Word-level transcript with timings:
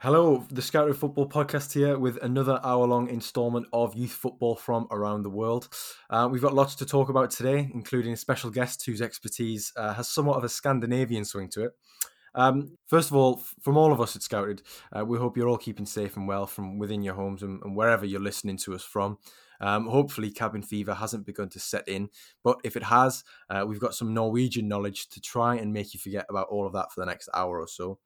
Hello, 0.00 0.46
the 0.52 0.62
Scouted 0.62 0.94
Football 0.94 1.28
Podcast 1.28 1.72
here 1.72 1.98
with 1.98 2.22
another 2.22 2.60
hour 2.62 2.86
long 2.86 3.08
installment 3.08 3.66
of 3.72 3.96
youth 3.96 4.12
football 4.12 4.54
from 4.54 4.86
around 4.92 5.24
the 5.24 5.28
world. 5.28 5.68
Uh, 6.08 6.28
we've 6.30 6.40
got 6.40 6.54
lots 6.54 6.76
to 6.76 6.86
talk 6.86 7.08
about 7.08 7.32
today, 7.32 7.68
including 7.74 8.12
a 8.12 8.16
special 8.16 8.48
guest 8.48 8.86
whose 8.86 9.02
expertise 9.02 9.72
uh, 9.76 9.94
has 9.94 10.08
somewhat 10.08 10.36
of 10.36 10.44
a 10.44 10.48
Scandinavian 10.48 11.24
swing 11.24 11.48
to 11.48 11.64
it. 11.64 11.72
Um, 12.36 12.78
first 12.86 13.10
of 13.10 13.16
all, 13.16 13.42
from 13.60 13.76
all 13.76 13.90
of 13.90 14.00
us 14.00 14.14
at 14.14 14.22
Scouted, 14.22 14.62
uh, 14.96 15.04
we 15.04 15.18
hope 15.18 15.36
you're 15.36 15.48
all 15.48 15.58
keeping 15.58 15.84
safe 15.84 16.16
and 16.16 16.28
well 16.28 16.46
from 16.46 16.78
within 16.78 17.02
your 17.02 17.14
homes 17.14 17.42
and, 17.42 17.60
and 17.64 17.74
wherever 17.74 18.06
you're 18.06 18.20
listening 18.20 18.56
to 18.58 18.76
us 18.76 18.84
from. 18.84 19.18
Um, 19.60 19.88
hopefully, 19.88 20.30
cabin 20.30 20.62
fever 20.62 20.94
hasn't 20.94 21.26
begun 21.26 21.48
to 21.48 21.58
set 21.58 21.88
in, 21.88 22.10
but 22.44 22.58
if 22.62 22.76
it 22.76 22.84
has, 22.84 23.24
uh, 23.50 23.64
we've 23.66 23.80
got 23.80 23.96
some 23.96 24.14
Norwegian 24.14 24.68
knowledge 24.68 25.08
to 25.08 25.20
try 25.20 25.56
and 25.56 25.72
make 25.72 25.92
you 25.92 25.98
forget 25.98 26.26
about 26.30 26.46
all 26.46 26.68
of 26.68 26.72
that 26.74 26.92
for 26.92 27.00
the 27.00 27.06
next 27.06 27.28
hour 27.34 27.58
or 27.58 27.66
so. 27.66 27.98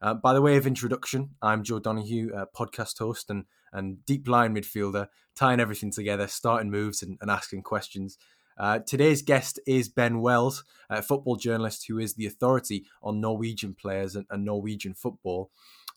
Uh, 0.00 0.14
by 0.14 0.32
the 0.32 0.42
way 0.42 0.56
of 0.56 0.66
introduction, 0.66 1.30
I'm 1.42 1.64
Joe 1.64 1.80
Donahue, 1.80 2.30
podcast 2.56 2.98
host 2.98 3.30
and, 3.30 3.46
and 3.72 4.04
deep 4.04 4.28
line 4.28 4.54
midfielder, 4.54 5.08
tying 5.34 5.58
everything 5.58 5.90
together, 5.90 6.28
starting 6.28 6.70
moves 6.70 7.02
and, 7.02 7.18
and 7.20 7.30
asking 7.30 7.62
questions. 7.62 8.16
Uh, 8.56 8.78
today's 8.78 9.22
guest 9.22 9.58
is 9.66 9.88
Ben 9.88 10.20
Wells, 10.20 10.64
a 10.88 11.02
football 11.02 11.34
journalist 11.34 11.86
who 11.88 11.98
is 11.98 12.14
the 12.14 12.26
authority 12.26 12.84
on 13.02 13.20
Norwegian 13.20 13.74
players 13.74 14.14
and, 14.14 14.26
and 14.30 14.44
Norwegian 14.44 14.94
football. 14.94 15.50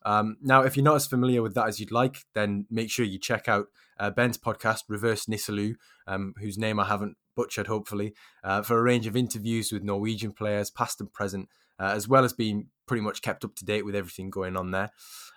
Um, 0.04 0.38
now, 0.42 0.64
if 0.64 0.76
you're 0.76 0.84
not 0.84 0.96
as 0.96 1.06
familiar 1.06 1.44
with 1.44 1.54
that 1.54 1.68
as 1.68 1.80
you'd 1.80 1.92
like, 1.92 2.18
then 2.34 2.66
make 2.72 2.90
sure 2.90 3.06
you 3.06 3.20
check 3.20 3.48
out 3.48 3.68
uh, 4.00 4.10
Ben's 4.10 4.38
podcast, 4.38 4.82
Reverse 4.90 5.28
Nissalu, 5.28 5.76
um, 6.08 6.34
whose 6.40 6.58
name 6.58 6.80
I 6.80 6.86
haven't 6.86 7.18
butchered, 7.36 7.68
hopefully, 7.68 8.16
uh, 8.44 8.64
for 8.64 8.80
a 8.80 8.84
range 8.84 9.06
of 9.06 9.16
interviews 9.16 9.72
with 9.72 9.84
Norwegian 9.84 10.32
players, 10.32 10.72
past 10.72 11.00
and 11.00 11.14
present, 11.14 11.50
uh, 11.82 11.94
as 11.96 12.08
well 12.08 12.24
as 12.24 12.34
being 12.34 12.68
pretty 12.88 13.02
much 13.02 13.22
kept 13.22 13.44
up 13.44 13.56
to 13.56 13.66
date 13.66 13.86
with 13.86 13.96
everything 13.96 14.30
going 14.30 14.56
on 14.56 14.72
there. 14.72 14.92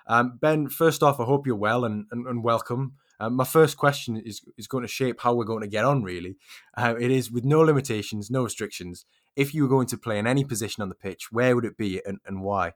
Um, 0.07 0.39
ben, 0.41 0.69
first 0.69 1.03
off, 1.03 1.19
I 1.19 1.25
hope 1.25 1.47
you're 1.47 1.57
well 1.57 1.85
and, 1.85 2.05
and, 2.11 2.27
and 2.27 2.45
welcome. 2.45 2.95
Um, 3.19 3.35
my 3.35 3.45
first 3.45 3.77
question 3.79 4.17
is, 4.17 4.43
is 4.59 4.67
going 4.67 4.83
to 4.83 4.89
shape 4.89 5.21
how 5.21 5.35
we're 5.35 5.45
going 5.45 5.63
to 5.63 5.69
get 5.69 5.85
on, 5.85 6.03
really. 6.03 6.37
Uh, 6.77 6.95
it 7.01 7.11
is 7.11 7.31
with 7.31 7.45
no 7.45 7.61
limitations, 7.61 8.31
no 8.31 8.43
restrictions. 8.43 9.07
If 9.37 9.55
you 9.55 9.63
were 9.63 9.69
going 9.69 9.87
to 9.87 9.97
play 9.97 10.19
in 10.19 10.27
any 10.27 10.45
position 10.45 10.83
on 10.83 10.91
the 10.91 10.95
pitch, 10.95 11.29
where 11.31 11.55
would 11.55 11.65
it 11.65 11.79
be 11.79 12.03
and, 12.05 12.19
and 12.27 12.43
why? 12.43 12.73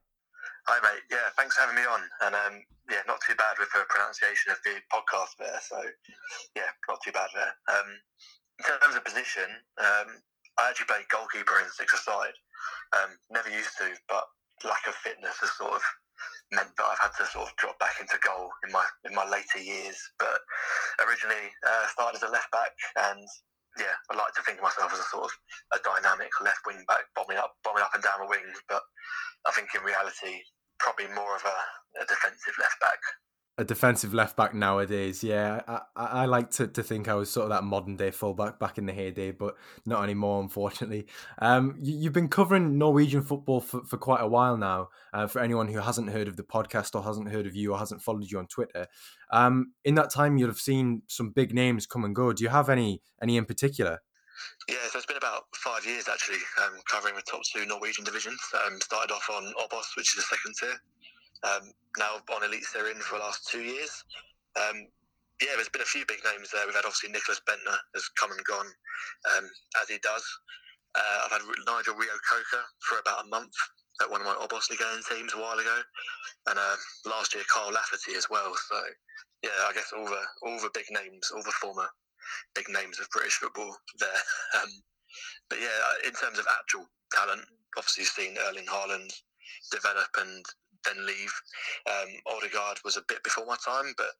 Hi, 0.66 0.78
mate. 0.82 1.02
Yeah, 1.10 1.28
thanks 1.36 1.56
for 1.56 1.62
having 1.62 1.76
me 1.76 1.82
on. 1.82 2.00
And 2.22 2.34
um, 2.34 2.62
yeah, 2.90 3.02
not 3.06 3.20
too 3.26 3.34
bad 3.34 3.58
with 3.58 3.68
the 3.72 3.84
pronunciation 3.88 4.52
of 4.52 4.58
the 4.64 4.80
podcast 4.92 5.36
there. 5.38 5.60
So 5.68 5.82
yeah, 6.56 6.70
not 6.88 7.00
too 7.04 7.12
bad 7.12 7.28
there. 7.34 7.52
Um, 7.68 7.88
in 8.58 8.64
terms 8.80 8.96
of 8.96 9.04
position, 9.04 9.48
um, 9.78 10.22
I 10.58 10.70
actually 10.70 10.90
played 10.90 11.08
goalkeeper 11.08 11.62
in 11.62 11.70
six 11.70 11.94
aside. 11.94 12.34
Um, 12.98 13.14
never 13.30 13.48
used 13.48 13.78
to, 13.78 13.94
but 14.10 14.26
lack 14.66 14.86
of 14.90 14.94
fitness 14.98 15.38
has 15.38 15.54
sort 15.54 15.78
of 15.78 15.82
meant 16.50 16.74
that 16.74 16.88
I've 16.90 16.98
had 16.98 17.14
to 17.22 17.24
sort 17.30 17.46
of 17.46 17.54
drop 17.56 17.78
back 17.78 18.02
into 18.02 18.18
goal 18.26 18.50
in 18.66 18.72
my 18.74 18.82
in 19.06 19.14
my 19.14 19.22
later 19.28 19.62
years. 19.62 19.96
But 20.18 20.42
originally 21.06 21.52
uh, 21.62 21.86
started 21.86 22.18
as 22.18 22.26
a 22.26 22.32
left 22.32 22.50
back, 22.50 22.74
and 22.98 23.22
yeah, 23.78 23.94
I 24.10 24.18
like 24.18 24.34
to 24.34 24.42
think 24.42 24.58
of 24.58 24.66
myself 24.66 24.90
as 24.90 24.98
a 24.98 25.08
sort 25.14 25.30
of 25.30 25.32
a 25.76 25.78
dynamic 25.86 26.34
left 26.42 26.66
wing 26.66 26.82
back, 26.90 27.06
bombing 27.14 27.38
up, 27.38 27.54
bombing 27.62 27.86
up 27.86 27.94
and 27.94 28.02
down 28.02 28.18
the 28.24 28.32
wings. 28.32 28.58
But 28.66 28.82
I 29.46 29.54
think 29.54 29.70
in 29.78 29.86
reality, 29.86 30.42
probably 30.82 31.06
more 31.14 31.38
of 31.38 31.44
a, 31.46 31.58
a 32.02 32.04
defensive 32.10 32.58
left 32.58 32.82
back 32.82 32.98
a 33.58 33.64
defensive 33.64 34.14
left 34.14 34.36
back 34.36 34.54
nowadays. 34.54 35.24
Yeah, 35.24 35.62
I, 35.66 35.80
I, 35.96 36.24
like 36.26 36.50
to, 36.52 36.68
to 36.68 36.82
think 36.82 37.08
I 37.08 37.14
was 37.14 37.28
sort 37.28 37.42
of 37.42 37.50
that 37.50 37.64
modern 37.64 37.96
day 37.96 38.12
fullback 38.12 38.60
back 38.60 38.78
in 38.78 38.86
the 38.86 38.92
heyday, 38.92 39.32
but 39.32 39.56
not 39.84 40.04
anymore, 40.04 40.40
unfortunately. 40.40 41.06
Um, 41.40 41.76
you, 41.82 42.04
have 42.04 42.12
been 42.12 42.28
covering 42.28 42.78
Norwegian 42.78 43.22
football 43.22 43.60
for, 43.60 43.82
for 43.84 43.98
quite 43.98 44.22
a 44.22 44.28
while 44.28 44.56
now. 44.56 44.90
Uh, 45.12 45.26
for 45.26 45.40
anyone 45.40 45.66
who 45.66 45.80
hasn't 45.80 46.10
heard 46.10 46.28
of 46.28 46.36
the 46.36 46.44
podcast 46.44 46.94
or 46.94 47.02
hasn't 47.02 47.32
heard 47.32 47.46
of 47.46 47.56
you 47.56 47.72
or 47.72 47.78
hasn't 47.78 48.00
followed 48.00 48.30
you 48.30 48.38
on 48.38 48.46
Twitter, 48.46 48.86
um, 49.32 49.72
in 49.84 49.96
that 49.96 50.10
time 50.10 50.38
you'll 50.38 50.48
have 50.48 50.60
seen 50.60 51.02
some 51.08 51.30
big 51.30 51.52
names 51.52 51.84
come 51.84 52.04
and 52.04 52.14
go. 52.14 52.32
Do 52.32 52.44
you 52.44 52.50
have 52.50 52.68
any 52.68 53.02
any 53.20 53.36
in 53.36 53.44
particular? 53.44 54.00
Yeah, 54.68 54.76
so 54.90 54.98
it's 54.98 55.06
been 55.06 55.16
about 55.16 55.44
five 55.56 55.84
years 55.84 56.08
actually 56.08 56.38
um, 56.62 56.78
covering 56.88 57.16
the 57.16 57.22
top 57.22 57.42
two 57.42 57.66
Norwegian 57.66 58.04
divisions. 58.04 58.40
Um, 58.64 58.80
started 58.80 59.12
off 59.12 59.28
on 59.30 59.52
Obos, 59.58 59.96
which 59.96 60.16
is 60.16 60.24
the 60.24 60.36
second 60.36 60.54
tier. 60.60 60.80
Um, 61.44 61.72
now 61.98 62.18
on 62.34 62.42
Eliteserien 62.42 62.98
for 62.98 63.18
the 63.18 63.24
last 63.24 63.48
two 63.48 63.62
years. 63.62 63.90
Um, 64.58 64.86
yeah, 65.40 65.54
there's 65.54 65.70
been 65.70 65.86
a 65.86 65.94
few 65.94 66.04
big 66.06 66.18
names 66.24 66.50
there. 66.50 66.66
We've 66.66 66.74
had 66.74 66.84
obviously 66.84 67.10
Nicklas 67.10 67.40
Bendtner 67.46 67.78
has 67.94 68.08
come 68.18 68.32
and 68.32 68.42
gone, 68.44 68.66
um, 69.36 69.46
as 69.80 69.88
he 69.88 69.98
does. 70.02 70.24
Uh, 70.98 71.18
I've 71.24 71.32
had 71.32 71.46
Nigel 71.66 71.94
Reo-Coker 71.94 72.64
for 72.82 72.98
about 72.98 73.24
a 73.24 73.28
month 73.28 73.54
at 74.02 74.10
one 74.10 74.20
of 74.20 74.26
my 74.26 74.34
Obosligaen 74.34 75.06
teams 75.06 75.34
a 75.34 75.38
while 75.38 75.58
ago, 75.58 75.78
and 76.48 76.58
uh, 76.58 76.76
last 77.06 77.34
year 77.34 77.44
Kyle 77.52 77.70
Lafferty 77.70 78.14
as 78.16 78.26
well. 78.30 78.50
So 78.68 78.78
yeah, 79.42 79.68
I 79.68 79.72
guess 79.72 79.92
all 79.96 80.06
the 80.06 80.22
all 80.42 80.58
the 80.58 80.70
big 80.74 80.86
names, 80.90 81.30
all 81.34 81.42
the 81.42 81.54
former 81.62 81.86
big 82.54 82.68
names 82.68 82.98
of 82.98 83.10
British 83.10 83.34
football 83.34 83.76
there. 83.98 84.22
Um, 84.62 84.70
but 85.50 85.58
yeah, 85.60 86.06
in 86.06 86.12
terms 86.12 86.38
of 86.38 86.46
actual 86.60 86.86
talent, 87.12 87.42
obviously 87.76 88.04
seen 88.04 88.36
Erling 88.48 88.66
Haaland 88.66 89.12
develop 89.70 90.08
and 90.18 90.44
then 90.88 91.06
leave. 91.06 91.32
Um, 91.86 92.08
Odegaard 92.36 92.78
was 92.84 92.96
a 92.96 93.04
bit 93.08 93.22
before 93.22 93.46
my 93.46 93.56
time, 93.64 93.92
but 93.96 94.10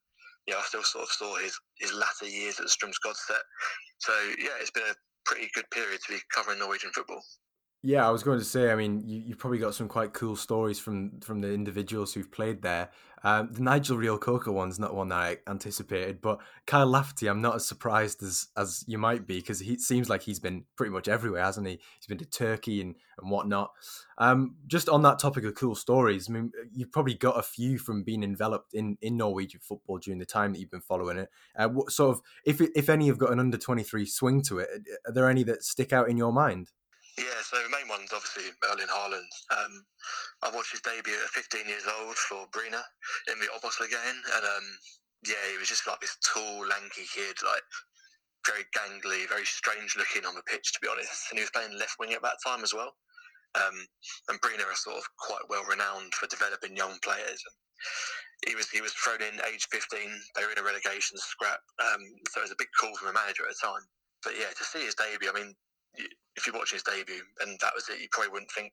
yeah, 0.47 0.57
I 0.57 0.63
still 0.63 0.83
sort 0.83 1.05
of 1.05 1.11
saw 1.11 1.37
his, 1.37 1.59
his 1.79 1.93
latter 1.93 2.27
years 2.27 2.61
at 2.61 2.67
Strømsgodset. 2.67 3.43
So 3.99 4.13
yeah, 4.39 4.57
it's 4.61 4.71
been 4.71 4.85
a 4.85 4.95
pretty 5.25 5.51
good 5.55 5.71
period 5.71 6.01
to 6.07 6.13
be 6.13 6.21
covering 6.35 6.59
Norwegian 6.59 6.91
football. 6.95 7.23
Yeah, 7.83 8.07
I 8.07 8.11
was 8.11 8.23
going 8.25 8.39
to 8.41 8.45
say. 8.45 8.73
I 8.73 8.75
mean, 8.75 9.03
you, 9.07 9.21
you 9.21 9.37
probably 9.37 9.59
got 9.59 9.75
some 9.75 9.89
quite 9.89 10.13
cool 10.13 10.35
stories 10.35 10.81
from 10.81 11.21
from 11.21 11.41
the 11.41 11.53
individuals 11.53 12.13
who've 12.13 12.31
played 12.31 12.61
there. 12.63 12.91
Um, 13.25 13.53
the 13.53 13.63
Nigel 13.63 13.97
Reo-Coker 13.97 14.53
one's 14.53 14.79
not 14.79 14.95
one 14.95 15.09
that 15.09 15.17
I 15.17 15.37
anticipated, 15.47 16.21
but 16.21 16.39
Kyle 16.67 16.87
Lafferty, 16.87 17.29
I'm 17.29 17.41
not 17.41 17.57
as 17.57 17.67
surprised 17.67 18.23
as 18.23 18.49
as 18.57 18.85
you 18.87 18.99
might 18.99 19.27
be 19.27 19.39
because 19.39 19.61
he 19.61 19.79
seems 19.79 20.09
like 20.09 20.23
he's 20.23 20.39
been 20.41 20.65
pretty 20.77 20.93
much 20.93 21.09
everywhere, 21.09 21.43
hasn't 21.43 21.67
he? 21.67 21.81
He's 21.99 22.07
been 22.07 22.19
to 22.19 22.25
Turkey 22.25 22.81
and 22.81 22.95
and 23.21 23.31
whatnot. 23.31 23.71
Um, 24.19 24.57
just 24.67 24.89
on 24.89 25.03
that 25.03 25.19
topic 25.19 25.45
of 25.45 25.55
cool 25.55 25.75
stories, 25.75 26.29
I 26.29 26.33
mean, 26.33 26.53
you've 26.73 26.93
probably 26.93 27.15
got 27.15 27.39
a 27.39 27.43
few 27.43 27.79
from 27.79 28.05
being 28.05 28.23
enveloped 28.23 28.75
in 28.75 28.97
in 29.03 29.17
Norwegian 29.17 29.61
football 29.63 29.99
during 29.99 30.19
the 30.19 30.27
time 30.27 30.53
that 30.53 30.61
you've 30.61 30.71
been 30.71 30.81
following 30.81 31.19
it. 31.19 31.29
Uh, 31.57 31.69
what 31.69 31.91
sort 31.91 32.17
of, 32.17 32.23
if 32.45 32.61
if 32.61 32.89
any 32.89 33.09
have 33.09 33.19
got 33.19 33.33
an 33.33 33.41
under 33.41 33.59
23 33.59 34.07
swing 34.07 34.43
to 34.43 34.59
it, 34.59 34.69
are 35.07 35.13
there 35.13 35.29
any 35.29 35.43
that 35.45 35.65
stick 35.65 35.93
out 35.93 36.09
in 36.09 36.17
your 36.17 36.33
mind? 36.33 36.71
Yeah, 37.19 37.43
so 37.43 37.59
the 37.59 37.75
main 37.75 37.91
one's 37.91 38.15
obviously 38.15 38.55
Erling 38.63 38.87
Haaland. 38.87 39.27
Um, 39.51 39.83
I 40.47 40.55
watched 40.55 40.71
his 40.71 40.87
debut 40.87 41.19
at 41.19 41.35
15 41.35 41.67
years 41.67 41.83
old 41.99 42.15
for 42.15 42.47
Bryne 42.55 42.79
in 43.27 43.43
the 43.43 43.51
Obosligaen, 43.59 44.19
and 44.39 44.45
um, 44.47 44.67
yeah, 45.27 45.43
he 45.51 45.59
was 45.59 45.67
just 45.67 45.83
like 45.91 45.99
this 45.99 46.15
tall, 46.23 46.63
lanky 46.63 47.11
kid, 47.11 47.35
like 47.43 47.67
very 48.47 48.63
gangly, 48.71 49.27
very 49.27 49.43
strange 49.43 49.99
looking 49.99 50.23
on 50.31 50.39
the 50.39 50.47
pitch, 50.47 50.71
to 50.73 50.79
be 50.79 50.87
honest. 50.87 51.27
And 51.31 51.43
he 51.43 51.43
was 51.43 51.51
playing 51.51 51.75
left 51.75 51.99
wing 51.99 52.15
at 52.15 52.23
that 52.23 52.39
time 52.47 52.63
as 52.63 52.71
well. 52.71 52.95
Um, 53.59 53.75
and 54.31 54.39
Bryne 54.39 54.63
are 54.63 54.79
sort 54.79 55.03
of 55.03 55.05
quite 55.19 55.43
well 55.51 55.67
renowned 55.67 56.15
for 56.15 56.31
developing 56.31 56.79
young 56.79 57.03
players. 57.03 57.43
He 58.47 58.55
was 58.55 58.71
he 58.71 58.79
was 58.81 58.95
thrown 58.95 59.27
in 59.27 59.43
age 59.51 59.67
15. 59.75 60.07
They 60.39 60.47
were 60.47 60.55
in 60.55 60.63
a 60.63 60.67
relegation 60.67 61.19
scrap, 61.19 61.59
um, 61.83 61.99
so 62.31 62.39
it 62.39 62.47
was 62.47 62.55
a 62.55 62.63
big 62.63 62.71
call 62.79 62.95
from 62.95 63.11
the 63.11 63.19
manager 63.19 63.43
at 63.43 63.59
the 63.59 63.67
time. 63.67 63.83
But 64.23 64.39
yeah, 64.39 64.55
to 64.55 64.65
see 64.65 64.87
his 64.87 64.95
debut, 64.95 65.31
I 65.31 65.35
mean, 65.35 65.55
if 65.95 66.47
you're 66.47 66.55
watching 66.55 66.79
his 66.79 66.87
debut 66.87 67.27
and 67.41 67.59
that 67.61 67.75
was 67.75 67.89
it, 67.89 68.01
you 68.01 68.09
probably 68.13 68.31
wouldn't 68.31 68.53
think 68.53 68.71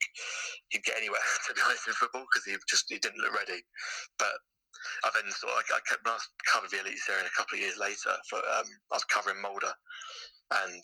he'd 0.69 0.85
get 0.85 0.97
anywhere 0.97 1.21
to 1.47 1.53
be 1.53 1.61
honest 1.65 1.87
in 1.87 1.93
football 1.93 2.25
because 2.29 2.45
he 2.45 2.55
just 2.69 2.85
he 2.89 2.99
didn't 2.99 3.21
look 3.21 3.33
ready. 3.33 3.61
But 4.19 4.37
I 5.03 5.09
then 5.13 5.31
sort 5.31 5.53
of, 5.53 5.65
I, 5.65 5.77
I 5.77 5.81
kept, 5.87 6.05
when 6.05 6.13
I 6.13 6.21
covered 6.45 6.69
the 6.69 6.77
Eliteserien 6.77 7.25
a 7.25 7.37
couple 7.37 7.57
of 7.57 7.63
years 7.63 7.77
later, 7.77 8.13
for 8.29 8.37
um, 8.37 8.69
I 8.91 8.95
was 8.95 9.07
covering 9.09 9.41
Molde, 9.41 9.71
and 10.51 10.83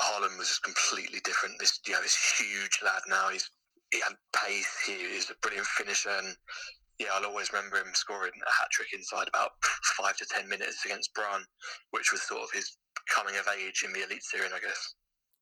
Haaland 0.00 0.38
was 0.38 0.48
just 0.48 0.66
completely 0.66 1.20
different. 1.22 1.58
This 1.58 1.78
you 1.86 1.94
know 1.94 2.02
this 2.02 2.16
huge 2.16 2.80
lad 2.82 3.02
now. 3.06 3.28
He's 3.30 3.48
he 3.92 4.00
had 4.00 4.18
pace. 4.34 4.74
He 4.86 4.92
is 4.92 5.30
a 5.30 5.38
brilliant 5.42 5.66
finisher, 5.66 6.10
and 6.10 6.34
yeah, 6.98 7.14
I'll 7.14 7.26
always 7.26 7.52
remember 7.52 7.78
him 7.78 7.94
scoring 7.94 8.34
a 8.34 8.52
hat 8.52 8.70
trick 8.72 8.88
inside 8.92 9.28
about 9.28 9.52
five 9.98 10.16
to 10.18 10.26
ten 10.26 10.48
minutes 10.48 10.84
against 10.84 11.14
Brann, 11.14 11.44
which 11.90 12.10
was 12.10 12.22
sort 12.22 12.42
of 12.42 12.50
his 12.52 12.76
coming 13.08 13.36
of 13.36 13.46
age 13.46 13.84
in 13.84 13.92
the 13.92 14.02
elite 14.02 14.24
series, 14.24 14.52
I 14.52 14.60
guess. 14.60 14.94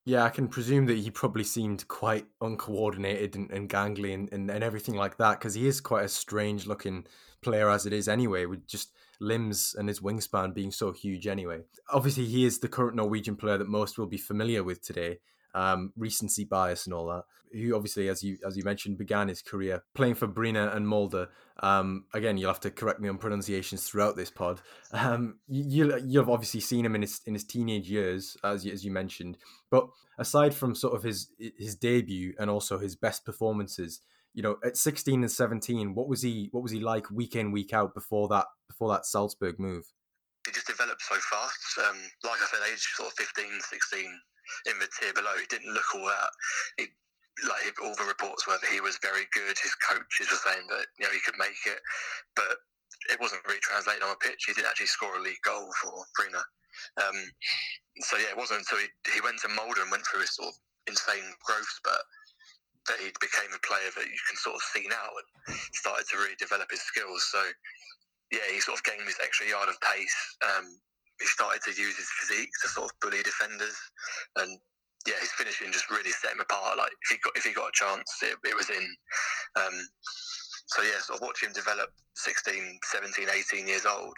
Yeah, 0.05 0.25
I 0.25 0.31
can 0.31 0.49
presume 0.49 0.87
that 0.87 0.99
he 0.99 1.11
probably 1.11 1.45
seemed 1.45 1.87
quite 1.87 2.27
uncoordinated 2.41 3.37
and, 3.37 3.51
and 3.53 3.69
gangly 3.69 4.13
and, 4.13 4.33
and, 4.33 4.51
and 4.51 4.65
everything 4.65 4.97
like 4.97 5.17
that 5.19 5.39
because 5.39 5.55
he 5.55 5.69
is 5.69 5.81
quite 5.81 6.05
a 6.05 6.09
strange 6.09 6.67
looking 6.67 7.07
player 7.41 7.71
as 7.71 7.87
it 7.87 7.93
is 7.93 8.09
anyway, 8.09 8.47
with 8.47 8.67
just 8.67 8.93
limbs 9.21 9.77
and 9.79 9.89
his 9.89 10.01
wingspan 10.01 10.55
being 10.55 10.73
so 10.73 10.91
huge 10.91 11.29
anyway. 11.29 11.61
Obviously, 11.91 12.25
he 12.25 12.45
is 12.45 12.59
the 12.59 12.69
current 12.69 12.97
Norwegian 12.97 13.37
player 13.37 13.59
that 13.59 13.69
most 13.69 13.97
will 13.97 14.07
be 14.07 14.19
familiar 14.19 14.65
with 14.65 14.83
today, 14.83 15.19
um, 15.55 15.93
recency 15.97 16.45
bias 16.45 16.87
and 16.87 16.95
all 16.95 17.07
that. 17.07 17.25
Who 17.53 17.75
obviously, 17.77 18.09
as 18.09 18.23
you 18.23 18.39
as 18.47 18.57
you 18.57 18.65
mentioned, 18.65 18.97
began 18.97 19.29
his 19.29 19.43
career 19.43 19.83
playing 19.95 20.15
for 20.15 20.27
Bryne 20.27 20.57
and 20.57 20.87
Molde. 20.87 21.29
Um, 21.63 22.07
again, 22.15 22.39
you'll 22.39 22.51
have 22.51 22.61
to 22.61 22.71
correct 22.71 22.99
me 22.99 23.11
on 23.11 23.19
pronunciations 23.19 23.87
throughout 23.87 24.17
this 24.17 24.31
pod. 24.31 24.63
Um, 24.93 25.39
you 25.47 25.99
you've 25.99 26.31
obviously 26.31 26.61
seen 26.61 26.87
him 26.87 26.95
in 26.95 27.03
his 27.03 27.21
in 27.27 27.35
his 27.35 27.45
teenage 27.45 27.91
years, 27.91 28.39
as 28.43 28.65
you, 28.65 28.73
as 28.73 28.87
you 28.87 28.91
mentioned. 28.91 29.37
But 29.71 29.87
aside 30.19 30.55
from 30.55 30.75
sort 30.75 30.95
of 30.95 31.03
his 31.03 31.29
his 31.39 31.77
debut 31.77 32.35
and 32.39 32.49
also 32.49 32.79
his 32.79 32.97
best 32.97 33.27
performances, 33.27 34.01
you 34.33 34.43
know, 34.43 34.57
at 34.65 34.79
16 34.79 35.21
and 35.21 35.31
17, 35.31 35.95
what 35.95 36.09
was 36.09 36.23
he 36.23 36.49
what 36.53 36.63
was 36.63 36.73
he 36.73 36.81
like 36.81 37.11
week 37.11 37.37
in 37.37 37.53
week 37.53 37.75
out 37.75 37.93
before 37.93 38.29
that 38.29 38.47
before 38.67 38.89
that 38.91 39.05
Salzburg 39.05 39.59
move? 39.59 39.85
He 40.47 40.53
just 40.53 40.67
developed 40.67 41.03
so 41.03 41.17
fast. 41.17 41.79
Um, 41.79 41.99
like 42.25 42.41
I 42.41 42.47
said, 42.47 42.61
age 42.73 42.81
sort 42.97 43.11
of 43.11 43.15
15, 43.15 43.61
16 43.61 44.21
in 44.67 44.79
the 44.79 44.89
tier 44.99 45.13
below, 45.13 45.35
he 45.39 45.47
didn't 45.49 45.73
look 45.73 45.89
all 45.95 46.07
that. 46.07 46.33
He, 46.79 46.87
like 47.49 47.75
all 47.81 47.97
the 47.97 48.05
reports 48.05 48.47
were 48.47 48.61
that 48.61 48.73
he 48.73 48.85
was 48.85 49.01
very 49.01 49.25
good. 49.33 49.57
His 49.57 49.75
coaches 49.81 50.29
were 50.29 50.45
saying 50.45 50.69
that 50.69 50.87
you 51.01 51.07
know 51.09 51.13
he 51.13 51.25
could 51.25 51.39
make 51.41 51.59
it, 51.65 51.81
but 52.37 52.61
it 53.11 53.19
wasn't 53.21 53.45
really 53.49 53.63
translated 53.65 54.05
on 54.05 54.13
a 54.13 54.21
pitch. 54.21 54.45
He 54.47 54.53
didn't 54.53 54.69
actually 54.69 54.93
score 54.93 55.17
a 55.17 55.23
league 55.23 55.41
goal 55.43 55.67
for 55.81 56.05
Bryne. 56.15 56.37
Um, 57.01 57.19
so 58.05 58.17
yeah, 58.17 58.33
it 58.33 58.39
wasn't 58.39 58.65
until 58.65 58.79
he, 58.85 58.89
he 59.13 59.21
went 59.25 59.41
to 59.43 59.53
Molde 59.53 59.81
and 59.81 59.91
went 59.91 60.05
through 60.07 60.25
his 60.25 60.37
sort 60.37 60.53
of 60.53 60.57
insane 60.89 61.25
growth 61.45 61.69
spurt 61.69 62.05
that 62.89 62.99
he 62.99 63.15
became 63.23 63.53
a 63.55 63.63
player 63.63 63.91
that 63.95 64.11
you 64.11 64.21
can 64.27 64.37
sort 64.37 64.59
of 64.59 64.63
see 64.75 64.87
now 64.91 65.07
and 65.07 65.57
started 65.73 66.07
to 66.11 66.19
really 66.19 66.35
develop 66.39 66.67
his 66.71 66.83
skills. 66.83 67.23
So 67.31 67.41
yeah, 68.33 68.49
he 68.51 68.59
sort 68.59 68.79
of 68.79 68.85
gained 68.85 69.07
this 69.07 69.21
extra 69.23 69.47
yard 69.47 69.69
of 69.69 69.79
pace. 69.81 70.19
Um, 70.43 70.67
he 71.23 71.31
started 71.31 71.63
to 71.63 71.73
use 71.73 71.97
his 71.97 72.11
physique 72.19 72.51
to 72.63 72.69
sort 72.69 72.91
of 72.91 73.01
bully 73.01 73.23
defenders, 73.23 73.79
and 74.37 74.59
yeah, 75.07 75.19
his 75.19 75.33
finishing 75.33 75.73
just 75.73 75.91
really 75.91 76.11
set 76.11 76.33
him 76.33 76.41
apart. 76.41 76.79
Like 76.79 76.93
if 77.07 77.09
he 77.11 77.17
got 77.23 77.37
if 77.37 77.45
he 77.45 77.53
got 77.53 77.71
a 77.71 77.79
chance, 77.79 78.11
it, 78.23 78.37
it 78.45 78.57
was 78.57 78.71
in. 78.71 78.85
Um, 79.57 79.77
so 80.67 80.83
yeah, 80.83 80.99
sort 81.01 81.21
of 81.21 81.27
watching 81.27 81.51
him 81.51 81.55
develop 81.55 81.91
16, 82.17 82.55
17, 82.55 83.29
18 83.29 83.69
years 83.69 83.85
old, 83.85 84.15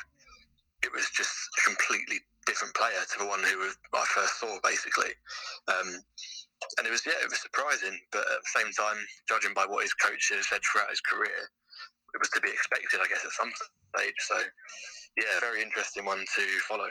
it 0.84 0.92
was 0.92 1.08
just 1.10 1.32
a 1.58 1.60
completely 1.66 2.20
different 2.46 2.74
player 2.74 3.00
to 3.00 3.18
the 3.18 3.26
one 3.26 3.40
who 3.40 3.72
I 3.96 4.04
first 4.12 4.38
saw, 4.38 4.58
basically. 4.62 5.16
Um, 5.66 5.98
and 6.78 6.86
it 6.86 6.92
was 6.92 7.04
yeah, 7.04 7.18
it 7.22 7.30
was 7.30 7.40
surprising, 7.40 7.98
but 8.12 8.24
at 8.24 8.40
the 8.44 8.54
same 8.60 8.70
time, 8.72 8.96
judging 9.28 9.54
by 9.54 9.64
what 9.66 9.82
his 9.82 9.94
coach 9.94 10.30
has 10.32 10.48
said 10.48 10.60
throughout 10.62 10.90
his 10.90 11.00
career, 11.00 11.50
it 12.14 12.20
was 12.20 12.30
to 12.30 12.40
be 12.40 12.48
expected, 12.48 13.00
I 13.02 13.08
guess, 13.08 13.24
at 13.24 13.32
some 13.32 13.50
stage. 13.94 14.14
So 14.20 14.36
yeah, 15.16 15.40
very 15.40 15.62
interesting 15.62 16.04
one 16.04 16.18
to 16.18 16.42
follow. 16.68 16.88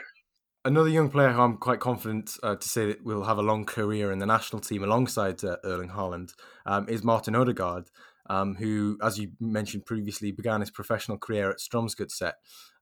Another 0.66 0.88
young 0.88 1.10
player 1.10 1.30
who 1.30 1.42
I'm 1.42 1.58
quite 1.58 1.80
confident 1.80 2.38
uh, 2.42 2.56
to 2.56 2.68
say 2.68 2.86
that 2.86 3.04
will 3.04 3.24
have 3.24 3.36
a 3.36 3.42
long 3.42 3.66
career 3.66 4.10
in 4.10 4.18
the 4.18 4.26
national 4.26 4.60
team 4.60 4.82
alongside 4.82 5.44
uh, 5.44 5.56
Erling 5.62 5.90
Haaland 5.90 6.32
um, 6.64 6.88
is 6.88 7.02
Martin 7.02 7.34
Odegaard, 7.34 7.90
um, 8.30 8.54
who, 8.54 8.96
as 9.02 9.18
you 9.18 9.32
mentioned 9.40 9.84
previously, 9.84 10.32
began 10.32 10.60
his 10.60 10.70
professional 10.70 11.18
career 11.18 11.50
at 11.50 11.58
Strømsgodset 11.58 12.32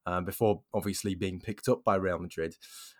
um, 0.06 0.24
before 0.24 0.62
obviously 0.72 1.16
being 1.16 1.40
picked 1.40 1.68
up 1.68 1.82
by 1.84 1.96
Real 1.96 2.20
Madrid. 2.20 2.54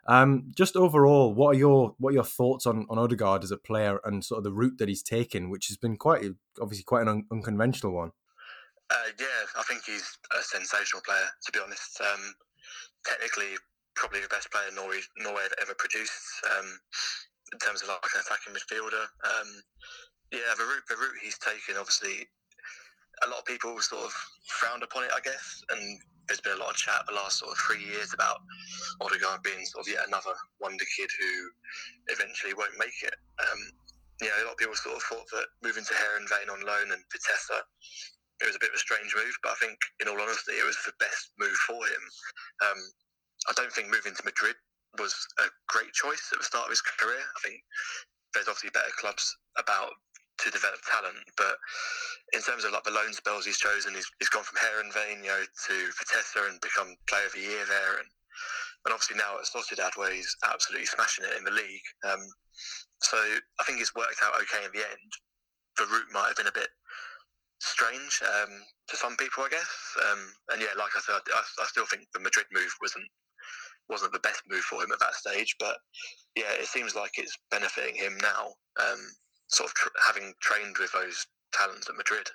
Um, 0.09 0.51
just 0.57 0.77
overall, 0.77 1.33
what 1.33 1.55
are 1.55 1.59
your 1.59 1.95
what 1.99 2.11
are 2.11 2.15
your 2.15 2.25
thoughts 2.25 2.67
on 2.67 2.87
on 2.91 2.99
Odegaard 2.99 3.45
as 3.45 3.53
a 3.53 3.57
player 3.57 4.01
and 4.05 4.25
sort 4.25 4.39
of 4.39 4.45
the 4.45 4.53
route 4.53 4.79
that 4.79 4.89
he's 4.89 5.03
taken, 5.03 5.49
which 5.49 5.69
has 5.69 5.77
been 5.77 5.97
quite 5.97 6.25
obviously 6.61 6.85
quite 6.85 7.03
an 7.03 7.09
un- 7.09 7.27
unconventional 7.31 7.93
one? 7.93 8.11
Uh, 8.93 9.09
yeah, 9.17 9.41
I 9.57 9.65
think 9.65 9.89
he's 9.89 10.05
a 10.37 10.43
sensational 10.45 11.01
player. 11.01 11.25
To 11.25 11.53
be 11.53 11.65
honest, 11.65 11.97
um, 12.05 12.35
technically 13.09 13.57
probably 13.97 14.21
the 14.21 14.29
best 14.29 14.53
player 14.53 14.69
Norway 14.75 15.01
Norway 15.17 15.49
have 15.49 15.57
ever 15.65 15.75
produced 15.81 16.21
um, 16.53 16.69
in 17.53 17.59
terms 17.59 17.81
of 17.81 17.89
like 17.89 18.05
an 18.05 18.21
attacking 18.21 18.53
midfielder. 18.53 19.09
Um, 19.25 19.49
yeah, 20.29 20.53
the 20.61 20.65
route 20.69 20.85
the 20.93 21.01
route 21.01 21.25
he's 21.25 21.41
taken, 21.41 21.81
obviously, 21.81 22.29
a 23.25 23.29
lot 23.33 23.41
of 23.41 23.49
people 23.49 23.81
sort 23.81 24.05
of 24.05 24.13
frowned 24.61 24.85
upon 24.85 25.05
it, 25.09 25.13
I 25.17 25.25
guess, 25.25 25.65
and 25.73 25.81
there's 26.29 26.45
been 26.45 26.57
a 26.57 26.61
lot 26.61 26.71
of 26.71 26.77
chat 26.77 27.05
the 27.09 27.17
last 27.17 27.41
sort 27.41 27.53
of 27.53 27.59
three 27.65 27.83
years 27.83 28.13
about 28.13 28.45
Odegaard 29.01 29.43
being 29.43 29.65
sort 29.65 29.89
of 29.89 29.93
yet 29.93 30.07
another 30.07 30.37
wonder 30.61 30.85
kid 30.97 31.11
who 31.17 31.33
eventually 32.13 32.55
won't 32.55 32.77
make 32.79 32.97
it. 33.03 33.17
Um, 33.41 33.61
a 34.23 34.45
lot 34.47 34.55
of 34.55 34.59
people 34.61 34.77
sort 34.77 34.97
of 34.97 35.03
thought 35.03 35.27
that 35.35 35.51
moving 35.67 35.83
to 35.83 35.95
Heerenveen 35.99 36.53
on 36.53 36.63
loan 36.63 36.93
and 36.95 37.03
Vitesse, 37.11 37.59
it 38.43 38.51
was 38.51 38.59
a 38.59 38.63
bit 38.63 38.75
of 38.75 38.81
a 38.81 38.83
strange 38.83 39.15
move, 39.15 39.35
but 39.43 39.55
I 39.55 39.59
think, 39.63 39.79
in 40.03 40.11
all 40.11 40.21
honesty, 40.21 40.59
it 40.59 40.67
was 40.67 40.77
the 40.83 40.99
best 40.99 41.31
move 41.39 41.55
for 41.71 41.79
him. 41.79 42.03
Um, 42.67 42.81
I 43.49 43.53
don't 43.55 43.73
think 43.73 43.89
moving 43.89 44.15
to 44.15 44.27
Madrid 44.27 44.59
was 44.99 45.15
a 45.39 45.47
great 45.71 45.95
choice 45.95 46.29
at 46.35 46.39
the 46.39 46.45
start 46.45 46.67
of 46.67 46.75
his 46.75 46.83
career. 46.83 47.23
I 47.23 47.41
think 47.41 47.63
there's 48.35 48.49
obviously 48.49 48.75
better 48.75 48.93
clubs 48.99 49.25
about 49.57 49.95
to 50.43 50.51
develop 50.51 50.81
talent. 50.85 51.23
But 51.37 51.57
in 52.33 52.43
terms 52.43 52.65
of 52.65 52.73
like 52.73 52.85
the 52.85 52.95
loan 52.95 53.13
spells 53.13 53.47
he's 53.47 53.63
chosen, 53.63 53.95
he's, 53.95 54.09
he's 54.19 54.33
gone 54.33 54.45
from 54.45 54.59
Heerenveen, 54.59 55.23
you 55.23 55.33
know, 55.33 55.45
to 55.47 55.75
Vitesse 55.97 56.51
and 56.51 56.61
become 56.61 56.97
player 57.09 57.27
of 57.27 57.33
the 57.33 57.47
year 57.47 57.65
there. 57.69 58.03
And, 58.03 58.09
and 58.85 58.93
obviously 58.93 59.17
now 59.17 59.39
at 59.39 59.47
Sociedad 59.47 59.97
where 59.97 60.13
he's 60.13 60.35
absolutely 60.45 60.87
smashing 60.87 61.25
it 61.25 61.39
in 61.39 61.45
the 61.45 61.55
league. 61.55 61.87
Um, 62.05 62.23
so 63.01 63.17
I 63.17 63.65
think 63.65 63.81
it's 63.81 63.95
worked 63.95 64.23
out 64.23 64.37
okay 64.43 64.65
in 64.67 64.73
the 64.75 64.85
end. 64.85 65.11
The 65.79 65.89
route 65.89 66.13
might 66.13 66.29
have 66.29 66.37
been 66.37 66.53
a 66.53 66.59
bit 66.59 66.69
strange 67.63 68.21
um, 68.27 68.51
to 68.89 68.97
some 68.97 69.17
people, 69.17 69.45
I 69.45 69.49
guess. 69.49 69.71
Um, 70.11 70.19
and 70.53 70.61
yeah, 70.61 70.75
like 70.77 70.91
I 70.97 71.01
said, 71.01 71.21
I, 71.33 71.43
I, 71.63 71.67
still 71.67 71.87
think 71.87 72.03
the 72.13 72.21
Madrid 72.21 72.47
move 72.53 72.75
wasn't 72.81 73.07
wasn't 73.89 74.13
the 74.13 74.21
best 74.21 74.43
move 74.49 74.63
for 74.63 74.83
him 74.83 74.93
at 74.93 74.99
that 75.01 75.15
stage. 75.15 75.55
But 75.59 75.77
yeah, 76.37 76.53
it 76.59 76.67
seems 76.67 76.95
like 76.95 77.13
it's 77.17 77.37
benefiting 77.51 77.95
him 77.95 78.19
now. 78.21 78.55
Um, 78.81 78.99
sort 79.49 79.71
of 79.71 79.75
tr- 79.75 79.89
having 80.07 80.33
trained 80.41 80.77
with 80.81 80.93
those 80.93 81.27
talents 81.53 81.89
at 81.89 81.97
Madrid. 81.97 82.31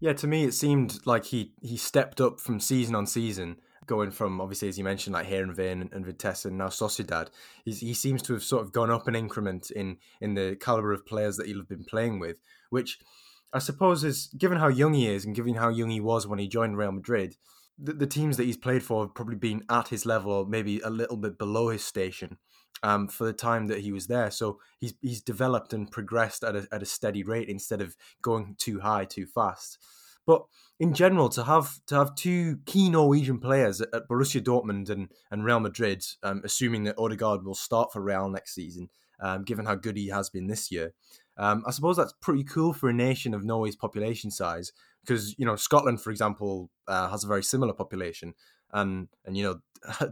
Yeah, 0.00 0.12
to 0.14 0.26
me, 0.26 0.44
it 0.44 0.52
seemed 0.52 1.06
like 1.06 1.26
he 1.26 1.52
he 1.62 1.76
stepped 1.76 2.20
up 2.20 2.38
from 2.38 2.60
season 2.60 2.94
on 2.94 3.06
season, 3.06 3.56
going 3.86 4.10
from 4.10 4.40
obviously 4.40 4.68
as 4.68 4.76
you 4.76 4.84
mentioned, 4.84 5.14
like 5.14 5.28
Heerenveen 5.28 5.42
and, 5.46 5.56
Vane 5.56 5.90
and 5.92 6.04
Vitesse, 6.04 6.44
and 6.44 6.58
now 6.58 6.68
Sociedad. 6.68 7.28
He's, 7.64 7.80
he 7.80 7.94
seems 7.94 8.22
to 8.22 8.34
have 8.34 8.42
sort 8.42 8.62
of 8.62 8.72
gone 8.72 8.90
up 8.90 9.08
an 9.08 9.16
increment 9.16 9.70
in 9.70 9.96
in 10.20 10.34
the 10.34 10.56
caliber 10.60 10.92
of 10.92 11.06
players 11.06 11.36
that 11.36 11.46
he'll 11.46 11.58
have 11.58 11.68
been 11.68 11.84
playing 11.84 12.18
with, 12.18 12.36
which 12.70 12.98
I 13.52 13.58
suppose 13.58 14.04
is 14.04 14.28
given 14.36 14.58
how 14.58 14.68
young 14.68 14.94
he 14.94 15.08
is 15.08 15.24
and 15.24 15.34
given 15.34 15.54
how 15.54 15.68
young 15.68 15.90
he 15.90 16.00
was 16.00 16.26
when 16.26 16.38
he 16.38 16.48
joined 16.48 16.76
Real 16.76 16.92
Madrid. 16.92 17.36
The, 17.78 17.92
the 17.92 18.06
teams 18.06 18.36
that 18.36 18.44
he's 18.44 18.56
played 18.56 18.82
for 18.82 19.04
have 19.04 19.14
probably 19.14 19.36
been 19.36 19.64
at 19.70 19.88
his 19.88 20.04
level 20.04 20.32
or 20.32 20.46
maybe 20.46 20.80
a 20.80 20.90
little 20.90 21.16
bit 21.16 21.38
below 21.38 21.68
his 21.68 21.84
station 21.84 22.38
um, 22.82 23.08
for 23.08 23.24
the 23.24 23.32
time 23.32 23.68
that 23.68 23.80
he 23.80 23.92
was 23.92 24.06
there. 24.06 24.30
So 24.30 24.58
he's 24.78 24.94
he's 25.00 25.22
developed 25.22 25.72
and 25.72 25.90
progressed 25.90 26.44
at 26.44 26.56
a, 26.56 26.68
at 26.72 26.82
a 26.82 26.86
steady 26.86 27.22
rate 27.22 27.48
instead 27.48 27.80
of 27.80 27.96
going 28.22 28.56
too 28.58 28.80
high 28.80 29.04
too 29.04 29.26
fast. 29.26 29.78
But 30.26 30.44
in 30.78 30.92
general, 30.92 31.30
to 31.30 31.44
have 31.44 31.80
to 31.86 31.94
have 31.94 32.14
two 32.14 32.58
key 32.66 32.90
Norwegian 32.90 33.38
players 33.38 33.80
at, 33.80 34.08
Borussia 34.08 34.42
Dortmund 34.42 34.90
and, 34.90 35.08
and 35.30 35.44
Real 35.44 35.58
Madrid, 35.58 36.04
um, 36.22 36.42
assuming 36.44 36.84
that 36.84 36.98
Odegaard 36.98 37.44
will 37.44 37.54
start 37.54 37.92
for 37.92 38.02
Real 38.02 38.28
next 38.28 38.54
season, 38.54 38.90
um, 39.20 39.42
given 39.42 39.64
how 39.64 39.74
good 39.74 39.96
he 39.96 40.08
has 40.08 40.28
been 40.28 40.46
this 40.46 40.70
year, 40.70 40.92
um, 41.38 41.62
I 41.66 41.70
suppose 41.70 41.96
that's 41.96 42.14
pretty 42.20 42.44
cool 42.44 42.72
for 42.72 42.88
a 42.88 42.94
nation 42.94 43.32
of 43.32 43.44
Norway's 43.44 43.76
population 43.76 44.30
size. 44.30 44.72
Because 45.02 45.38
you 45.38 45.46
know 45.46 45.56
Scotland, 45.56 46.02
for 46.02 46.10
example, 46.10 46.70
uh, 46.86 47.08
has 47.08 47.24
a 47.24 47.28
very 47.28 47.42
similar 47.42 47.72
population, 47.72 48.34
and 48.72 49.08
and 49.24 49.36
you 49.36 49.44
know 49.44 49.60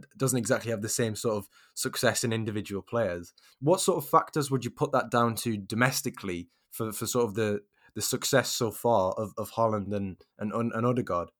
doesn't 0.17 0.39
exactly 0.39 0.71
have 0.71 0.83
the 0.83 0.89
same 0.89 1.17
sort 1.17 1.37
of 1.37 1.49
success 1.75 2.25
in 2.25 2.33
individual 2.33 2.83
players. 2.83 3.33
What 3.61 3.81
sort 3.81 3.99
of 3.99 4.09
factors 4.09 4.51
would 4.51 4.65
you 4.65 4.71
put 4.71 4.93
that 4.93 5.11
down 5.11 5.35
to 5.37 5.57
domestically 5.57 6.49
for, 6.71 6.93
for 6.93 7.07
sort 7.07 7.27
of 7.27 7.35
the, 7.35 7.61
the 7.95 8.03
success 8.03 8.51
so 8.51 8.71
far 8.71 9.13
of, 9.13 9.33
of 9.37 9.53
Haaland 9.53 9.93
and, 9.93 10.17
and, 10.39 10.53
and 10.53 10.87
Odegaard? 10.87 11.31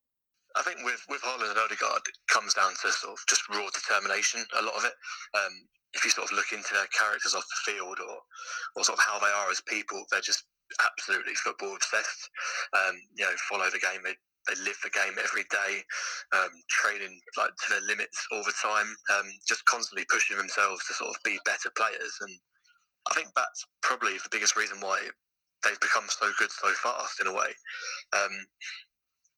I 0.57 0.63
think 0.63 0.79
with, 0.85 1.05
with 1.09 1.21
Haaland 1.21 1.51
and 1.51 1.59
Odegaard, 1.59 2.03
it 2.09 2.17
comes 2.29 2.55
down 2.55 2.73
to 2.83 2.91
sort 2.91 3.13
of 3.13 3.19
just 3.29 3.49
raw 3.51 3.69
determination, 3.75 4.45
a 4.59 4.63
lot 4.63 4.75
of 4.75 4.85
it. 4.85 4.95
Um, 5.35 5.69
if 5.97 6.05
you 6.05 6.13
sort 6.13 6.31
of 6.31 6.37
look 6.37 6.53
into 6.53 6.77
their 6.77 6.89
characters 6.93 7.35
off 7.35 7.49
the 7.49 7.73
field 7.73 7.99
or, 7.99 8.17
or 8.77 8.85
sort 8.85 8.99
of 8.99 9.05
how 9.05 9.19
they 9.19 9.33
are 9.33 9.51
as 9.51 9.65
people, 9.65 10.05
they're 10.13 10.21
just 10.21 10.45
absolutely 10.85 11.35
football 11.35 11.75
obsessed. 11.75 12.29
Um, 12.77 12.95
you 13.17 13.25
know, 13.25 13.33
follow 13.49 13.67
the 13.73 13.81
game. 13.81 14.05
They 14.05 14.15
they 14.47 14.55
live 14.63 14.79
the 14.79 14.95
game 14.95 15.19
every 15.19 15.43
day, 15.51 15.83
um, 16.31 16.55
training 16.71 17.19
like 17.37 17.51
to 17.51 17.67
their 17.71 17.83
limits 17.83 18.15
all 18.31 18.45
the 18.47 18.55
time, 18.63 18.87
um, 19.11 19.27
just 19.49 19.65
constantly 19.67 20.07
pushing 20.09 20.37
themselves 20.39 20.87
to 20.87 20.95
sort 20.95 21.11
of 21.11 21.19
be 21.25 21.39
better 21.45 21.71
players. 21.77 22.15
And 22.21 22.31
I 23.11 23.15
think 23.15 23.29
that's 23.35 23.67
probably 23.83 24.15
the 24.23 24.31
biggest 24.31 24.55
reason 24.55 24.79
why 24.79 25.03
they've 25.65 25.81
become 25.81 26.07
so 26.09 26.31
good 26.39 26.53
so 26.53 26.71
fast 26.79 27.19
in 27.21 27.27
a 27.27 27.35
way. 27.35 27.51
Um, 28.15 28.31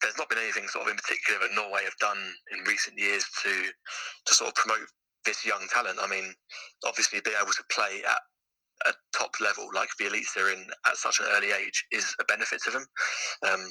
there's 0.01 0.17
not 0.17 0.29
been 0.29 0.39
anything 0.39 0.67
sort 0.67 0.85
of 0.85 0.91
in 0.91 1.01
particular 1.01 1.41
that 1.41 1.55
Norway 1.55 1.83
have 1.83 1.97
done 1.99 2.21
in 2.53 2.63
recent 2.69 2.97
years 2.97 3.25
to 3.43 3.51
to 4.25 4.33
sort 4.33 4.49
of 4.49 4.55
promote 4.55 4.87
this 5.29 5.45
young 5.45 5.61
talent. 5.71 5.99
I 6.01 6.09
mean, 6.09 6.33
obviously, 6.85 7.21
be 7.21 7.37
able 7.39 7.53
to 7.53 7.63
play 7.71 8.01
at 8.01 8.21
a 8.89 8.93
top 9.13 9.29
level 9.39 9.69
like 9.75 9.89
the 9.99 10.05
Eliteserien 10.05 10.65
at 10.87 10.97
such 10.97 11.19
an 11.19 11.27
early 11.35 11.51
age 11.51 11.85
is 11.91 12.15
a 12.19 12.25
benefit 12.25 12.61
to 12.65 12.71
them. 12.71 12.85
Um, 13.45 13.61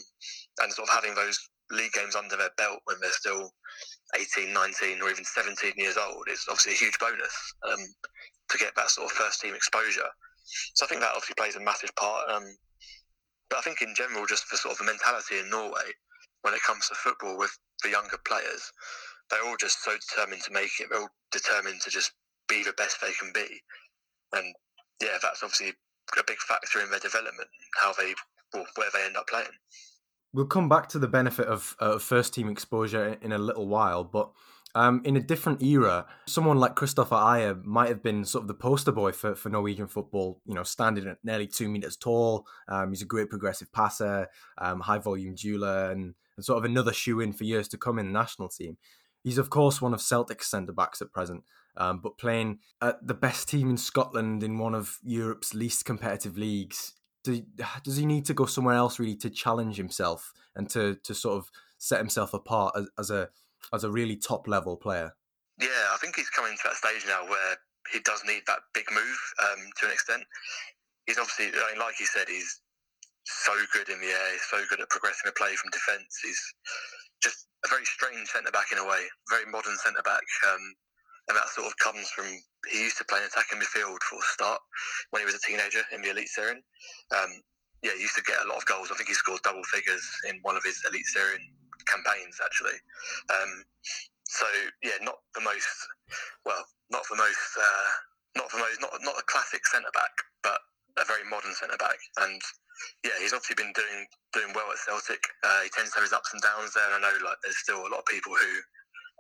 and 0.63 0.73
sort 0.73 0.89
of 0.89 0.95
having 0.95 1.15
those 1.15 1.39
league 1.73 1.93
games 1.93 2.15
under 2.15 2.37
their 2.37 2.55
belt 2.57 2.79
when 2.85 2.99
they're 3.01 3.11
still 3.11 3.51
18, 4.15 4.53
19, 4.53 5.03
or 5.03 5.11
even 5.11 5.25
17 5.25 5.73
years 5.77 5.97
old 5.97 6.29
is 6.31 6.47
obviously 6.49 6.73
a 6.73 6.77
huge 6.77 6.99
bonus 7.01 7.35
um, 7.67 7.81
to 8.51 8.59
get 8.59 8.75
that 8.77 8.91
sort 8.91 9.11
of 9.11 9.13
first 9.13 9.41
team 9.41 9.55
exposure. 9.55 10.09
So 10.75 10.87
I 10.87 10.89
think 10.89 11.01
that 11.01 11.11
obviously 11.11 11.35
plays 11.37 11.57
a 11.57 11.61
massive 11.61 11.95
part. 11.97 12.31
Um, 12.31 12.45
but 13.51 13.59
I 13.59 13.63
think 13.63 13.83
in 13.83 13.95
general, 13.97 14.27
just 14.27 14.45
for 14.45 14.57
sort 14.57 14.73
of 14.73 14.79
the 14.79 14.93
mentality 14.93 15.39
in 15.41 15.51
Norway 15.51 15.91
when 16.43 16.55
it 16.55 16.63
comes 16.63 16.89
to 16.89 16.95
football 16.95 17.37
with 17.37 17.51
the 17.83 17.91
younger 17.91 18.19
players, 18.25 18.73
they're 19.31 19.45
all 19.45 19.57
just 19.59 19.83
so 19.83 19.93
determined 19.93 20.43
to 20.43 20.53
make 20.53 20.71
it. 20.81 20.89
They're 20.91 21.01
all 21.01 21.11
determined 21.33 21.81
to 21.83 21.91
just 21.91 22.13
be 22.49 22.63
the 22.63 22.73
best 22.77 23.01
they 23.01 23.13
can 23.19 23.33
be. 23.33 23.47
And 24.33 24.55
yeah, 25.03 25.19
that's 25.23 25.43
obviously 25.43 25.73
a 26.19 26.23
big 26.27 26.39
factor 26.39 26.81
in 26.81 26.91
their 26.91 27.01
development, 27.01 27.49
how 27.83 27.93
they 27.93 28.15
well, 28.55 28.67
where 28.77 28.89
they 28.93 29.05
end 29.05 29.17
up 29.17 29.27
playing. 29.29 29.47
We'll 30.33 30.47
come 30.47 30.69
back 30.69 30.89
to 30.91 30.99
the 30.99 31.09
benefit 31.09 31.47
of 31.47 31.77
uh, 31.81 31.99
first 31.99 32.35
team 32.35 32.49
exposure 32.49 33.19
in 33.23 33.33
a 33.33 33.39
little 33.39 33.67
while, 33.67 34.05
but 34.05 34.31
um, 34.75 35.01
in 35.05 35.17
a 35.17 35.21
different 35.21 35.63
era, 35.63 36.07
someone 36.27 36.59
like 36.59 36.77
Kristoffer 36.77 37.11
Ajer 37.11 37.65
might 37.65 37.89
have 37.89 38.03
been 38.03 38.25
sort 38.25 38.43
of 38.43 38.49
the 38.49 38.55
poster 38.55 38.93
boy 38.93 39.13
for, 39.13 39.35
for 39.35 39.49
Norwegian 39.49 39.89
football, 39.89 40.41
you 40.47 40.55
know, 40.55 40.63
standing 40.63 41.07
at 41.09 41.19
nearly 41.25 41.47
two 41.47 41.69
meters 41.69 41.97
tall. 41.97 42.47
Um, 42.69 42.91
he's 42.91 43.03
a 43.03 43.07
great 43.07 43.31
progressive 43.31 43.73
passer, 43.73 44.29
um, 44.59 44.81
high 44.81 44.99
volume 44.99 45.35
dueler, 45.35 45.91
and, 45.91 46.15
and 46.37 46.45
sort 46.45 46.59
of 46.59 46.65
another 46.65 46.93
shoe 46.93 47.21
in 47.21 47.33
for 47.33 47.45
years 47.45 47.67
to 47.69 47.79
come 47.79 47.99
in 47.99 48.07
the 48.07 48.13
national 48.13 48.51
team. 48.51 48.77
He's, 49.29 49.37
of 49.37 49.51
course, 49.51 49.83
one 49.83 49.93
of 49.93 50.01
Celtic's 50.01 50.49
centre 50.49 50.73
backs 50.73 51.03
at 51.03 51.13
present, 51.13 51.45
um, 51.77 52.01
but 52.03 52.17
playing 52.17 52.61
at 52.81 53.07
the 53.07 53.13
best 53.13 53.47
team 53.47 53.69
in 53.69 53.77
Scotland 53.77 54.43
in 54.43 54.57
one 54.57 54.75
of 54.75 54.97
Europe's 55.05 55.53
least 55.53 55.85
competitive 55.85 56.39
leagues. 56.39 56.95
Do, 57.25 57.43
does 57.85 57.99
he 57.99 58.07
need 58.07 58.25
to 58.25 58.33
go 58.33 58.47
somewhere 58.47 58.77
else 58.77 58.99
really 58.99 59.17
to 59.17 59.29
challenge 59.29 59.77
himself 59.77 60.33
and 60.57 60.71
to, 60.71 60.95
to 61.05 61.15
sort 61.15 61.37
of 61.37 61.51
set 61.77 61.99
himself 61.99 62.33
apart 62.33 62.73
as, 62.75 62.89
as 62.99 63.11
a 63.11 63.29
as 63.71 63.85
a 63.85 63.91
really 63.91 64.17
top 64.17 64.49
level 64.49 64.79
player? 64.79 65.13
Yeah, 65.61 65.93
I 65.93 65.99
think 66.01 66.17
he's 66.17 66.31
coming 66.31 66.57
to 66.57 66.63
that 66.65 66.77
stage 66.77 67.05
now 67.07 67.29
where 67.29 67.59
he 67.93 68.01
does 68.01 68.23
need 68.27 68.45
that 68.47 68.61
big 68.73 68.87
move 68.91 69.19
um, 69.45 69.61
to 69.77 69.87
an 69.87 69.93
extent. 69.93 70.23
He's 71.05 71.19
obviously, 71.19 71.53
I 71.53 71.73
mean, 71.73 71.81
like 71.81 72.01
you 72.01 72.07
said, 72.07 72.29
he's 72.29 72.63
so 73.25 73.53
good 73.75 73.91
in 73.91 74.01
the 74.01 74.07
air, 74.07 74.33
he's 74.33 74.49
so 74.49 74.65
good 74.71 74.81
at 74.81 74.89
progressing 74.89 75.29
the 75.29 75.33
play 75.33 75.55
from 75.55 75.69
defence. 75.69 76.17
He's 76.25 76.41
just 77.23 77.48
a 77.65 77.69
very 77.69 77.85
strange 77.85 78.29
centre 78.29 78.53
back 78.53 78.71
in 78.73 78.79
a 78.79 78.87
way, 78.87 79.03
very 79.29 79.47
modern 79.51 79.77
centre 79.79 80.05
back. 80.05 80.25
Um, 80.47 80.63
and 81.29 81.37
that 81.37 81.49
sort 81.53 81.67
of 81.67 81.77
comes 81.77 82.09
from 82.09 82.25
he 82.73 82.89
used 82.89 82.97
to 82.99 83.05
play 83.05 83.21
in 83.21 83.29
attacking 83.29 83.61
midfield 83.61 84.01
for 84.09 84.17
a 84.17 84.29
start 84.33 84.61
when 85.11 85.21
he 85.21 85.27
was 85.29 85.37
a 85.37 85.45
teenager 85.45 85.85
in 85.93 86.01
the 86.01 86.09
Eliteserien. 86.09 86.65
Um, 87.13 87.31
yeah, 87.85 87.93
he 87.95 88.01
used 88.01 88.17
to 88.17 88.25
get 88.25 88.41
a 88.43 88.49
lot 88.49 88.57
of 88.57 88.67
goals. 88.67 88.89
I 88.91 88.97
think 88.97 89.09
he 89.09 89.15
scored 89.15 89.45
double 89.45 89.63
figures 89.69 90.03
in 90.29 90.41
one 90.43 90.57
of 90.57 90.65
his 90.65 90.81
Eliteserien 90.89 91.45
campaigns 91.85 92.41
actually. 92.43 92.81
Um, 93.29 93.65
so 94.25 94.47
yeah, 94.83 94.97
not 95.03 95.21
the 95.35 95.45
most 95.45 95.69
well, 96.45 96.65
not 96.91 97.05
the 97.11 97.17
most, 97.17 97.49
uh, 97.57 97.89
not 98.37 98.51
the 98.51 98.59
most, 98.59 98.81
not 98.81 98.93
not 99.03 99.19
a 99.19 99.25
classic 99.29 99.67
centre 99.67 99.93
back, 99.95 100.13
a 101.01 101.07
very 101.09 101.25
modern 101.27 101.55
centre 101.55 101.79
back. 101.79 101.99
And 102.21 102.41
yeah, 103.03 103.17
he's 103.19 103.35
obviously 103.35 103.59
been 103.59 103.75
doing 103.75 104.07
doing 104.35 104.51
well 104.55 104.71
at 104.71 104.79
Celtic. 104.83 105.23
Uh, 105.43 105.67
he 105.67 105.71
tends 105.75 105.91
to 105.93 106.03
have 106.03 106.07
his 106.07 106.17
ups 106.17 106.31
and 106.35 106.43
downs 106.43 106.75
there. 106.75 106.87
I 106.87 107.03
know 107.03 107.15
like 107.25 107.39
there's 107.43 107.59
still 107.59 107.83
a 107.83 107.91
lot 107.91 108.07
of 108.07 108.13
people 108.13 108.35
who 108.35 108.53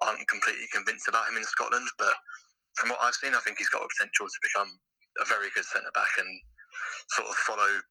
aren't 0.06 0.26
completely 0.30 0.70
convinced 0.70 1.10
about 1.10 1.26
him 1.26 1.38
in 1.38 1.46
Scotland, 1.46 1.88
but 1.98 2.14
from 2.78 2.94
what 2.94 3.02
Ajer've 3.02 3.18
seen, 3.18 3.34
I 3.34 3.42
think 3.42 3.58
he's 3.58 3.72
got 3.74 3.82
a 3.82 3.90
potential 3.90 4.30
to 4.30 4.46
become 4.46 4.70
a 5.18 5.26
very 5.26 5.50
good 5.50 5.66
centre 5.66 5.90
back 5.94 6.14
and 6.22 6.30
sort 7.10 7.26
of 7.26 7.34
follow 7.42 7.82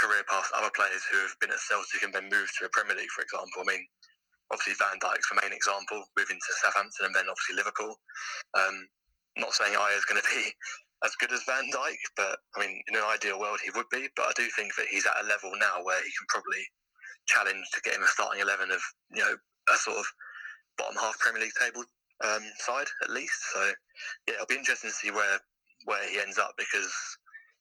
career 0.00 0.24
paths 0.24 0.48
other 0.56 0.72
players 0.72 1.04
who 1.12 1.20
have 1.20 1.36
been 1.44 1.52
at 1.52 1.60
Celtic 1.60 2.00
and 2.00 2.14
then 2.14 2.32
moved 2.32 2.56
to 2.56 2.64
a 2.64 2.72
Premier 2.72 2.96
League, 2.96 3.12
for 3.12 3.20
example. 3.20 3.60
I 3.60 3.76
mean, 3.76 3.84
obviously 4.48 4.80
Van 4.80 4.96
Dijk's 4.96 5.28
the 5.28 5.40
main 5.44 5.52
example, 5.52 6.00
moving 6.16 6.40
to 6.40 6.58
Southampton 6.64 7.12
and 7.12 7.14
then 7.14 7.28
obviously 7.28 7.60
Liverpool. 7.60 8.00
Um, 8.56 8.88
not 9.36 9.52
saying 9.52 9.76
I 9.76 9.92
is 9.92 10.08
going 10.08 10.20
to 10.22 10.28
be 10.32 10.50
as 11.04 11.16
good 11.16 11.32
as 11.32 11.42
Van 11.44 11.64
Dijk, 11.70 12.00
but 12.16 12.38
I 12.56 12.60
mean, 12.60 12.82
in 12.88 12.96
an 12.96 13.04
ideal 13.08 13.40
world, 13.40 13.58
he 13.64 13.70
would 13.74 13.88
be. 13.90 14.08
But 14.16 14.26
I 14.26 14.32
do 14.36 14.48
think 14.56 14.74
that 14.76 14.86
he's 14.90 15.06
at 15.06 15.22
a 15.22 15.26
level 15.26 15.50
now 15.58 15.82
where 15.82 15.98
he 16.02 16.12
can 16.12 16.28
probably 16.28 16.64
challenge 17.26 17.64
to 17.72 17.80
get 17.82 17.94
him 17.94 18.02
a 18.02 18.08
starting 18.08 18.42
eleven 18.42 18.70
of 18.70 18.80
you 19.10 19.22
know 19.22 19.36
a 19.72 19.76
sort 19.76 19.98
of 19.98 20.06
bottom 20.76 20.96
half 21.00 21.18
Premier 21.18 21.42
League 21.42 21.56
table 21.58 21.84
um, 22.24 22.42
side 22.58 22.88
at 23.02 23.10
least. 23.10 23.38
So 23.52 23.72
yeah, 24.28 24.34
it'll 24.34 24.46
be 24.46 24.56
interesting 24.60 24.90
to 24.90 24.96
see 24.96 25.10
where 25.10 25.40
where 25.84 26.08
he 26.08 26.20
ends 26.20 26.38
up 26.38 26.52
because 26.58 26.92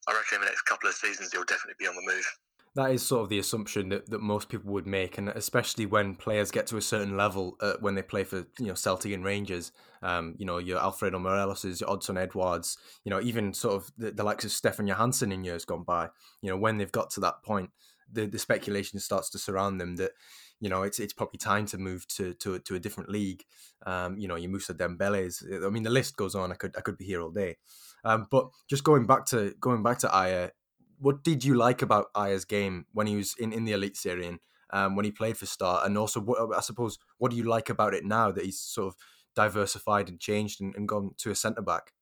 I 0.07 0.13
reckon 0.13 0.35
in 0.35 0.41
the 0.41 0.47
next 0.47 0.63
couple 0.63 0.89
of 0.89 0.95
seasons 0.95 1.31
he'll 1.31 1.47
definitely 1.47 1.79
be 1.79 1.87
on 1.87 1.95
the 1.95 2.11
move 2.11 2.27
that 2.75 2.91
is 2.91 3.05
sort 3.05 3.23
of 3.23 3.29
the 3.29 3.39
assumption 3.39 3.89
that, 3.89 4.09
that 4.09 4.21
most 4.21 4.49
people 4.49 4.71
would 4.73 4.85
make, 4.85 5.17
and 5.17 5.29
especially 5.29 5.85
when 5.85 6.15
players 6.15 6.51
get 6.51 6.67
to 6.67 6.77
a 6.77 6.81
certain 6.81 7.17
level 7.17 7.57
uh, 7.61 7.73
when 7.79 7.95
they 7.95 8.01
play 8.01 8.23
for 8.23 8.45
you 8.59 8.67
know 8.67 8.73
Celtic 8.73 9.11
and 9.13 9.23
Rangers, 9.23 9.71
um, 10.03 10.35
you 10.37 10.45
know 10.45 10.59
your 10.59 10.79
Alfredo 10.79 11.19
Morelos's, 11.19 11.81
your 11.81 11.89
Odsonne 11.89 12.21
Edouard, 12.21 12.65
you 13.03 13.09
know 13.09 13.21
even 13.21 13.53
sort 13.53 13.75
of 13.75 13.91
the, 13.97 14.11
the 14.11 14.23
likes 14.23 14.45
of 14.45 14.51
Stefan 14.51 14.87
Johansson 14.87 15.31
in 15.31 15.43
years 15.43 15.65
gone 15.65 15.83
by, 15.83 16.09
you 16.41 16.49
know 16.49 16.57
when 16.57 16.77
they've 16.77 16.91
got 16.91 17.09
to 17.11 17.19
that 17.21 17.43
point, 17.43 17.71
the 18.11 18.25
the 18.25 18.39
speculation 18.39 18.99
starts 18.99 19.29
to 19.31 19.39
surround 19.39 19.81
them 19.81 19.95
that 19.95 20.11
you 20.59 20.69
know 20.69 20.83
it's 20.83 20.99
it's 20.99 21.13
probably 21.13 21.37
time 21.37 21.65
to 21.67 21.77
move 21.77 22.07
to 22.07 22.33
to, 22.35 22.59
to 22.59 22.75
a 22.75 22.79
different 22.79 23.09
league. 23.09 23.43
Um, 23.85 24.17
you 24.17 24.27
know, 24.27 24.35
your 24.35 24.51
Moussa 24.51 24.73
Dembele's. 24.73 25.43
I 25.65 25.69
mean, 25.69 25.83
the 25.83 25.89
list 25.89 26.17
goes 26.17 26.35
on. 26.35 26.51
I 26.51 26.55
could 26.55 26.75
I 26.77 26.81
could 26.81 26.97
be 26.97 27.05
here 27.05 27.21
all 27.21 27.31
day. 27.31 27.57
Um, 28.03 28.27
but 28.29 28.49
just 28.69 28.83
going 28.83 29.05
back 29.05 29.25
to 29.27 29.53
going 29.59 29.83
back 29.83 29.99
to 29.99 30.07
Ajer, 30.07 30.51
what 30.99 31.23
did 31.23 31.43
you 31.43 31.55
like 31.55 31.81
about 31.81 32.13
Ajer's 32.13 32.45
game 32.45 32.85
when 32.93 33.07
he 33.07 33.15
was 33.15 33.35
in, 33.39 33.53
in 33.53 33.65
the 33.65 33.71
Eliteserien, 33.71 34.39
um, 34.71 34.95
when 34.95 35.05
he 35.05 35.11
played 35.11 35.37
for 35.37 35.45
Start, 35.45 35.85
and 35.85 35.97
also 35.97 36.19
what 36.19 36.55
I 36.55 36.61
suppose 36.61 36.99
what 37.17 37.31
do 37.31 37.37
you 37.37 37.43
like 37.43 37.69
about 37.69 37.93
it 37.93 38.05
now 38.05 38.31
that 38.31 38.45
he's 38.45 38.59
sort 38.59 38.87
of 38.87 38.95
diversified 39.35 40.09
and 40.09 40.19
changed 40.19 40.61
and, 40.61 40.75
and 40.75 40.87
gone 40.87 41.11
to 41.17 41.31
a 41.31 41.35
centre 41.35 41.61
back? 41.61 41.93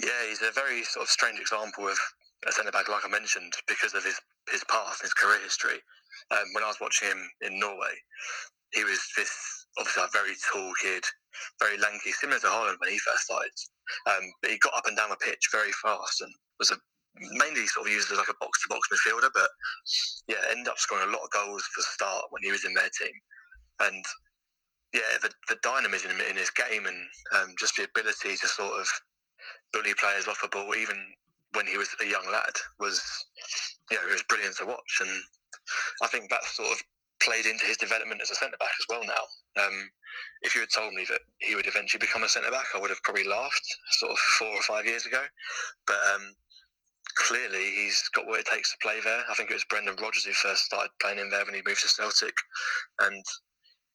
Yeah, 0.00 0.28
he's 0.28 0.42
a 0.42 0.52
very 0.52 0.82
sort 0.84 1.04
of 1.04 1.10
strange 1.10 1.40
example 1.40 1.88
of 1.88 1.98
a 2.46 2.52
centre 2.52 2.70
back, 2.70 2.88
like 2.88 3.04
I 3.04 3.08
mentioned, 3.08 3.52
because 3.66 3.94
of 3.94 4.04
his 4.04 4.20
his 4.50 4.64
past, 4.64 5.02
his 5.02 5.14
career 5.14 5.40
history. 5.42 5.80
Um, 6.30 6.46
when 6.52 6.64
I 6.64 6.68
was 6.68 6.80
watching 6.80 7.08
him 7.08 7.30
in 7.42 7.58
Norway, 7.58 7.94
he 8.72 8.84
was 8.84 9.00
this 9.16 9.30
obviously 9.78 10.04
a 10.04 10.08
very 10.12 10.34
tall 10.52 10.72
kid, 10.80 11.04
very 11.60 11.78
lanky, 11.78 12.12
similar 12.12 12.38
to 12.40 12.46
Haaland 12.46 12.76
when 12.80 12.90
he 12.90 12.98
first 12.98 13.24
started. 13.24 13.52
Um, 14.06 14.24
but 14.40 14.50
he 14.50 14.58
got 14.58 14.76
up 14.76 14.86
and 14.86 14.96
down 14.96 15.10
the 15.10 15.16
pitch 15.16 15.48
very 15.52 15.72
fast 15.82 16.20
and 16.20 16.32
was 16.58 16.70
a 16.70 16.76
mainly 17.20 17.66
sort 17.66 17.86
of 17.86 17.92
used 17.92 18.10
as 18.12 18.18
like 18.18 18.28
a 18.28 18.40
box 18.40 18.62
to 18.62 18.68
box 18.68 18.88
midfielder, 18.88 19.30
but 19.34 19.48
yeah, 20.28 20.42
ended 20.50 20.68
up 20.68 20.78
scoring 20.78 21.08
a 21.08 21.12
lot 21.12 21.24
of 21.24 21.30
goals 21.30 21.62
for 21.74 21.82
Start 21.82 22.26
when 22.30 22.42
he 22.42 22.50
was 22.50 22.64
in 22.64 22.74
their 22.74 22.90
team. 22.98 23.14
And 23.80 24.04
yeah, 24.92 25.18
the, 25.22 25.30
the 25.48 25.58
dynamism 25.62 26.12
in 26.28 26.36
his 26.36 26.50
game 26.50 26.86
and 26.86 26.96
um, 27.36 27.54
just 27.58 27.76
the 27.76 27.84
ability 27.84 28.36
to 28.36 28.48
sort 28.48 28.80
of 28.80 28.88
bully 29.72 29.94
players 29.94 30.28
off 30.28 30.42
a 30.44 30.48
ball, 30.48 30.74
even 30.74 30.96
when 31.52 31.66
he 31.66 31.76
was 31.76 31.88
a 32.00 32.06
young 32.06 32.24
lad, 32.30 32.52
was 32.80 33.02
you 33.90 33.96
know, 33.96 34.08
it 34.08 34.12
was 34.12 34.24
brilliant 34.28 34.56
to 34.56 34.66
watch. 34.66 35.00
And 35.00 35.10
I 36.02 36.06
think 36.08 36.30
that 36.30 36.44
sort 36.44 36.70
of 36.72 36.78
played 37.22 37.46
into 37.46 37.66
his 37.66 37.76
development 37.76 38.20
as 38.22 38.30
a 38.30 38.34
centre 38.34 38.56
back 38.58 38.72
as 38.78 38.86
well 38.88 39.04
now. 39.04 39.62
Um, 39.62 39.90
if 40.42 40.54
you 40.54 40.60
had 40.60 40.70
told 40.74 40.92
me 40.92 41.06
that 41.08 41.20
he 41.38 41.54
would 41.54 41.66
eventually 41.66 42.00
become 42.00 42.22
a 42.22 42.28
centre 42.28 42.50
back, 42.50 42.66
I 42.74 42.80
would 42.80 42.90
have 42.90 43.02
probably 43.02 43.24
laughed 43.24 43.66
sort 43.98 44.12
of 44.12 44.18
four 44.18 44.48
or 44.48 44.62
five 44.62 44.84
years 44.84 45.06
ago. 45.06 45.22
But 45.86 45.98
um, 46.14 46.34
clearly 47.16 47.64
he's 47.74 48.02
got 48.14 48.26
what 48.26 48.40
it 48.40 48.46
takes 48.46 48.70
to 48.70 48.78
play 48.82 49.00
there. 49.02 49.24
I 49.28 49.34
think 49.34 49.50
it 49.50 49.54
was 49.54 49.64
Brendan 49.68 49.96
Rodgers 50.00 50.24
who 50.24 50.32
first 50.32 50.64
started 50.64 50.90
playing 51.00 51.18
in 51.18 51.30
there 51.30 51.44
when 51.44 51.54
he 51.54 51.62
moved 51.66 51.82
to 51.82 51.88
Celtic, 51.88 52.34
and 53.00 53.24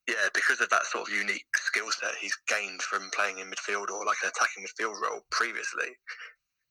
yeah, 0.08 0.28
because 0.34 0.60
of 0.60 0.70
that 0.70 0.86
sort 0.86 1.08
of 1.08 1.14
unique 1.14 1.46
skill 1.56 1.92
set 1.92 2.18
he's 2.20 2.36
gained 2.50 2.82
from 2.82 3.10
playing 3.14 3.38
in 3.38 3.48
midfield 3.48 3.94
or 3.94 4.04
like 4.06 4.18
an 4.24 4.32
attacking 4.34 4.66
midfield 4.66 5.00
role 5.00 5.22
previously, 5.30 5.94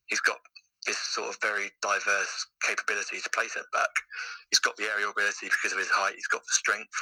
he's 0.08 0.20
got 0.20 0.38
this 0.86 0.98
sort 0.98 1.28
of 1.28 1.38
very 1.40 1.70
diverse 1.82 2.46
capability 2.66 3.20
to 3.20 3.30
play 3.30 3.46
centre 3.48 3.68
back. 3.72 3.90
He's 4.50 4.60
got 4.60 4.76
the 4.76 4.90
aerial 4.90 5.10
ability 5.10 5.46
because 5.46 5.72
of 5.72 5.78
his 5.78 5.90
height. 5.90 6.14
He's 6.16 6.26
got 6.32 6.42
the 6.42 6.56
strength, 6.58 6.96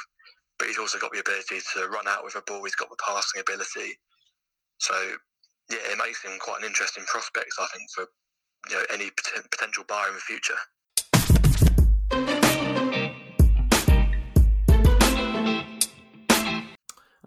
but 0.59 0.67
he's 0.67 0.77
also 0.77 0.99
got 0.99 1.11
the 1.13 1.23
ability 1.23 1.59
to 1.73 1.87
run 1.87 2.07
out 2.07 2.23
with 2.23 2.35
a 2.35 2.43
ball. 2.45 2.63
He's 2.63 2.75
got 2.75 2.89
the 2.89 3.01
passing 3.03 3.41
ability. 3.41 3.97
So 4.77 4.95
yeah, 5.71 5.85
it 5.91 5.97
makes 5.97 6.21
him 6.21 6.37
quite 6.39 6.59
an 6.59 6.67
interesting 6.67 7.05
prospect, 7.05 7.51
I 7.59 7.67
think, 7.73 7.89
for 7.95 8.05
you 8.69 8.75
know, 8.75 8.83
any 8.93 9.09
potential 9.51 9.83
buyer 9.87 10.07
in 10.07 10.13
the 10.15 10.19
future. 10.19 10.55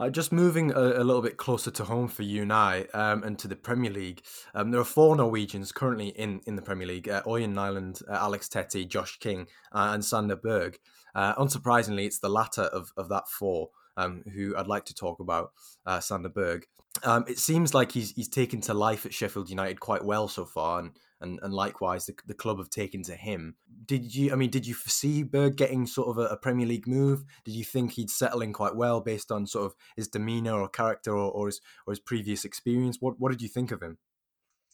Uh, 0.02 0.10
just 0.10 0.32
moving 0.32 0.72
a, 0.72 0.80
a, 0.80 1.04
little 1.04 1.22
bit 1.22 1.36
closer 1.36 1.70
to 1.70 1.84
home 1.84 2.08
for 2.08 2.24
you 2.24 2.42
and 2.42 2.52
I, 2.52 2.86
um, 2.92 3.22
and 3.22 3.38
to 3.38 3.46
the 3.46 3.54
Premier 3.54 3.90
League. 3.90 4.22
Um, 4.52 4.72
there 4.72 4.80
are 4.80 4.84
four 4.84 5.14
Norwegians 5.14 5.70
currently 5.70 6.08
in, 6.08 6.40
in 6.44 6.56
the 6.56 6.62
Premier 6.62 6.88
League: 6.88 7.08
uh, 7.08 7.22
Ørjan 7.22 7.54
Nyland, 7.54 8.00
uh, 8.08 8.14
Alex 8.14 8.48
Tettey, 8.48 8.88
Josh 8.88 9.18
King, 9.20 9.46
uh, 9.70 9.90
and 9.92 10.04
Sander 10.04 10.34
Berg. 10.34 10.78
Uh, 11.14 11.36
unsurprisingly, 11.36 12.04
it's 12.04 12.18
the 12.18 12.28
latter 12.28 12.62
of, 12.62 12.90
of 12.96 13.08
that 13.10 13.28
four 13.28 13.68
um, 13.96 14.24
who 14.34 14.56
I'd 14.56 14.66
like 14.66 14.86
to 14.86 14.94
talk 14.94 15.20
about, 15.20 15.52
uh, 15.86 16.00
Sander 16.00 16.30
Berg. 16.30 16.66
Um, 17.04 17.24
it 17.28 17.38
seems 17.38 17.72
like 17.72 17.92
he's 17.92 18.10
he's 18.10 18.28
taken 18.28 18.60
to 18.62 18.74
life 18.74 19.06
at 19.06 19.14
Sheffield 19.14 19.50
United 19.50 19.78
quite 19.78 20.04
well 20.04 20.26
so 20.26 20.44
far, 20.44 20.80
and 20.80 20.90
and, 21.22 21.38
and 21.42 21.54
likewise 21.54 22.06
the, 22.06 22.14
the 22.26 22.34
club 22.34 22.58
have 22.58 22.70
taken 22.70 23.02
to 23.04 23.14
him. 23.14 23.56
Did 23.86 24.14
you? 24.14 24.32
I 24.32 24.36
mean, 24.36 24.50
did 24.50 24.66
you 24.66 24.74
foresee 24.74 25.22
Berg 25.22 25.56
getting 25.56 25.86
sort 25.86 26.08
of 26.08 26.18
a, 26.18 26.26
a, 26.28 26.36
Premier 26.36 26.66
League 26.66 26.86
move? 26.86 27.24
Did 27.44 27.54
you 27.54 27.64
think 27.64 27.92
he'd 27.92 28.10
settle 28.10 28.42
in 28.42 28.52
quite 28.52 28.76
well 28.76 29.00
based 29.00 29.32
on 29.32 29.46
sort 29.46 29.66
of 29.66 29.74
his 29.96 30.08
demeanour 30.08 30.60
or 30.60 30.68
character 30.68 31.16
or, 31.16 31.30
or 31.30 31.46
his 31.46 31.60
or 31.86 31.92
his 31.92 32.00
previous 32.00 32.44
experience? 32.44 32.98
What 33.00 33.18
what 33.18 33.30
did 33.30 33.42
you 33.42 33.48
think 33.48 33.70
of 33.70 33.82
him? 33.82 33.98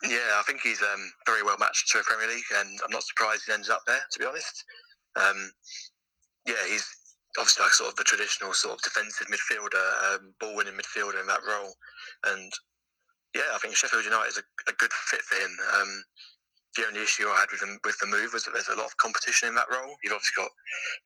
Yeah, 0.02 0.38
I 0.38 0.42
think 0.46 0.60
he's 0.60 0.82
um, 0.82 1.12
very 1.26 1.42
well 1.42 1.56
matched 1.58 1.90
to 1.90 1.98
a 1.98 2.02
Premier 2.02 2.28
League, 2.28 2.44
and 2.56 2.78
I'm 2.84 2.92
not 2.92 3.02
surprised 3.02 3.44
he 3.46 3.52
ends 3.52 3.70
up 3.70 3.82
there. 3.86 4.00
To 4.12 4.18
be 4.18 4.26
honest, 4.26 4.64
um, 5.16 5.50
yeah, 6.46 6.62
he's 6.68 6.86
obviously 7.36 7.64
like 7.64 7.72
sort 7.72 7.90
of 7.90 7.96
the 7.96 8.04
traditional 8.04 8.52
sort 8.52 8.74
of 8.74 8.82
defensive 8.82 9.26
midfielder, 9.26 10.14
um, 10.14 10.34
ball 10.40 10.54
winning 10.56 10.74
midfielder 10.74 11.20
in 11.20 11.26
that 11.26 11.40
role, 11.46 11.72
and 12.26 12.52
yeah, 13.34 13.54
I 13.54 13.58
think 13.58 13.76
Sheffield 13.76 14.04
United 14.04 14.28
is 14.28 14.38
a, 14.38 14.70
a 14.70 14.74
good 14.74 14.92
fit 14.92 15.22
for 15.22 15.36
him. 15.36 15.52
Um, 15.74 16.04
the 16.76 16.86
only 16.86 17.02
issue 17.02 17.26
I 17.26 17.40
had 17.40 17.50
with 17.50 17.60
the, 17.60 17.78
with 17.84 17.98
the 17.98 18.06
move 18.06 18.32
was 18.32 18.44
that 18.44 18.52
there's 18.52 18.68
a 18.68 18.76
lot 18.76 18.86
of 18.86 18.96
competition 18.98 19.48
in 19.48 19.54
that 19.56 19.70
role. 19.72 19.96
You've 20.04 20.12
obviously 20.12 20.36
got 20.36 20.52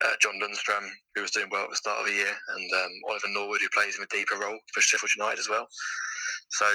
uh, 0.05 0.15
John 0.21 0.39
Lundstram, 0.41 0.85
who 1.15 1.21
was 1.21 1.31
doing 1.31 1.47
well 1.51 1.63
at 1.63 1.69
the 1.71 1.79
start 1.79 1.99
of 1.99 2.05
the 2.05 2.13
year, 2.13 2.29
and 2.29 2.67
um, 2.83 2.93
Oliver 3.09 3.31
Norwood, 3.31 3.61
who 3.61 3.69
plays 3.73 3.97
in 3.97 4.03
a 4.03 4.13
deeper 4.13 4.37
role 4.37 4.59
for 4.73 4.81
Sheffield 4.81 5.15
United 5.17 5.39
as 5.39 5.49
well. 5.49 5.67
So 6.49 6.67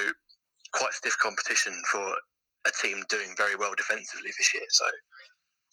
quite 0.72 0.92
stiff 0.92 1.16
competition 1.18 1.74
for 1.90 2.04
a 2.66 2.72
team 2.82 3.02
doing 3.08 3.34
very 3.36 3.56
well 3.56 3.74
defensively 3.76 4.30
this 4.36 4.52
year. 4.54 4.66
So 4.70 4.84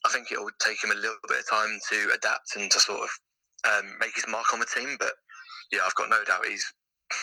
I 0.05 0.09
think 0.09 0.31
it 0.31 0.39
will 0.39 0.53
take 0.59 0.83
him 0.83 0.91
a 0.91 0.99
little 0.99 1.17
bit 1.27 1.39
of 1.39 1.49
time 1.49 1.79
to 1.89 2.11
adapt 2.13 2.55
and 2.55 2.69
to 2.71 2.79
sort 2.79 3.01
of 3.01 3.09
um, 3.65 3.95
make 3.99 4.15
his 4.15 4.27
mark 4.27 4.53
on 4.53 4.59
the 4.59 4.69
team. 4.69 4.95
But 4.99 5.13
yeah, 5.71 5.79
I've 5.85 5.95
got 5.95 6.09
no 6.09 6.23
doubt 6.23 6.45
he's 6.45 6.65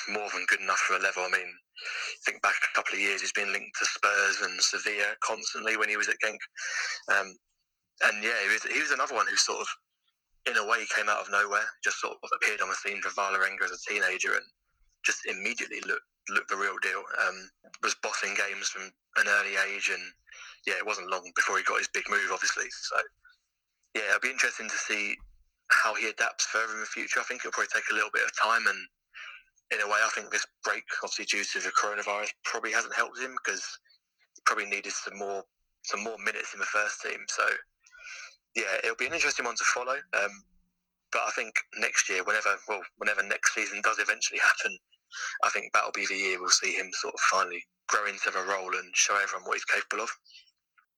more 0.08 0.28
than 0.32 0.46
good 0.48 0.60
enough 0.60 0.78
for 0.86 0.96
a 0.96 1.02
level. 1.02 1.22
I 1.22 1.30
mean, 1.30 1.50
think 2.24 2.42
back 2.42 2.54
a 2.54 2.76
couple 2.76 2.94
of 2.94 3.00
years, 3.00 3.20
he's 3.20 3.32
been 3.32 3.52
linked 3.52 3.76
to 3.78 3.86
Spurs 3.86 4.38
and 4.42 4.60
Sevilla 4.60 5.14
constantly 5.22 5.76
when 5.76 5.88
he 5.88 5.96
was 5.96 6.08
at 6.08 6.20
Genk. 6.24 6.40
Um, 7.10 7.34
and 8.08 8.22
yeah, 8.22 8.38
he 8.42 8.48
was, 8.52 8.62
he 8.64 8.80
was 8.80 8.90
another 8.90 9.14
one 9.14 9.26
who 9.26 9.36
sort 9.36 9.60
of, 9.60 9.68
in 10.46 10.56
a 10.58 10.66
way, 10.66 10.84
came 10.90 11.08
out 11.08 11.22
of 11.22 11.30
nowhere, 11.30 11.66
just 11.84 12.00
sort 12.00 12.14
of 12.14 12.30
appeared 12.34 12.60
on 12.60 12.68
the 12.68 12.78
scene 12.78 13.00
for 13.00 13.10
Vålerenga 13.10 13.64
as 13.64 13.70
a 13.70 13.84
teenager 13.86 14.34
and 14.34 14.46
just 15.04 15.26
immediately 15.26 15.80
looked 15.86 16.06
looked 16.30 16.50
the 16.50 16.56
real 16.56 16.78
deal. 16.82 17.02
Um, 17.26 17.50
was 17.82 17.96
bossing 18.02 18.34
games 18.34 18.68
from 18.68 18.90
an 19.16 19.26
early 19.26 19.58
age, 19.70 19.90
and 19.92 20.02
yeah, 20.66 20.78
it 20.78 20.86
wasn't 20.86 21.10
long 21.10 21.26
before 21.34 21.58
he 21.58 21.64
got 21.64 21.78
his 21.78 21.90
big 21.90 22.04
move, 22.10 22.30
obviously. 22.32 22.70
So 22.70 22.96
yeah, 23.94 24.08
it'll 24.10 24.22
be 24.22 24.30
interesting 24.30 24.68
to 24.68 24.78
see 24.78 25.16
how 25.70 25.94
he 25.94 26.08
adapts 26.08 26.46
further 26.46 26.74
in 26.74 26.80
the 26.80 26.86
future. 26.86 27.20
I 27.20 27.24
think 27.24 27.40
it'll 27.40 27.52
probably 27.52 27.74
take 27.74 27.90
a 27.90 27.94
little 27.94 28.12
bit 28.12 28.24
of 28.24 28.32
time 28.38 28.66
and 28.66 28.78
in 29.72 29.80
a 29.80 29.86
way, 29.86 29.98
I 30.04 30.10
think 30.14 30.30
this 30.30 30.46
break, 30.64 30.84
obviously 31.02 31.24
due 31.24 31.44
to 31.44 31.60
the 31.60 31.72
coronavirus, 31.72 32.30
probably 32.44 32.72
hasn't 32.72 32.94
helped 32.94 33.18
him 33.18 33.34
because 33.42 33.64
he 34.34 34.42
probably 34.44 34.66
needed 34.66 34.92
some 34.92 35.18
more 35.18 35.42
some 35.84 36.04
more 36.04 36.18
minutes 36.18 36.54
in 36.54 36.60
the 36.60 36.66
first 36.66 37.02
team. 37.02 37.18
So 37.28 37.42
yeah, 38.54 38.78
it'll 38.84 38.96
be 38.96 39.06
an 39.06 39.14
interesting 39.14 39.44
one 39.44 39.56
to 39.56 39.64
follow. 39.64 39.96
Um, 40.14 40.30
but 41.10 41.22
I 41.26 41.30
think 41.34 41.54
next 41.78 42.08
year, 42.08 42.22
whenever 42.24 42.56
well, 42.68 42.82
whenever 42.98 43.22
next 43.22 43.54
season 43.54 43.80
does 43.82 43.98
eventually 43.98 44.40
happen, 44.42 44.76
I 45.44 45.50
think 45.50 45.72
that'll 45.72 45.92
be 45.92 46.06
the 46.06 46.16
year 46.16 46.40
we'll 46.40 46.50
see 46.50 46.72
him 46.72 46.90
sort 46.92 47.14
of 47.14 47.20
finally 47.20 47.64
grow 47.88 48.06
into 48.06 48.30
the 48.30 48.44
role 48.48 48.72
and 48.76 48.94
show 48.94 49.16
everyone 49.16 49.46
what 49.46 49.54
he's 49.54 49.64
capable 49.64 50.04
of 50.04 50.10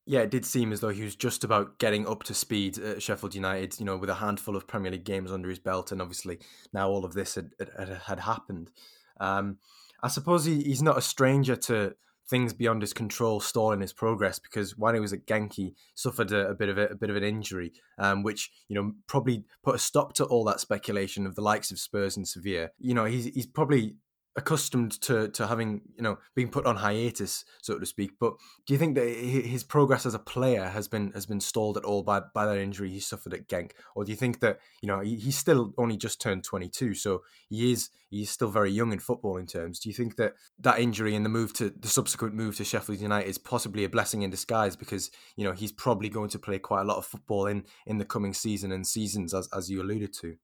yeah, 0.07 0.21
it 0.21 0.31
did 0.31 0.45
seem 0.45 0.73
as 0.73 0.81
though 0.81 0.91
he 0.91 1.03
was 1.03 1.17
just 1.17 1.45
about 1.45 1.79
getting 1.79 2.07
up 2.07 2.23
to 2.25 2.35
speed 2.35 2.79
at 2.79 3.03
Sheffield 3.03 3.35
United, 3.35 3.79
you 3.79 3.87
know, 3.87 3.97
with 3.97 4.11
a 4.11 4.15
handful 4.15 4.55
of 4.55 4.67
Premier 4.67 4.93
League 4.93 5.05
games 5.05 5.33
under 5.33 5.49
his 5.49 5.59
belt, 5.59 5.93
and 5.93 6.03
obviously 6.03 6.39
now 6.73 6.89
all 6.89 7.05
of 7.05 7.15
this 7.15 7.37
had 7.37 7.51
had, 7.79 7.89
had 8.07 8.21
happened. 8.21 8.71
Um, 9.19 9.59
I 10.03 10.09
suppose 10.09 10.45
he, 10.45 10.63
he's 10.63 10.83
not 10.83 10.99
a 10.99 11.03
stranger 11.03 11.57
to 11.57 11.95
things 12.29 12.53
beyond 12.53 12.83
his 12.83 12.93
control 12.93 13.39
stalling 13.39 13.81
his 13.81 13.93
progress 13.93 14.39
because 14.39 14.77
when 14.77 14.95
he 14.95 15.01
was 15.01 15.13
at 15.13 15.27
Genki, 15.27 15.75
suffered 15.95 16.33
a, 16.33 16.49
a 16.49 16.55
bit 16.55 16.69
of 16.69 16.79
a, 16.79 16.87
a, 16.87 16.95
bit 16.95 17.11
of 17.11 17.17
an 17.17 17.25
injury, 17.25 17.73
um, 17.99 18.23
which 18.23 18.51
you 18.69 18.75
know 18.75 18.93
probably 19.07 19.45
put 19.63 19.75
a 19.75 19.79
stop 19.79 20.15
to 20.15 20.25
all 20.25 20.45
that 20.45 20.61
speculation 20.61 21.27
of 21.27 21.35
the 21.35 21.43
likes 21.43 21.71
of 21.71 21.79
Spurs 21.79 22.17
and 22.17 22.29
Sevilla. 22.29 22.69
You 22.79 22.93
know, 22.93 23.07
he's 23.07 23.27
he's 23.27 23.47
probably 23.47 23.97
accustomed 24.37 25.01
to 25.01 25.29
to 25.29 25.47
having 25.47 25.81
you 25.97 26.03
know 26.03 26.19
being 26.35 26.49
put 26.49 26.67
on 26.67 26.77
hiatus 26.77 27.45
so 27.63 27.79
to 27.79 27.87
speak 27.87 28.13
but 28.19 28.35
do 28.67 28.75
you 28.75 28.79
think 28.79 28.97
that 28.97 29.07
his 29.07 29.63
progress 29.63 30.05
as 30.05 30.15
a 30.15 30.19
player 30.19 30.69
has 30.69 30.89
been 30.89 31.13
has 31.13 31.25
been 31.27 31.41
stalled 31.41 31.77
at 31.77 31.85
all 31.85 32.03
by 32.03 32.21
by 32.35 32.45
that 32.45 32.59
injury 32.59 32.91
he 32.91 33.01
suffered 33.01 33.33
at 33.33 33.49
Genk? 33.49 33.73
Or 33.95 34.05
do 34.05 34.11
you 34.11 34.17
think 34.17 34.41
that 34.41 34.59
you 34.83 34.89
know 34.89 35.01
he, 35.01 35.17
he's 35.17 35.39
still 35.39 35.73
only 35.79 35.97
just 35.97 36.21
turned 36.21 36.43
22 36.43 36.95
so 36.95 37.23
he 37.49 37.73
is 37.73 37.91
he's 38.11 38.31
still 38.31 38.51
very 38.51 38.71
young 38.71 38.93
in 38.93 38.99
footballing 38.99 39.51
terms. 39.51 39.79
Do 39.79 39.89
you 39.89 39.95
think 39.95 40.17
that 40.17 40.35
that 40.61 40.79
injury 40.79 41.15
and 41.15 41.25
the 41.25 41.31
move 41.31 41.53
to 41.55 41.71
the 41.71 41.89
subsequent 41.89 42.35
move 42.35 42.57
to 42.57 42.65
Sheffield 42.65 43.01
United 43.01 43.29
is 43.29 43.39
possibly 43.39 43.85
a 43.85 43.89
blessing 43.89 44.23
in 44.23 44.31
disguise 44.31 44.77
because 44.77 45.11
you 45.37 45.45
know 45.45 45.53
he's 45.53 45.73
probably 45.73 46.09
going 46.09 46.31
to 46.31 46.39
play 46.39 46.59
quite 46.59 46.83
a 46.83 46.85
lot 46.85 46.99
of 46.99 47.07
football 47.07 47.47
in 47.47 47.65
in 47.87 47.99
the 47.99 48.05
coming 48.05 48.35
season 48.35 48.73
and 48.73 48.87
seasons 48.87 49.35
as 49.35 49.49
as 49.57 49.71
you 49.71 49.83
alluded 49.83 50.13
to 50.15 50.37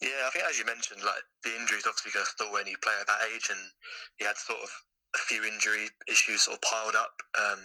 yeah, 0.00 0.26
I 0.26 0.30
think 0.30 0.44
as 0.48 0.58
you 0.58 0.64
mentioned, 0.64 1.02
like 1.02 1.22
the 1.42 1.54
injuries 1.58 1.86
obviously 1.86 2.14
going 2.14 2.26
to 2.26 2.30
stall 2.30 2.56
any 2.56 2.76
player 2.82 3.02
that 3.06 3.26
age, 3.34 3.50
and 3.50 3.60
he 4.18 4.24
had 4.24 4.36
sort 4.36 4.62
of 4.62 4.70
a 5.14 5.22
few 5.26 5.42
injury 5.44 5.90
issues 6.06 6.42
sort 6.42 6.56
of 6.56 6.62
piled 6.62 6.94
up 6.94 7.14
um, 7.34 7.62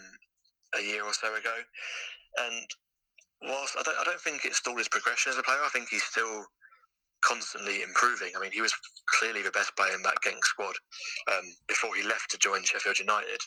a 0.77 0.81
year 0.81 1.03
or 1.03 1.13
so 1.13 1.35
ago. 1.35 1.53
And 2.37 2.65
whilst 3.43 3.77
I 3.77 3.83
don't, 3.83 3.99
I 3.99 4.03
don't 4.03 4.21
think 4.21 4.45
it 4.45 4.55
stalled 4.55 4.79
his 4.79 4.89
progression 4.89 5.31
as 5.31 5.37
a 5.37 5.43
player, 5.43 5.61
I 5.63 5.69
think 5.69 5.89
he's 5.89 6.03
still 6.03 6.45
constantly 7.23 7.81
improving. 7.81 8.31
I 8.35 8.41
mean, 8.41 8.51
he 8.51 8.61
was 8.61 8.73
clearly 9.19 9.41
the 9.41 9.51
best 9.51 9.75
player 9.75 9.93
in 9.95 10.03
that 10.03 10.21
Genk 10.25 10.43
squad 10.43 10.75
um, 11.31 11.45
before 11.67 11.95
he 11.95 12.03
left 12.03 12.31
to 12.31 12.37
join 12.37 12.63
Sheffield 12.63 12.99
United. 12.99 13.39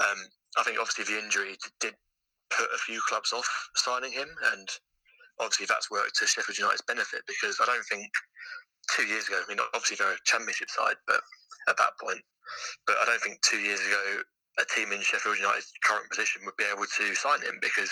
Um, 0.00 0.18
I 0.58 0.62
think 0.62 0.78
obviously 0.78 1.04
the 1.04 1.22
injury 1.22 1.56
did 1.80 1.94
put 2.50 2.68
a 2.74 2.78
few 2.78 3.00
clubs 3.08 3.32
off 3.32 3.48
signing 3.76 4.12
him, 4.12 4.28
and 4.52 4.68
obviously 5.40 5.66
that's 5.66 5.90
worked 5.90 6.16
to 6.18 6.26
Sheffield 6.26 6.58
United's 6.58 6.86
benefit 6.86 7.22
because 7.26 7.58
I 7.60 7.66
don't 7.66 7.84
think 7.90 8.06
two 8.94 9.06
years 9.06 9.26
ago, 9.28 9.40
I 9.40 9.48
mean, 9.48 9.62
obviously 9.74 9.96
they're 9.98 10.14
a 10.14 10.26
championship 10.26 10.70
side, 10.70 10.96
but 11.06 11.20
at 11.68 11.76
that 11.76 11.96
point, 12.00 12.20
but 12.86 12.96
I 13.00 13.04
don't 13.06 13.20
think 13.20 13.40
two 13.42 13.58
years 13.58 13.80
ago 13.80 14.22
a 14.58 14.64
team 14.70 14.92
in 14.92 15.00
Sheffield 15.00 15.38
United's 15.38 15.72
current 15.82 16.08
position 16.10 16.42
would 16.44 16.56
be 16.56 16.68
able 16.68 16.86
to 16.86 17.14
sign 17.14 17.42
him 17.42 17.58
because 17.60 17.90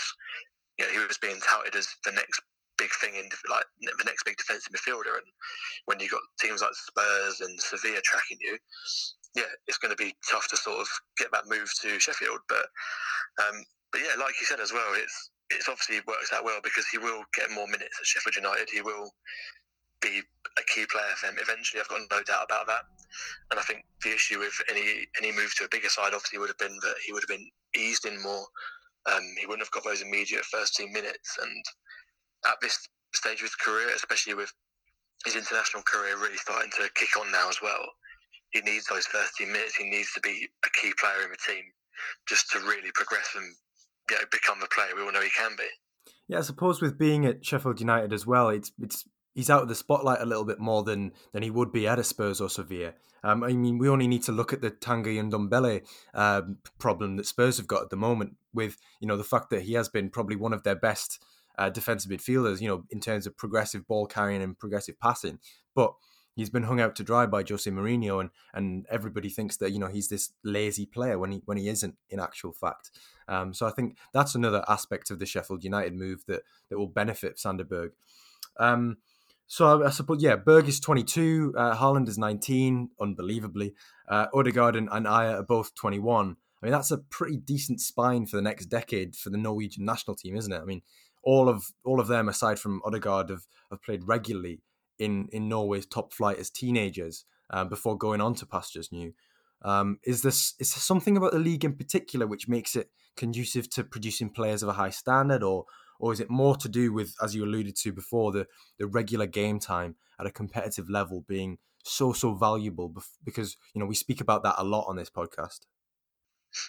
you 0.79 0.85
know 0.87 0.93
he 0.93 0.99
was 1.03 1.19
being 1.19 1.41
touted 1.43 1.75
as 1.75 1.89
the 2.05 2.13
next 2.13 2.41
big 2.79 2.91
thing 3.01 3.15
in 3.15 3.29
like 3.51 3.67
the 3.81 4.05
next 4.05 4.25
big 4.25 4.37
defensive 4.37 4.73
midfielder, 4.73 5.19
and 5.19 5.29
when 5.87 5.99
you've 6.01 6.13
got 6.13 6.23
teams 6.41 6.63
like 6.63 6.75
Spurs 6.75 7.41
and 7.41 7.61
Sevilla 7.61 8.01
tracking 8.05 8.39
you, 8.41 8.57
yeah, 9.35 9.51
it's 9.67 9.79
going 9.79 9.95
to 9.95 10.03
be 10.03 10.15
tough 10.31 10.49
to 10.49 10.57
sort 10.57 10.81
of 10.81 10.89
get 11.19 11.33
that 11.33 11.49
move 11.49 11.69
to 11.83 11.99
Sheffield. 11.99 12.41
But 12.49 12.67
um, 13.43 13.65
but 13.91 14.01
yeah, 14.01 14.19
like 14.19 14.35
you 14.41 14.47
said 14.47 14.61
as 14.61 14.73
well, 14.73 14.95
it's 14.95 15.31
it's 15.55 15.69
obviously 15.69 16.01
works 16.07 16.33
out 16.33 16.45
well 16.45 16.61
because 16.63 16.87
he 16.89 16.99
will 16.99 17.23
get 17.35 17.51
more 17.51 17.67
minutes 17.67 17.99
at 18.01 18.07
Sheffield 18.07 18.37
United. 18.37 18.69
He 18.71 18.83
will 18.83 19.11
be 20.01 20.21
a 20.59 20.63
key 20.75 20.85
player 20.91 21.15
for 21.17 21.27
them 21.27 21.37
eventually. 21.41 21.81
I've 21.81 21.89
got 21.89 22.01
no 22.11 22.23
doubt 22.23 22.47
about 22.51 22.67
that. 22.67 22.83
And 23.51 23.61
I 23.61 23.63
think 23.63 23.85
the 24.03 24.13
issue 24.13 24.39
with 24.39 24.55
any 24.69 25.07
any 25.19 25.33
move 25.33 25.55
to 25.57 25.65
a 25.65 25.71
bigger 25.71 25.89
side 25.89 26.15
obviously 26.15 26.39
would 26.39 26.51
have 26.51 26.59
been 26.59 26.77
that 26.83 26.97
he 27.07 27.13
would 27.13 27.23
have 27.23 27.37
been 27.37 27.49
eased 27.77 28.05
in 28.05 28.21
more. 28.23 28.45
Um, 29.07 29.23
he 29.39 29.47
wouldn't 29.47 29.67
have 29.67 29.71
got 29.71 29.85
those 29.85 30.03
immediate 30.03 30.45
first 30.45 30.75
team 30.75 30.93
minutes. 30.93 31.39
And 31.41 31.65
at 32.47 32.61
this 32.61 32.89
stage 33.15 33.39
of 33.41 33.51
his 33.51 33.55
career, 33.55 33.91
especially 33.95 34.35
with 34.35 34.53
his 35.25 35.37
international 35.37 35.83
career 35.85 36.19
really 36.19 36.37
starting 36.37 36.71
to 36.79 36.91
kick 36.95 37.17
on 37.19 37.31
now 37.31 37.49
as 37.49 37.63
well, 37.63 37.85
he 38.51 38.61
needs 38.61 38.87
those 38.87 39.07
first 39.07 39.37
team 39.37 39.53
minutes. 39.53 39.77
He 39.77 39.89
needs 39.89 40.13
to 40.13 40.21
be 40.21 40.49
a 40.65 40.71
key 40.71 40.93
player 40.99 41.25
in 41.25 41.31
the 41.31 41.53
team 41.53 41.65
just 42.29 42.51
to 42.51 42.61
really 42.61 42.91
progress 42.95 43.29
and 43.37 43.55
you 44.11 44.17
know, 44.17 44.23
become 44.31 44.61
the 44.61 44.69
player 44.69 44.95
we 44.95 45.03
all 45.03 45.13
know 45.13 45.21
he 45.21 45.31
can 45.31 45.53
be. 45.57 45.69
Yeah, 46.29 46.39
I 46.39 46.43
suppose 46.43 46.81
with 46.81 46.99
being 46.99 47.27
at 47.27 47.45
Sheffield 47.45 47.81
United 47.81 48.13
as 48.13 48.27
well, 48.27 48.49
it's 48.49 48.73
it's 48.81 49.05
he's 49.35 49.51
out 49.51 49.63
of 49.63 49.69
the 49.69 49.75
spotlight 49.75 50.21
a 50.21 50.27
little 50.27 50.45
bit 50.45 50.59
more 50.59 50.83
than 50.83 51.13
than 51.33 51.43
he 51.43 51.51
would 51.51 51.73
be 51.73 51.87
at 51.87 51.99
a 51.99 52.05
Spurs 52.05 52.41
or 52.41 52.49
Sevilla. 52.49 52.95
Um, 53.25 53.45
I 53.45 53.53
mean, 53.53 53.79
we 53.79 53.89
only 53.89 54.09
need 54.09 54.25
to 54.25 54.33
look 54.33 54.53
at 54.53 54.63
the 54.63 54.71
Tanguy 54.71 55.17
Ndombele 55.23 55.87
um, 56.15 56.59
problem 56.79 57.17
that 57.17 57.27
Spurs 57.27 57.57
have 57.59 57.69
got 57.69 57.83
at 57.83 57.91
the 57.91 57.97
moment, 57.97 58.37
with 58.53 58.77
you 59.01 59.07
know 59.07 59.17
the 59.17 59.25
fact 59.25 59.51
that 59.51 59.63
he 59.63 59.75
has 59.75 59.89
been 59.89 60.11
probably 60.11 60.37
one 60.37 60.53
of 60.53 60.65
their 60.65 60.75
best 60.75 61.23
uh, 61.59 61.71
defensive 61.71 62.11
midfielders, 62.11 62.61
you 62.61 62.69
know, 62.69 62.85
in 62.91 63.01
terms 63.01 63.27
of 63.27 63.37
progressive 63.37 63.87
ball 63.87 64.07
carrying 64.07 64.43
and 64.43 64.59
progressive 64.59 64.99
passing, 64.99 65.39
but 65.75 65.95
he's 66.35 66.51
been 66.51 66.65
hung 66.65 66.81
out 66.81 66.97
to 66.97 67.05
dry 67.05 67.27
by 67.27 67.45
Jose 67.49 67.71
Mourinho, 67.71 68.21
and 68.21 68.31
and 68.55 68.87
everybody 68.91 69.29
thinks 69.29 69.57
that 69.59 69.73
you 69.73 69.79
know 69.79 69.89
he's 69.89 70.09
this 70.09 70.33
lazy 70.45 70.87
player 70.87 71.19
when 71.19 71.33
he 71.33 71.43
when 71.45 71.59
he 71.59 71.69
isn't 71.69 71.97
in 72.11 72.21
actual 72.21 72.53
fact. 72.53 72.91
Um, 73.29 73.55
so 73.55 73.67
I 73.67 73.71
think 73.71 73.97
that's 74.13 74.35
another 74.35 74.65
aspect 74.69 75.11
of 75.11 75.19
the 75.19 75.27
Sheffield 75.27 75.65
United 75.65 75.95
move 75.95 76.25
that 76.27 76.43
that 76.69 76.79
will 76.79 76.89
benefit 76.89 77.39
Sander 77.39 77.65
Berge. 77.65 77.93
Um, 78.59 78.99
so 79.47 79.83
I, 79.83 79.87
I, 79.87 79.91
suppose 79.91 80.23
yeah, 80.23 80.37
Berg 80.37 80.69
is 80.69 80.81
22, 80.81 81.55
uh, 81.57 81.77
Haaland 81.77 82.09
is 82.09 82.17
19, 82.17 82.91
unbelievably. 83.01 83.75
Uh, 84.09 84.27
Odegaard 84.33 84.77
and, 84.77 84.89
and 84.91 85.07
Ajer 85.07 85.41
are 85.41 85.43
both 85.43 85.75
21. 85.75 86.37
I 86.63 86.67
mean 86.67 86.73
that's 86.73 86.91
a 86.91 86.99
pretty 86.99 87.37
decent 87.37 87.81
spine 87.81 88.27
for 88.27 88.37
the 88.37 88.43
next 88.43 88.67
decade 88.67 89.17
for 89.17 89.31
the 89.31 89.37
Norwegian 89.37 89.85
national 89.85 90.17
team, 90.17 90.37
isn't 90.37 90.53
it? 90.53 90.61
I 90.61 90.65
mean 90.65 90.83
all 91.23 91.49
of 91.49 91.67
all 91.85 92.01
of 92.01 92.09
them 92.09 92.29
aside 92.29 92.59
from 92.59 92.81
Odegaard 92.85 93.31
have, 93.31 93.47
have 93.71 93.83
played 93.83 94.05
regularly 94.05 94.61
in 95.03 95.29
in 95.33 95.49
Norway's 95.49 95.87
top 95.87 96.13
flight 96.13 96.39
as 96.39 96.51
teenagers 96.51 97.25
uh, 97.51 97.65
before 97.65 97.97
going 97.99 98.21
on 98.21 98.35
to 98.37 98.47
pastures 98.47 98.91
new. 98.93 99.13
Um, 99.63 99.99
is 100.05 100.23
this 100.23 100.55
is 100.59 100.75
there 100.75 100.81
something 100.81 101.17
about 101.17 101.33
the 101.33 101.39
league 101.39 101.65
in 101.65 101.75
particular 101.75 102.27
which 102.27 102.49
makes 102.49 102.75
it 102.75 102.91
conducive 103.17 103.69
to 103.71 103.85
producing 103.85 104.31
players 104.31 104.63
of 104.63 104.69
a 104.69 104.75
high 104.75 104.91
standard, 104.91 105.43
or 105.43 105.67
or 105.99 106.13
is 106.13 106.21
it 106.21 106.31
more 106.31 106.57
to 106.57 106.69
do 106.69 106.93
with, 106.93 107.15
as 107.23 107.35
you 107.35 107.45
alluded 107.45 107.77
to 107.77 107.93
before, 107.93 108.33
the 108.33 108.47
the 108.79 108.87
regular 108.87 109.27
game 109.27 109.59
time 109.59 109.97
at 110.19 110.27
a 110.27 110.31
competitive 110.31 110.89
level 110.89 111.25
being 111.29 111.59
so 111.85 112.13
so 112.13 112.35
valuable? 112.35 112.95
Because 113.25 113.57
you 113.75 113.81
know 113.81 113.87
we 113.87 113.95
speak 113.95 114.21
about 114.21 114.43
that 114.43 114.57
a 114.59 114.65
lot 114.65 114.87
on 114.89 114.97
this 114.97 115.11
podcast. 115.11 115.61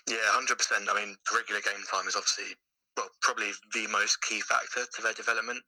Yeah, 0.10 0.18
hundred 0.28 0.58
percent. 0.58 0.88
I 0.90 0.96
mean, 0.96 1.16
regular 1.34 1.62
game 1.62 1.84
time 1.92 2.08
is 2.08 2.16
obviously 2.16 2.56
well, 2.98 3.10
probably 3.22 3.52
the 3.74 3.88
most 3.88 4.22
key 4.22 4.42
factor 4.42 4.86
to 4.86 5.02
their 5.02 5.14
development. 5.14 5.62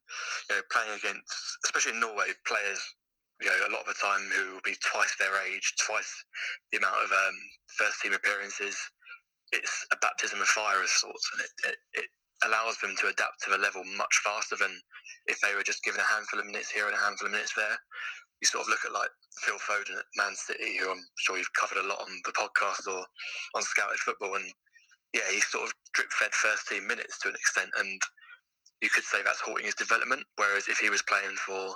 You 0.50 0.56
know, 0.56 0.62
playing 0.72 0.94
against, 0.98 1.32
especially 1.66 1.94
in 1.94 2.00
Norway, 2.00 2.34
players, 2.46 2.82
you 3.42 3.50
know, 3.50 3.60
a 3.68 3.74
lot 3.74 3.88
of 3.88 3.92
the 3.92 4.02
time 4.02 4.22
who 4.32 4.54
will 4.54 4.66
be 4.66 4.78
twice 4.80 5.14
their 5.20 5.36
age, 5.44 5.74
twice 5.86 6.10
the 6.72 6.78
amount 6.78 7.04
of 7.04 7.12
um, 7.12 7.36
first 7.78 8.02
team 8.02 8.14
appearances. 8.14 8.78
it's 9.52 9.86
a 9.92 9.98
baptism 10.02 10.42
of 10.42 10.48
fire 10.48 10.82
of 10.82 10.90
sorts, 10.90 11.30
and 11.34 11.42
it, 11.42 11.52
it, 11.70 11.78
it 12.06 12.10
allows 12.44 12.78
them 12.80 12.96
to 13.00 13.08
adapt 13.08 13.42
to 13.44 13.50
the 13.52 13.58
level 13.58 13.84
much 13.98 14.22
faster 14.24 14.56
than 14.56 14.72
if 15.28 15.40
they 15.42 15.56
were 15.56 15.64
just 15.64 15.84
given 15.84 16.02
a 16.02 16.14
handful 16.14 16.40
of 16.40 16.46
minutes 16.46 16.70
here 16.70 16.86
and 16.86 16.96
a 16.96 17.00
handful 17.00 17.28
of 17.28 17.34
minutes 17.34 17.54
there. 17.56 17.78
You 18.42 18.48
sort 18.48 18.68
of 18.68 18.70
look 18.70 18.84
at 18.86 18.92
like 18.92 19.10
Phil 19.42 19.58
Foden 19.58 19.98
at 19.98 20.06
Man 20.18 20.36
City, 20.36 20.78
who 20.78 20.92
I'm 20.92 21.04
sure 21.18 21.38
you've 21.38 21.60
covered 21.60 21.80
a 21.80 21.88
lot 21.88 22.04
on 22.04 22.12
the 22.26 22.36
podcast 22.36 22.84
or 22.88 23.04
on 23.56 23.64
Scouted 23.64 24.00
Football, 24.00 24.36
and 24.36 24.52
yeah, 25.16 25.24
he's 25.32 25.48
sort 25.48 25.64
of 25.64 25.74
drip 25.94 26.12
fed 26.12 26.36
first 26.36 26.68
team 26.68 26.86
minutes 26.86 27.18
to 27.20 27.30
an 27.30 27.36
extent, 27.36 27.72
and 27.80 28.02
you 28.82 28.90
could 28.90 29.06
say 29.08 29.24
that's 29.24 29.40
halting 29.40 29.66
his 29.66 29.80
development. 29.80 30.28
Whereas 30.36 30.68
if 30.68 30.78
he 30.78 30.90
was 30.90 31.02
playing 31.08 31.36
for 31.40 31.72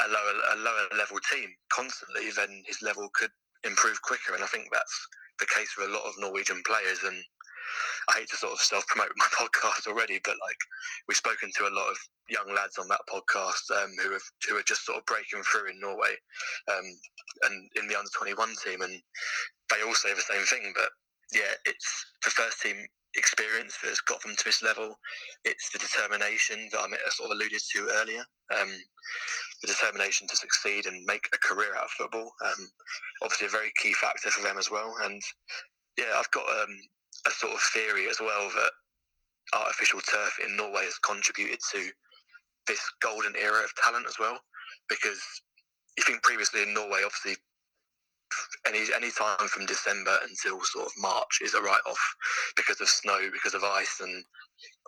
a 0.00 0.08
lower 0.08 0.34
a 0.54 0.56
lower 0.56 0.88
level 0.96 1.18
team 1.30 1.52
constantly, 1.68 2.30
then 2.32 2.64
his 2.66 2.80
level 2.80 3.08
could 3.12 3.30
improve 3.64 4.00
quicker. 4.00 4.34
And 4.34 4.42
I 4.42 4.46
think 4.48 4.72
that's 4.72 4.96
the 5.38 5.46
case 5.46 5.70
for 5.76 5.84
a 5.84 5.92
lot 5.92 6.08
of 6.08 6.14
Norwegian 6.18 6.62
players. 6.64 7.04
And 7.04 7.20
I 8.08 8.18
hate 8.18 8.30
to 8.30 8.36
sort 8.40 8.54
of 8.54 8.60
self 8.60 8.86
promote 8.86 9.12
my 9.16 9.28
podcast 9.36 9.86
already, 9.86 10.18
but 10.24 10.40
like 10.40 10.60
we've 11.06 11.20
spoken 11.20 11.50
to 11.56 11.68
a 11.68 11.76
lot 11.76 11.90
of 11.92 11.98
young 12.32 12.48
lads 12.54 12.78
on 12.78 12.88
that 12.88 13.04
podcast 13.12 13.68
um, 13.76 13.92
who 14.02 14.12
have 14.12 14.24
who 14.48 14.56
are 14.56 14.64
just 14.64 14.86
sort 14.86 14.96
of 14.96 15.04
breaking 15.04 15.42
through 15.44 15.68
in 15.68 15.80
Norway 15.80 16.16
um, 16.72 16.86
and 17.44 17.68
in 17.76 17.88
the 17.88 17.98
under 17.98 18.10
twenty 18.16 18.32
one 18.32 18.54
team, 18.64 18.80
and 18.80 18.96
they 19.68 19.84
all 19.84 19.94
say 19.94 20.14
the 20.14 20.24
same 20.24 20.48
thing. 20.48 20.72
But 20.74 20.88
yeah, 21.32 21.52
it's 21.64 22.06
the 22.24 22.30
first 22.30 22.60
team 22.62 22.86
experience 23.16 23.76
that 23.82 23.88
has 23.88 24.00
got 24.00 24.22
them 24.22 24.36
to 24.36 24.44
this 24.44 24.62
level. 24.62 24.98
It's 25.44 25.70
the 25.70 25.78
determination 25.78 26.68
that 26.72 26.80
I 26.80 27.10
sort 27.10 27.30
of 27.30 27.36
alluded 27.36 27.60
to 27.60 27.88
earlier. 28.00 28.24
Um, 28.54 28.70
the 29.62 29.68
determination 29.68 30.28
to 30.28 30.36
succeed 30.36 30.86
and 30.86 31.04
make 31.04 31.28
a 31.34 31.38
career 31.38 31.74
out 31.76 31.84
of 31.84 31.90
football. 31.90 32.32
Um, 32.44 32.68
obviously, 33.22 33.46
a 33.48 33.50
very 33.50 33.72
key 33.76 33.92
factor 33.92 34.30
for 34.30 34.42
them 34.42 34.58
as 34.58 34.70
well. 34.70 34.94
And 35.02 35.20
yeah, 35.98 36.14
I've 36.16 36.30
got 36.30 36.46
um, 36.48 36.78
a 37.26 37.30
sort 37.30 37.52
of 37.52 37.60
theory 37.74 38.08
as 38.08 38.20
well 38.20 38.48
that 38.54 38.72
artificial 39.54 40.00
turf 40.00 40.38
in 40.44 40.56
Norway 40.56 40.84
has 40.84 40.98
contributed 40.98 41.58
to 41.72 41.90
this 42.66 42.80
golden 43.00 43.34
era 43.36 43.64
of 43.64 43.74
talent 43.82 44.06
as 44.06 44.18
well. 44.18 44.38
Because 44.88 45.20
you 45.96 46.04
think 46.04 46.22
previously 46.22 46.62
in 46.62 46.72
Norway, 46.72 47.02
obviously 47.04 47.36
any 48.66 48.80
any 48.94 49.10
time 49.10 49.48
from 49.48 49.66
December 49.66 50.18
until 50.22 50.60
sort 50.64 50.86
of 50.86 50.92
March 50.98 51.40
is 51.42 51.54
a 51.54 51.62
write 51.62 51.86
off 51.86 52.00
because 52.56 52.80
of 52.80 52.88
snow, 52.88 53.30
because 53.32 53.54
of 53.54 53.64
ice, 53.64 54.00
and 54.00 54.24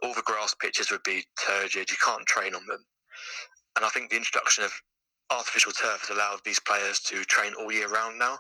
all 0.03 0.15
the 0.15 0.23
grass 0.23 0.55
pitches 0.61 0.91
would 0.91 1.03
be 1.05 1.25
turgid. 1.47 1.91
You 1.91 1.97
can't 2.05 2.27
train 2.27 2.55
on 2.55 2.67
them, 2.67 2.85
and 3.77 3.85
I 3.85 3.89
think 3.89 4.11
the 4.11 4.17
introduction 4.17 4.65
of 4.65 4.73
artificial 5.31 5.73
turf 5.73 6.01
has 6.01 6.11
allowed 6.11 6.41
these 6.45 6.61
players 6.61 7.01
to 7.01 7.25
train 7.25 7.53
all 7.55 7.73
year 7.73 7.89
round 7.89 8.19
now, 8.19 8.39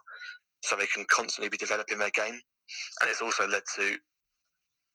so 0.62 0.76
they 0.76 0.86
can 0.86 1.04
constantly 1.10 1.48
be 1.48 1.56
developing 1.56 1.98
their 1.98 2.10
game, 2.10 2.40
and 3.00 3.10
it's 3.10 3.22
also 3.22 3.46
led 3.46 3.62
to 3.76 3.96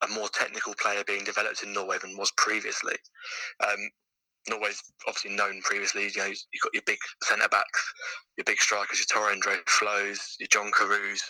a 0.02 0.08
more 0.08 0.28
technical 0.28 0.74
player 0.74 1.02
being 1.06 1.24
developed 1.24 1.62
in 1.62 1.72
Norway 1.72 1.96
than 2.00 2.16
was 2.16 2.32
previously. 2.36 2.94
Um, 3.66 3.90
Norway's 4.48 4.82
obviously 5.06 5.32
known 5.32 5.60
previously. 5.62 6.10
You 6.14 6.18
know, 6.18 6.26
you've 6.26 6.62
got 6.62 6.74
your 6.74 6.82
big 6.86 6.98
centre 7.22 7.48
backs, 7.48 7.92
your 8.36 8.44
big 8.44 8.58
strikers, 8.58 8.98
your 8.98 9.06
Tore 9.10 9.32
André 9.32 9.58
Flos, 9.68 10.36
your 10.38 10.48
John 10.50 10.70
Carews, 10.72 11.22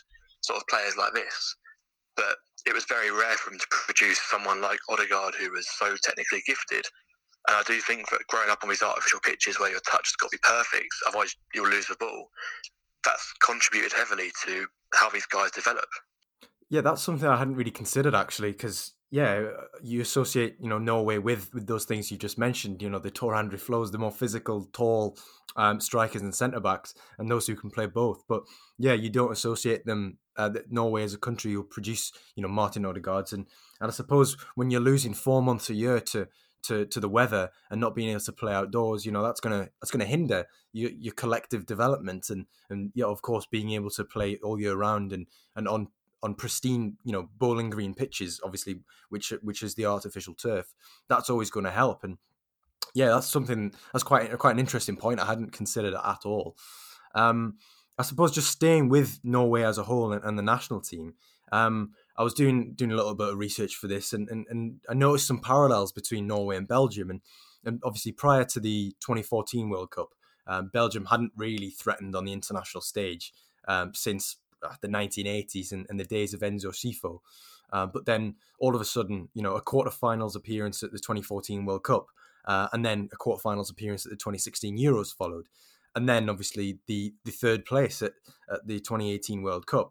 sort 0.42 0.58
of 0.58 0.66
players 0.68 0.96
like 0.96 1.14
this. 1.14 1.56
But 2.16 2.36
it 2.66 2.74
was 2.74 2.84
very 2.88 3.10
rare 3.10 3.36
for 3.36 3.52
him 3.52 3.58
to 3.58 3.66
produce 3.70 4.20
someone 4.30 4.60
like 4.60 4.78
Odegaard, 4.88 5.34
who 5.34 5.50
was 5.50 5.68
so 5.78 5.94
technically 6.02 6.42
gifted. 6.46 6.84
And 7.48 7.56
I 7.56 7.62
do 7.62 7.80
think 7.80 8.10
that 8.10 8.26
growing 8.28 8.50
up 8.50 8.60
on 8.62 8.70
these 8.70 8.82
artificial 8.82 9.20
pitches 9.20 9.60
where 9.60 9.70
your 9.70 9.80
touch 9.80 10.08
has 10.08 10.16
got 10.20 10.30
to 10.30 10.36
be 10.36 10.40
perfect, 10.42 10.88
otherwise 11.06 11.36
you'll 11.54 11.68
lose 11.68 11.86
the 11.86 11.96
ball, 12.00 12.28
that's 13.04 13.32
contributed 13.44 13.92
heavily 13.92 14.32
to 14.44 14.66
how 14.94 15.08
these 15.10 15.26
guys 15.26 15.52
develop. 15.52 15.86
Yeah, 16.68 16.80
that's 16.80 17.02
something 17.02 17.28
I 17.28 17.36
hadn't 17.36 17.54
really 17.54 17.70
considered 17.70 18.16
actually, 18.16 18.50
because 18.50 18.94
yeah, 19.10 19.50
you 19.82 20.00
associate 20.00 20.56
you 20.60 20.68
know 20.68 20.78
Norway 20.78 21.18
with 21.18 21.52
with 21.54 21.66
those 21.66 21.84
things 21.84 22.10
you 22.10 22.18
just 22.18 22.38
mentioned. 22.38 22.82
You 22.82 22.90
know 22.90 22.98
the 22.98 23.10
Tore 23.10 23.34
André 23.34 23.58
Flos, 23.58 23.90
the 23.92 23.98
more 23.98 24.10
physical, 24.10 24.64
tall 24.72 25.16
um, 25.56 25.80
strikers 25.80 26.22
and 26.22 26.34
centre 26.34 26.60
backs, 26.60 26.94
and 27.18 27.30
those 27.30 27.46
who 27.46 27.54
can 27.54 27.70
play 27.70 27.86
both. 27.86 28.24
But 28.28 28.42
yeah, 28.78 28.94
you 28.94 29.10
don't 29.10 29.32
associate 29.32 29.86
them. 29.86 30.18
Uh, 30.36 30.50
Norway 30.68 31.02
as 31.02 31.14
a 31.14 31.18
country 31.18 31.56
will 31.56 31.64
produce 31.64 32.12
you 32.34 32.42
know 32.42 32.48
Martin 32.48 32.82
Odegaards, 32.82 33.32
and 33.32 33.46
and 33.80 33.90
I 33.90 33.92
suppose 33.92 34.36
when 34.54 34.70
you're 34.70 34.80
losing 34.80 35.14
four 35.14 35.40
months 35.40 35.70
a 35.70 35.74
year 35.74 36.00
to 36.00 36.28
to, 36.64 36.84
to 36.86 36.98
the 36.98 37.08
weather 37.08 37.50
and 37.70 37.80
not 37.80 37.94
being 37.94 38.08
able 38.08 38.20
to 38.20 38.32
play 38.32 38.52
outdoors, 38.52 39.06
you 39.06 39.12
know 39.12 39.22
that's 39.22 39.40
gonna 39.40 39.68
that's 39.80 39.92
gonna 39.92 40.04
hinder 40.04 40.46
your, 40.72 40.90
your 40.90 41.14
collective 41.14 41.64
development 41.64 42.28
and 42.28 42.46
and 42.70 42.90
yeah, 42.94 43.06
of 43.06 43.22
course 43.22 43.46
being 43.46 43.70
able 43.70 43.90
to 43.90 44.04
play 44.04 44.36
all 44.42 44.60
year 44.60 44.74
round 44.74 45.12
and 45.12 45.26
and 45.54 45.68
on 45.68 45.88
on 46.26 46.34
pristine, 46.34 46.96
you 47.04 47.12
know, 47.12 47.30
bowling 47.38 47.70
green 47.70 47.94
pitches, 47.94 48.40
obviously, 48.44 48.80
which 49.08 49.32
which 49.42 49.62
is 49.62 49.74
the 49.76 49.86
artificial 49.86 50.34
turf. 50.34 50.74
That's 51.08 51.30
always 51.30 51.50
going 51.50 51.64
to 51.64 51.70
help. 51.70 52.04
And 52.04 52.18
yeah, 52.94 53.06
that's 53.06 53.28
something 53.28 53.72
that's 53.92 54.02
quite 54.02 54.36
quite 54.38 54.52
an 54.52 54.58
interesting 54.58 54.96
point. 54.96 55.20
I 55.20 55.26
hadn't 55.26 55.52
considered 55.52 55.94
it 55.94 56.00
at 56.04 56.26
all. 56.26 56.56
Um, 57.14 57.58
I 57.98 58.02
suppose 58.02 58.32
just 58.32 58.50
staying 58.50 58.90
with 58.90 59.20
Norway 59.24 59.62
as 59.62 59.78
a 59.78 59.84
whole 59.84 60.12
and, 60.12 60.22
and 60.22 60.38
the 60.38 60.42
national 60.42 60.80
team. 60.80 61.14
Um, 61.52 61.92
I 62.18 62.24
was 62.24 62.34
doing 62.34 62.74
doing 62.74 62.92
a 62.92 62.96
little 62.96 63.14
bit 63.14 63.28
of 63.28 63.38
research 63.38 63.76
for 63.76 63.86
this, 63.86 64.12
and, 64.12 64.28
and, 64.28 64.46
and 64.50 64.80
I 64.90 64.94
noticed 64.94 65.28
some 65.28 65.40
parallels 65.40 65.92
between 65.92 66.26
Norway 66.26 66.56
and 66.56 66.66
Belgium. 66.66 67.08
And, 67.08 67.20
and 67.64 67.80
obviously, 67.84 68.12
prior 68.12 68.44
to 68.44 68.60
the 68.60 68.94
2014 69.00 69.70
World 69.70 69.92
Cup, 69.92 70.08
um, 70.46 70.70
Belgium 70.72 71.06
hadn't 71.06 71.32
really 71.36 71.70
threatened 71.70 72.16
on 72.16 72.24
the 72.24 72.32
international 72.32 72.80
stage 72.80 73.32
um, 73.68 73.94
since 73.94 74.36
the 74.80 74.88
1980s 74.88 75.72
and, 75.72 75.86
and, 75.88 75.98
the 75.98 76.04
days 76.04 76.34
of 76.34 76.40
Enzo 76.40 76.66
Scifo. 76.66 77.20
Uh, 77.72 77.86
but 77.86 78.06
then 78.06 78.36
all 78.58 78.74
of 78.74 78.80
a 78.80 78.84
sudden, 78.84 79.28
you 79.34 79.42
know, 79.42 79.54
a 79.54 79.62
quarterfinals 79.62 80.36
appearance 80.36 80.82
at 80.82 80.92
the 80.92 80.98
2014 80.98 81.64
World 81.64 81.84
Cup, 81.84 82.06
uh, 82.46 82.68
and 82.72 82.84
then 82.84 83.08
a 83.12 83.16
quarterfinals 83.16 83.70
appearance 83.70 84.06
at 84.06 84.10
the 84.10 84.16
2016 84.16 84.78
Euros 84.78 85.14
followed, 85.14 85.48
and 85.94 86.08
then 86.08 86.28
obviously 86.28 86.78
the 86.86 87.12
the 87.24 87.32
third 87.32 87.64
place 87.64 88.02
at, 88.02 88.12
at 88.52 88.66
the 88.66 88.78
2018 88.78 89.42
World 89.42 89.66
Cup. 89.66 89.90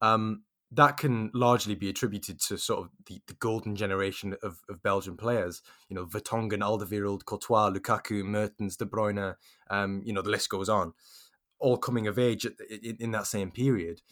Um, 0.00 0.42
that 0.74 0.96
can 0.96 1.30
largely 1.34 1.74
be 1.74 1.90
attributed 1.90 2.40
to 2.40 2.56
sort 2.56 2.80
of 2.80 2.88
the, 3.04 3.20
the 3.26 3.34
golden 3.34 3.76
generation 3.76 4.34
of, 4.42 4.62
of 4.70 4.82
Belgian 4.82 5.18
players. 5.18 5.60
You 5.90 5.96
know, 5.96 6.06
Vertonghen, 6.06 6.60
Alderweireld, 6.60 7.26
Courtois, 7.26 7.70
Lukaku, 7.70 8.24
Mertens, 8.24 8.78
De 8.78 8.86
Bruyne. 8.86 9.34
Um, 9.68 10.00
you 10.02 10.14
know, 10.14 10.22
the 10.22 10.30
list 10.30 10.48
goes 10.48 10.70
on 10.70 10.94
all 11.62 11.78
coming 11.78 12.06
of 12.06 12.18
age 12.18 12.44
in, 12.44 12.96
in 12.98 13.10
that 13.12 13.26
same 13.26 13.50
period. 13.50 14.02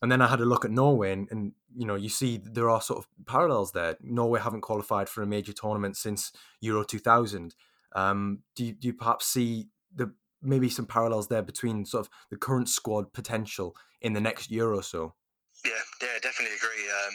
And 0.00 0.12
then 0.12 0.22
I 0.22 0.28
had 0.28 0.40
a 0.40 0.44
look 0.44 0.64
at 0.64 0.70
Norway, 0.70 1.12
and, 1.12 1.26
and, 1.32 1.52
you 1.74 1.84
know, 1.84 1.96
you 1.96 2.08
see 2.08 2.36
there 2.36 2.70
are 2.70 2.80
sort 2.80 3.00
of 3.00 3.08
parallels 3.26 3.72
there. 3.72 3.96
Norway 4.00 4.38
haven't 4.38 4.60
qualified 4.60 5.08
for 5.08 5.22
a 5.22 5.26
major 5.26 5.52
tournament 5.52 5.96
since 5.96 6.30
Euro 6.60 6.84
2000. 6.84 7.56
Um, 7.96 8.40
do, 8.54 8.66
you, 8.66 8.72
do 8.74 8.86
you 8.88 8.94
perhaps 8.94 9.26
see 9.26 9.66
the 9.92 10.12
maybe 10.40 10.68
some 10.68 10.86
parallels 10.86 11.26
there 11.26 11.42
between 11.42 11.84
sort 11.84 12.06
of 12.06 12.10
the 12.30 12.36
current 12.36 12.68
squad 12.68 13.12
potential 13.12 13.74
in 14.00 14.12
the 14.12 14.20
next 14.20 14.52
year 14.52 14.72
or 14.72 14.84
so? 14.84 15.14
Yeah, 15.64 15.72
yeah, 16.00 16.14
I 16.14 16.20
definitely 16.20 16.56
agree. 16.56 16.86
Um, 16.86 17.14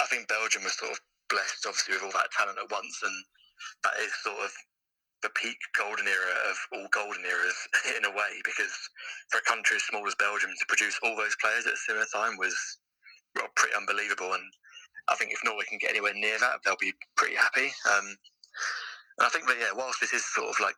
I 0.00 0.06
think 0.06 0.28
Belgium 0.28 0.64
was 0.64 0.76
sort 0.76 0.90
of 0.90 1.00
blessed, 1.30 1.64
obviously, 1.66 1.94
with 1.94 2.02
all 2.02 2.20
that 2.20 2.30
talent 2.36 2.58
at 2.62 2.70
once, 2.70 3.00
and 3.02 3.24
that 3.84 3.94
is 4.04 4.12
sort 4.22 4.36
of 4.44 4.52
the 5.22 5.30
peak 5.38 5.56
golden 5.78 6.06
era 6.06 6.34
of 6.50 6.56
all 6.74 6.88
golden 6.90 7.24
eras 7.24 7.56
in 7.96 8.04
a 8.04 8.10
way 8.10 8.42
because 8.44 8.74
for 9.30 9.38
a 9.38 9.48
country 9.48 9.76
as 9.76 9.84
small 9.84 10.06
as 10.06 10.14
Belgium 10.16 10.50
to 10.50 10.66
produce 10.66 10.98
all 11.02 11.16
those 11.16 11.36
players 11.40 11.66
at 11.66 11.74
a 11.74 11.84
similar 11.86 12.06
time 12.12 12.36
was 12.38 12.54
well, 13.36 13.48
pretty 13.56 13.74
unbelievable. 13.74 14.34
And 14.34 14.44
I 15.08 15.14
think 15.16 15.32
if 15.32 15.40
Norway 15.44 15.64
can 15.68 15.78
get 15.78 15.90
anywhere 15.90 16.14
near 16.14 16.38
that, 16.38 16.60
they'll 16.64 16.80
be 16.80 16.94
pretty 17.16 17.36
happy. 17.36 17.70
Um, 17.88 18.16
and 19.18 19.26
I 19.26 19.28
think 19.28 19.46
that, 19.46 19.56
yeah, 19.60 19.72
whilst 19.74 20.00
this 20.00 20.12
is 20.12 20.24
sort 20.24 20.48
of 20.48 20.56
like 20.60 20.76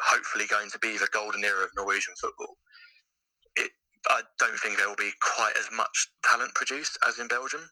hopefully 0.00 0.46
going 0.46 0.70
to 0.70 0.78
be 0.78 0.96
the 0.96 1.08
golden 1.12 1.44
era 1.44 1.64
of 1.64 1.70
Norwegian 1.76 2.14
football, 2.20 2.56
it, 3.56 3.70
I 4.08 4.22
don't 4.38 4.58
think 4.58 4.76
there 4.76 4.88
will 4.88 4.96
be 4.96 5.12
quite 5.20 5.56
as 5.58 5.68
much 5.74 6.08
talent 6.24 6.54
produced 6.54 6.98
as 7.06 7.18
in 7.18 7.28
Belgium. 7.28 7.62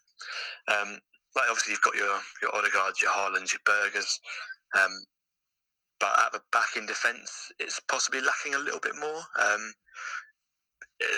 Um, 0.68 0.98
like 1.36 1.46
obviously 1.48 1.72
you've 1.72 1.82
got 1.82 1.94
your 1.94 2.18
your 2.42 2.50
Odegaards, 2.52 3.00
your 3.02 3.12
Haalands, 3.12 3.52
your 3.52 3.62
Bergers, 3.64 4.18
um, 4.76 4.90
but 6.00 6.12
at 6.26 6.32
the 6.32 6.40
back 6.52 6.76
in 6.76 6.86
defence, 6.86 7.52
it's 7.58 7.80
possibly 7.90 8.20
lacking 8.20 8.54
a 8.54 8.58
little 8.58 8.80
bit 8.80 8.94
more. 8.98 9.22
Um, 9.38 9.72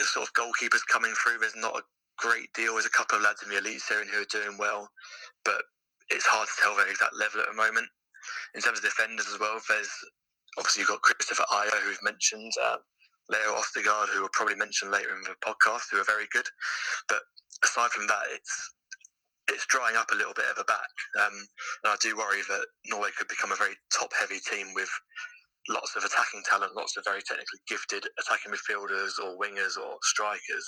sort 0.02 0.28
of 0.28 0.34
goalkeepers 0.34 0.86
coming 0.90 1.12
through. 1.14 1.38
There's 1.38 1.56
not 1.56 1.76
a 1.76 1.82
great 2.18 2.52
deal. 2.52 2.74
There's 2.74 2.86
a 2.86 2.90
couple 2.90 3.16
of 3.16 3.24
lads 3.24 3.42
in 3.42 3.48
the 3.48 3.58
elite 3.58 3.80
series 3.80 4.10
who 4.10 4.20
are 4.20 4.32
doing 4.32 4.58
well, 4.58 4.88
but 5.44 5.62
it's 6.10 6.26
hard 6.26 6.48
to 6.48 6.62
tell 6.62 6.76
their 6.76 6.88
exact 6.88 7.16
level 7.16 7.40
at 7.40 7.48
the 7.48 7.54
moment. 7.54 7.88
In 8.54 8.60
terms 8.60 8.78
of 8.78 8.84
defenders 8.84 9.28
as 9.32 9.40
well, 9.40 9.60
there's 9.68 9.90
obviously 10.58 10.82
you've 10.82 10.92
got 10.92 11.02
Kristoffer 11.02 11.46
Ajer, 11.48 11.80
who 11.82 11.88
we've 11.88 12.02
mentioned, 12.02 12.52
uh, 12.62 12.76
Leo 13.30 13.56
Østigård, 13.56 14.08
who 14.08 14.20
we'll 14.20 14.34
probably 14.36 14.56
mention 14.56 14.90
later 14.90 15.14
in 15.14 15.22
the 15.22 15.36
podcast, 15.40 15.88
who 15.90 16.00
are 16.00 16.04
very 16.04 16.26
good. 16.32 16.46
But 17.08 17.22
aside 17.64 17.90
from 17.90 18.06
that, 18.08 18.24
it's 18.32 18.74
it's 19.50 19.66
drying 19.66 19.96
up 19.96 20.10
a 20.12 20.16
little 20.16 20.34
bit 20.34 20.50
of 20.50 20.58
a 20.58 20.64
back. 20.64 20.90
Um, 21.20 21.34
and 21.84 21.92
I 21.92 21.96
do 22.02 22.16
worry 22.16 22.42
that 22.48 22.66
Norway 22.86 23.10
could 23.16 23.28
become 23.28 23.52
a 23.52 23.60
very 23.60 23.74
top 23.92 24.10
heavy 24.18 24.38
team 24.40 24.72
with 24.74 24.90
lots 25.68 25.94
of 25.96 26.04
attacking 26.04 26.42
talent, 26.48 26.74
lots 26.74 26.96
of 26.96 27.04
very 27.04 27.22
technically 27.22 27.60
gifted 27.68 28.06
attacking 28.18 28.52
midfielders 28.52 29.18
or 29.22 29.36
wingers 29.38 29.76
or 29.76 29.98
strikers. 30.02 30.66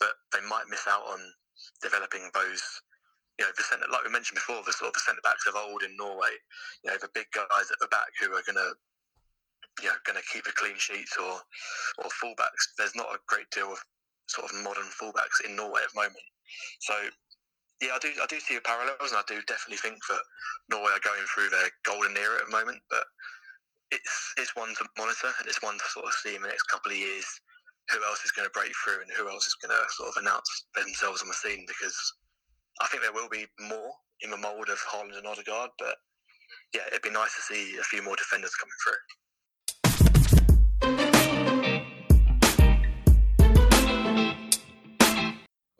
but 0.00 0.14
they 0.32 0.40
might 0.46 0.70
miss 0.70 0.86
out 0.86 1.02
on 1.06 1.18
developing 1.82 2.30
those. 2.34 2.62
You 3.38 3.46
know, 3.46 3.54
the 3.56 3.62
centre, 3.62 3.86
like 3.86 4.02
we 4.02 4.10
mentioned 4.10 4.34
before, 4.42 4.66
the 4.66 4.74
sort 4.74 4.90
of 4.90 5.00
centre 5.00 5.22
backs 5.22 5.46
of 5.46 5.54
old 5.54 5.86
in 5.86 5.94
Norway. 5.96 6.34
You 6.82 6.90
know, 6.90 6.98
the 6.98 7.14
big 7.14 7.30
guys 7.30 7.70
at 7.70 7.78
the 7.78 7.86
back 7.86 8.10
who 8.18 8.34
are 8.34 8.42
going 8.42 8.58
to 8.58 8.74
you 9.82 9.86
know, 9.88 9.94
going 10.04 10.18
to 10.18 10.26
keep 10.32 10.42
the 10.44 10.58
clean 10.58 10.76
sheets 10.76 11.14
or 11.16 11.38
or 12.02 12.10
fullbacks. 12.18 12.74
There's 12.76 12.96
not 12.96 13.14
a 13.14 13.22
great 13.28 13.48
deal 13.50 13.70
of 13.70 13.78
sort 14.26 14.50
of 14.50 14.62
modern 14.62 14.90
fullbacks 15.00 15.44
in 15.46 15.56
Norway 15.56 15.82
at 15.82 15.92
the 15.94 16.00
moment. 16.00 16.26
So 16.80 16.94
yeah, 17.80 17.94
I 17.94 17.98
do 18.02 18.10
I 18.20 18.26
do 18.26 18.40
see 18.40 18.54
the 18.54 18.66
parallels, 18.66 19.14
and 19.14 19.22
I 19.22 19.26
do 19.26 19.38
definitely 19.46 19.78
think 19.78 19.98
that 20.10 20.22
Norway 20.70 20.92
are 20.94 21.06
going 21.06 21.22
through 21.30 21.50
their 21.50 21.70
golden 21.86 22.16
era 22.16 22.42
at 22.42 22.46
the 22.50 22.56
moment. 22.56 22.82
But 22.90 23.06
it's 23.90 24.34
it's 24.36 24.56
one 24.56 24.74
to 24.76 24.84
monitor, 24.98 25.30
and 25.38 25.46
it's 25.46 25.62
one 25.62 25.78
to 25.78 25.88
sort 25.94 26.06
of 26.06 26.12
see 26.24 26.34
in 26.34 26.42
the 26.42 26.48
next 26.50 26.66
couple 26.70 26.90
of 26.90 26.98
years 26.98 27.26
who 27.90 28.02
else 28.04 28.24
is 28.24 28.32
going 28.32 28.44
to 28.44 28.52
break 28.52 28.72
through 28.84 29.00
and 29.00 29.10
who 29.16 29.30
else 29.30 29.46
is 29.46 29.56
going 29.62 29.72
to 29.72 29.82
sort 29.94 30.10
of 30.10 30.20
announce 30.20 30.66
themselves 30.76 31.22
on 31.22 31.28
the 31.28 31.38
scene. 31.38 31.64
Because 31.66 31.96
I 32.82 32.86
think 32.88 33.02
there 33.02 33.14
will 33.14 33.30
be 33.30 33.46
more 33.60 33.94
in 34.20 34.30
the 34.30 34.36
mould 34.36 34.68
of 34.68 34.82
Haaland 34.82 35.16
and 35.16 35.26
Odegaard, 35.26 35.70
but 35.78 35.96
yeah, 36.74 36.82
it'd 36.88 37.02
be 37.02 37.10
nice 37.10 37.34
to 37.36 37.42
see 37.42 37.78
a 37.78 37.86
few 37.86 38.02
more 38.02 38.16
defenders 38.16 38.54
coming 38.58 38.74
through. 38.84 39.02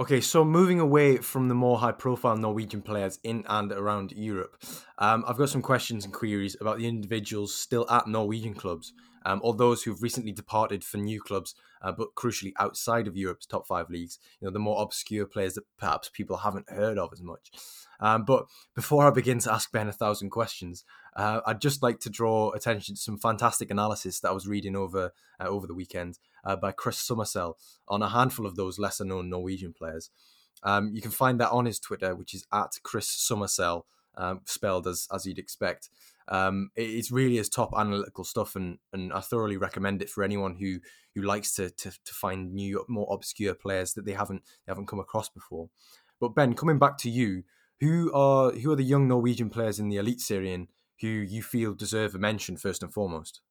Okay, 0.01 0.21
so 0.21 0.45
moving 0.45 0.79
away 0.79 1.17
from 1.17 1.49
the 1.49 1.57
more 1.57 1.79
high 1.79 1.91
profile 1.91 2.37
Norwegian 2.37 2.83
players 2.83 3.19
in 3.25 3.45
and 3.49 3.73
around 3.73 4.13
Europe, 4.13 4.63
um, 4.99 5.25
I've 5.27 5.39
got 5.39 5.49
some 5.49 5.61
questions 5.61 6.05
and 6.05 6.15
queries 6.15 6.57
about 6.61 6.79
the 6.79 6.87
individuals 6.87 7.53
still 7.53 7.85
at 7.91 8.07
Norwegian 8.07 8.55
clubs, 8.55 8.93
um, 9.27 9.41
or 9.43 9.55
those 9.55 9.83
who've 9.83 10.01
recently 10.01 10.31
departed 10.31 10.85
for 10.85 10.99
new 10.99 11.21
clubs, 11.21 11.57
uh, 11.83 11.91
but 11.91 12.15
crucially 12.15 12.53
outside 12.61 13.09
of 13.09 13.17
Europe's 13.17 13.45
top 13.45 13.67
five 13.67 13.91
leagues, 13.91 14.21
you 14.41 14.47
know, 14.47 14.53
the 14.53 14.61
more 14.61 14.81
obscure 14.81 15.27
players 15.27 15.55
that 15.55 15.65
perhaps 15.79 16.09
people 16.09 16.37
haven't 16.37 16.71
heard 16.71 16.97
of 16.97 17.13
as 17.13 17.21
much. 17.21 17.51
Um, 17.99 18.25
but 18.25 18.47
before 18.77 19.05
I 19.05 19.11
begin 19.11 19.41
to 19.41 19.53
ask 19.53 19.73
Ben 19.73 19.89
a 19.89 19.93
thousand 19.93 20.31
questions, 20.31 20.85
uh, 21.17 21.41
I'd 21.45 21.61
just 21.61 21.83
like 21.83 21.99
to 22.01 22.11
draw 22.11 22.53
attention 22.53 22.95
to 22.95 23.01
some 23.01 23.19
fantastic 23.19 23.73
analysis 23.73 24.21
that 24.21 24.29
I 24.29 24.33
was 24.33 24.47
reading 24.47 24.77
over 24.77 25.13
uh, 25.41 25.49
over 25.49 25.67
the 25.67 25.75
weekend 25.75 26.21
uh, 26.49 26.57
by 26.57 26.73
Chris 26.73 27.07
Summersell 27.07 27.55
on 27.87 28.03
a 28.03 28.09
handful 28.09 28.47
of 28.47 28.57
those 28.57 28.79
lesser 28.79 29.05
known 29.05 29.29
Norwegian 29.29 29.75
players. 29.75 30.11
Um, 30.63 30.91
you 30.95 31.03
can 31.03 31.11
find 31.11 31.39
that 31.41 31.51
on 31.51 31.67
his 31.67 31.79
Twitter, 31.79 32.17
which 32.17 32.35
is 32.35 32.47
at 32.53 32.73
Chris 32.83 33.07
Summersell, 33.09 33.83
um, 34.17 34.41
spelled 34.47 34.87
as 34.87 35.07
as 35.13 35.27
you'd 35.27 35.39
expect. 35.39 35.91
Um, 36.27 36.71
it, 36.75 36.91
it's 36.91 37.13
really 37.13 37.37
is 37.37 37.49
top 37.51 37.73
analytical 37.77 38.25
stuff, 38.25 38.57
and 38.57 38.79
and 38.95 39.13
I 39.13 39.21
thoroughly 39.21 39.59
recommend 39.59 40.01
it 40.01 40.09
for 40.09 40.25
anyone 40.25 40.57
who 40.57 40.81
who 41.15 41.23
likes 41.23 41.55
to 41.57 41.69
to, 41.71 41.91
to 41.91 42.15
find 42.15 42.55
new, 42.55 42.85
more 42.89 43.07
obscure 43.11 43.55
players 43.55 43.93
that 43.93 44.07
they 44.07 44.15
haven't 44.15 44.43
they 44.67 44.71
haven't 44.71 44.89
come 44.89 45.01
across 45.01 45.29
before. 45.29 45.69
But 46.19 46.35
Ben, 46.35 46.55
coming 46.55 46.79
back 46.79 46.97
to 46.99 47.11
you, 47.11 47.45
who 47.81 48.11
are 48.15 48.53
who 48.53 48.73
are 48.73 48.77
the 48.77 48.83
young 48.83 49.07
Norwegian 49.07 49.51
players 49.51 49.79
in 49.79 49.91
the 49.91 49.97
Eliteserien 49.97 50.69
who 51.03 51.09
you 51.09 51.43
feel 51.43 51.75
deserve 51.75 52.15
a 52.15 52.19
mention 52.19 52.57
first 52.57 52.83
and 52.83 52.93
foremost? 52.93 53.43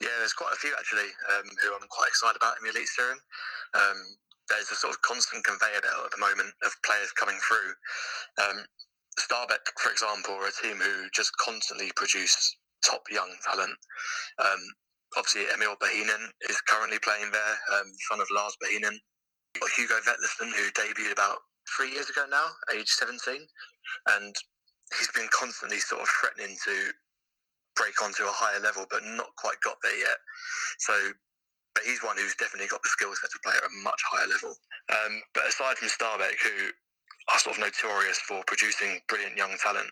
Yeah, 0.00 0.14
there's 0.22 0.36
quite 0.36 0.54
a 0.54 0.62
few 0.62 0.70
actually 0.78 1.10
um, 1.34 1.46
who 1.62 1.74
I'm 1.74 1.88
quite 1.90 2.08
excited 2.08 2.38
about 2.38 2.54
in 2.58 2.62
the 2.62 2.70
Eliteserien. 2.70 3.18
Um, 3.74 3.98
there's 4.48 4.70
a 4.70 4.78
sort 4.78 4.94
of 4.94 5.02
constant 5.02 5.44
conveyor 5.44 5.82
belt 5.82 6.06
at 6.06 6.12
the 6.14 6.22
moment 6.22 6.54
of 6.64 6.72
players 6.86 7.12
coming 7.12 7.36
through. 7.42 7.74
Um, 8.38 8.64
Stabæk, 9.18 9.66
for 9.82 9.90
example, 9.90 10.34
are 10.38 10.48
a 10.48 10.54
team 10.62 10.78
who 10.78 11.10
just 11.12 11.34
constantly 11.42 11.90
produce 11.96 12.56
top 12.86 13.02
young 13.10 13.28
talent. 13.44 13.74
Um, 14.38 14.62
obviously, 15.18 15.50
Emil 15.52 15.74
Bohinen 15.82 16.30
is 16.48 16.60
currently 16.70 16.98
playing 17.02 17.30
there, 17.32 17.54
um, 17.74 17.90
son 18.08 18.20
of 18.20 18.30
Lars 18.30 18.56
Bohinen. 18.62 18.96
Hugo 19.76 19.98
Vetlesen, 20.06 20.54
who 20.54 20.70
debuted 20.70 21.12
about 21.12 21.38
three 21.76 21.90
years 21.90 22.08
ago 22.08 22.24
now, 22.30 22.46
age 22.72 22.88
17, 22.88 23.46
and 24.14 24.34
he's 24.96 25.10
been 25.12 25.28
constantly 25.32 25.78
sort 25.78 26.02
of 26.02 26.08
threatening 26.08 26.56
to 26.64 26.92
break 27.78 27.96
onto 28.02 28.26
a 28.26 28.34
higher 28.34 28.60
level, 28.60 28.84
but 28.90 29.06
not 29.06 29.30
quite 29.38 29.62
got 29.62 29.78
there 29.82 29.96
yet. 29.96 30.18
So, 30.82 30.92
but 31.74 31.86
he's 31.86 32.02
one 32.02 32.18
who's 32.18 32.34
definitely 32.34 32.68
got 32.68 32.82
the 32.82 32.90
skill 32.90 33.14
set 33.14 33.30
to 33.30 33.40
play 33.46 33.54
at 33.54 33.70
a 33.70 33.72
much 33.86 34.02
higher 34.10 34.26
level. 34.26 34.58
Um, 34.90 35.22
but 35.32 35.46
aside 35.46 35.78
from 35.78 35.88
Stabæk, 35.88 36.36
who 36.42 36.74
are 37.30 37.38
sort 37.38 37.56
of 37.56 37.62
notorious 37.62 38.18
for 38.18 38.42
producing 38.50 38.98
brilliant 39.08 39.38
young 39.38 39.54
talent, 39.62 39.90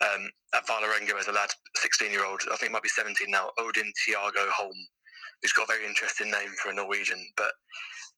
um, 0.00 0.30
at 0.54 0.66
Vålerenga 0.66 1.18
as 1.18 1.28
a 1.28 1.34
lad, 1.34 1.50
16 1.76 2.10
year 2.10 2.24
old, 2.24 2.40
I 2.52 2.56
think 2.56 2.72
might 2.72 2.86
be 2.86 2.88
17 2.88 3.28
now, 3.28 3.50
Odin 3.58 3.90
Thiago 4.06 4.48
Holm, 4.54 4.78
who's 5.42 5.52
got 5.52 5.68
a 5.68 5.74
very 5.74 5.86
interesting 5.86 6.30
name 6.30 6.50
for 6.62 6.70
a 6.70 6.74
Norwegian, 6.74 7.20
but 7.36 7.52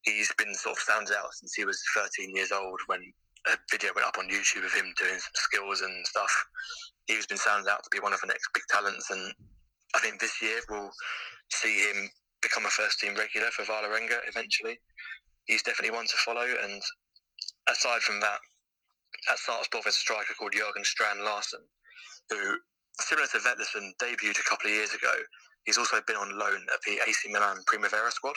he's 0.02 0.32
been 0.36 0.54
sort 0.54 0.76
of 0.76 0.82
sounded 0.82 1.16
out 1.16 1.32
since 1.34 1.54
he 1.54 1.64
was 1.64 1.82
13 1.94 2.34
years 2.34 2.52
old 2.52 2.80
when 2.86 3.00
a 3.46 3.56
video 3.70 3.90
went 3.94 4.06
up 4.06 4.18
on 4.18 4.28
YouTube 4.28 4.64
of 4.64 4.72
him 4.72 4.92
doing 4.98 5.18
some 5.18 5.34
skills 5.34 5.80
and 5.80 6.06
stuff. 6.06 6.32
He's 7.06 7.26
been 7.26 7.38
sounded 7.38 7.70
out 7.70 7.82
to 7.84 7.90
be 7.90 8.00
one 8.00 8.12
of 8.12 8.20
the 8.20 8.26
next 8.26 8.48
big 8.54 8.62
talents, 8.70 9.10
and 9.10 9.32
I 9.94 10.00
think 10.00 10.20
this 10.20 10.42
year 10.42 10.60
we'll 10.68 10.90
see 11.50 11.88
him 11.90 12.10
become 12.42 12.66
a 12.66 12.70
first 12.70 13.00
team 13.00 13.14
regular 13.14 13.48
for 13.50 13.64
Vålerenga 13.64 14.18
eventually. 14.28 14.78
He's 15.46 15.62
definitely 15.62 15.96
one 15.96 16.06
to 16.06 16.16
follow, 16.24 16.46
and 16.62 16.82
aside 17.70 18.02
from 18.02 18.20
that, 18.20 18.38
at 19.30 19.38
Sarpsborg 19.38 19.84
there's 19.84 19.96
a 19.96 20.06
striker 20.06 20.34
called 20.38 20.52
Jørgen 20.52 20.84
Strand 20.84 21.22
Larsen, 21.22 21.62
who, 22.30 22.58
similar 23.00 23.26
to 23.28 23.38
Vetlesen, 23.38 23.92
debuted 24.02 24.38
a 24.38 24.48
couple 24.48 24.68
of 24.68 24.74
years 24.76 24.92
ago. 24.92 25.12
He's 25.64 25.78
also 25.78 26.00
been 26.06 26.16
on 26.16 26.38
loan 26.38 26.66
at 26.72 26.80
the 26.86 27.00
AC 27.08 27.28
Milan 27.30 27.58
Primavera 27.66 28.10
squad. 28.10 28.36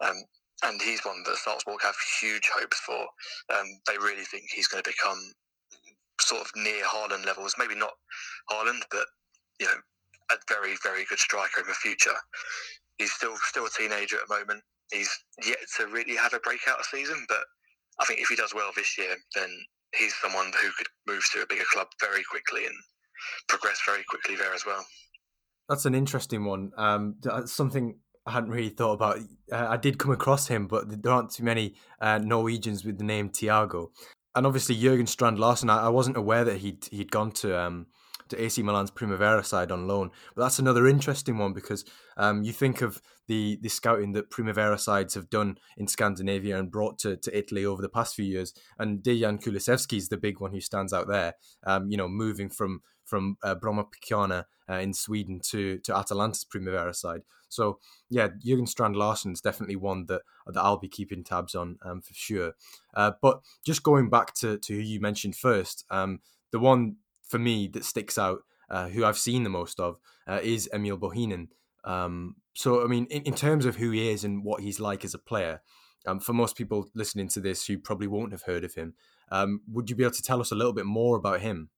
Um, 0.00 0.22
and 0.62 0.80
he's 0.80 1.04
one 1.04 1.22
that 1.24 1.36
Salzburg 1.36 1.80
have 1.82 1.96
huge 2.20 2.48
hopes 2.54 2.78
for. 2.80 3.06
Um, 3.54 3.66
they 3.86 3.96
really 3.98 4.24
think 4.24 4.44
he's 4.54 4.68
going 4.68 4.82
to 4.82 4.90
become 4.90 5.18
sort 6.30 6.42
of 6.42 6.50
near 6.54 6.84
Haaland 6.84 7.26
levels. 7.26 7.54
Maybe 7.58 7.74
not 7.74 7.92
Haaland, 8.50 8.82
but 8.90 9.06
you 9.58 9.66
know, 9.66 9.78
a 10.30 10.36
very 10.48 10.76
very 10.82 11.04
good 11.04 11.18
striker 11.18 11.60
in 11.60 11.66
the 11.66 11.74
future. 11.74 12.16
He's 12.98 13.12
still 13.12 13.36
still 13.42 13.66
a 13.66 13.70
teenager 13.70 14.16
at 14.16 14.28
the 14.28 14.38
moment. 14.38 14.62
He's 14.92 15.10
yet 15.44 15.58
to 15.76 15.86
really 15.86 16.16
have 16.16 16.34
a 16.34 16.40
breakout 16.40 16.84
season, 16.84 17.24
but 17.28 17.44
I 18.00 18.04
think 18.04 18.20
if 18.20 18.28
he 18.28 18.36
does 18.36 18.54
well 18.54 18.70
this 18.74 18.96
year, 18.96 19.16
then 19.34 19.50
he's 19.96 20.14
someone 20.22 20.46
who 20.46 20.70
could 20.76 20.88
move 21.06 21.22
to 21.32 21.42
a 21.42 21.46
bigger 21.46 21.64
club 21.72 21.88
very 22.00 22.22
quickly 22.30 22.66
and 22.66 22.74
progress 23.48 23.80
very 23.86 24.04
quickly 24.08 24.36
there 24.36 24.54
as 24.54 24.64
well. 24.64 24.84
That's 25.68 25.86
an 25.86 25.94
interesting 25.94 26.44
one. 26.44 26.72
Um, 26.76 27.16
something 27.46 27.98
I 28.26 28.32
hadn't 28.32 28.50
really 28.50 28.70
thought 28.70 28.94
about. 28.94 29.18
Uh, 29.52 29.66
I 29.68 29.76
did 29.76 29.98
come 29.98 30.10
across 30.10 30.48
him, 30.48 30.66
but 30.66 31.02
there 31.02 31.12
aren't 31.12 31.30
too 31.30 31.44
many 31.44 31.74
uh, 32.00 32.18
Norwegians 32.18 32.84
with 32.84 32.98
the 32.98 33.04
name 33.04 33.30
Thiago. 33.30 33.90
And 34.34 34.46
obviously 34.46 34.76
Jørgen 34.76 35.08
Strand 35.08 35.38
Larsen, 35.38 35.70
I, 35.70 35.86
I, 35.86 35.88
wasn't 35.88 36.16
aware 36.16 36.44
that 36.44 36.58
he'd 36.58 36.86
he'd 36.90 37.10
gone 37.10 37.32
to 37.32 37.58
um, 37.58 37.86
to 38.28 38.40
AC 38.40 38.62
Milan's 38.62 38.90
Primavera 38.90 39.44
side 39.44 39.70
on 39.70 39.88
loan. 39.88 40.10
But 40.34 40.42
that's 40.42 40.58
another 40.58 40.86
interesting 40.86 41.36
one 41.36 41.52
because 41.52 41.84
um, 42.16 42.42
you 42.42 42.52
think 42.52 42.80
of 42.80 43.02
the 43.26 43.58
the 43.60 43.68
scouting 43.68 44.12
that 44.12 44.30
Primavera 44.30 44.78
sides 44.78 45.14
have 45.14 45.30
done 45.30 45.58
in 45.76 45.86
Scandinavia 45.86 46.58
and 46.58 46.70
brought 46.70 46.98
to, 47.00 47.16
to 47.16 47.36
Italy 47.36 47.64
over 47.64 47.82
the 47.82 47.88
past 47.88 48.14
few 48.14 48.24
years, 48.24 48.54
and 48.78 49.02
Dejan 49.02 49.42
Kulusevski 49.42 49.96
is 49.96 50.08
the 50.08 50.16
big 50.16 50.40
one 50.40 50.52
who 50.52 50.60
stands 50.60 50.92
out 50.92 51.08
there. 51.08 51.34
Um, 51.66 51.90
you 51.90 51.96
know, 51.96 52.08
moving 52.08 52.48
from 52.48 52.82
from 53.10 53.36
uh, 53.42 53.56
Brommapojkarna 53.56 54.44
uh, 54.70 54.74
in 54.74 54.94
Sweden 54.94 55.40
to 55.50 55.78
to 55.80 55.92
Atalanta's 55.92 56.44
Primavera 56.44 56.94
side. 56.94 57.22
So 57.48 57.78
yeah, 58.08 58.28
Jørgen 58.46 58.68
Strand 58.68 58.96
Larsen 58.96 59.32
is 59.32 59.40
definitely 59.40 59.76
one 59.76 60.06
that 60.06 60.22
that 60.46 60.62
I'll 60.62 60.78
be 60.78 60.88
keeping 60.88 61.24
tabs 61.24 61.54
on 61.54 61.78
um, 61.82 62.00
for 62.00 62.14
sure. 62.14 62.52
Uh, 62.94 63.12
but 63.20 63.40
just 63.66 63.82
going 63.82 64.08
back 64.08 64.34
to 64.34 64.56
to 64.58 64.74
who 64.74 64.80
you 64.80 65.00
mentioned 65.00 65.36
first, 65.36 65.84
um, 65.90 66.20
the 66.52 66.60
one 66.60 66.96
for 67.30 67.38
me 67.38 67.68
that 67.68 67.84
sticks 67.84 68.18
out, 68.18 68.40
uh, 68.70 68.88
who 68.88 69.04
I've 69.04 69.18
seen 69.18 69.44
the 69.44 69.50
most 69.50 69.80
of, 69.80 69.98
uh, 70.26 70.40
is 70.42 70.68
Emil 70.72 70.98
Bohinen. 70.98 71.48
Um, 71.84 72.36
so, 72.54 72.84
I 72.84 72.88
mean, 72.88 73.06
in, 73.06 73.22
in, 73.22 73.34
terms 73.34 73.64
of 73.64 73.76
who 73.76 73.90
he 73.90 74.10
is 74.10 74.24
and 74.24 74.44
what 74.44 74.60
he's 74.60 74.80
like 74.80 75.04
as 75.04 75.14
a 75.14 75.18
player, 75.18 75.62
um, 76.06 76.20
for 76.20 76.32
most 76.32 76.56
people 76.56 76.90
listening 76.94 77.28
to 77.28 77.40
this 77.40 77.66
who 77.66 77.78
probably 77.78 78.06
won't 78.06 78.32
have 78.32 78.42
heard 78.42 78.64
of 78.64 78.74
him, 78.74 78.94
um, 79.30 79.60
would 79.70 79.88
you 79.88 79.96
be 79.96 80.02
able 80.02 80.14
to 80.14 80.22
tell 80.22 80.40
us 80.40 80.50
a 80.50 80.56
little 80.56 80.72
bit 80.72 80.84
more 80.84 81.16
about 81.16 81.40
him? 81.40 81.70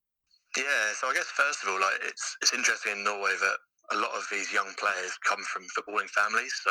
Yeah, 0.57 0.82
so 1.03 1.11
I 1.11 1.15
guess 1.15 1.27
first 1.35 1.67
of 1.67 1.69
all, 1.69 1.81
like 1.83 1.99
it's 2.07 2.37
it's 2.43 2.55
interesting 2.55 2.93
in 2.93 3.03
Norway 3.03 3.35
that 3.35 3.59
a 3.91 3.99
lot 3.99 4.15
of 4.15 4.23
these 4.31 4.55
young 4.55 4.71
players 4.79 5.19
come 5.27 5.43
from 5.43 5.67
footballing 5.75 6.07
families. 6.15 6.55
So 6.63 6.71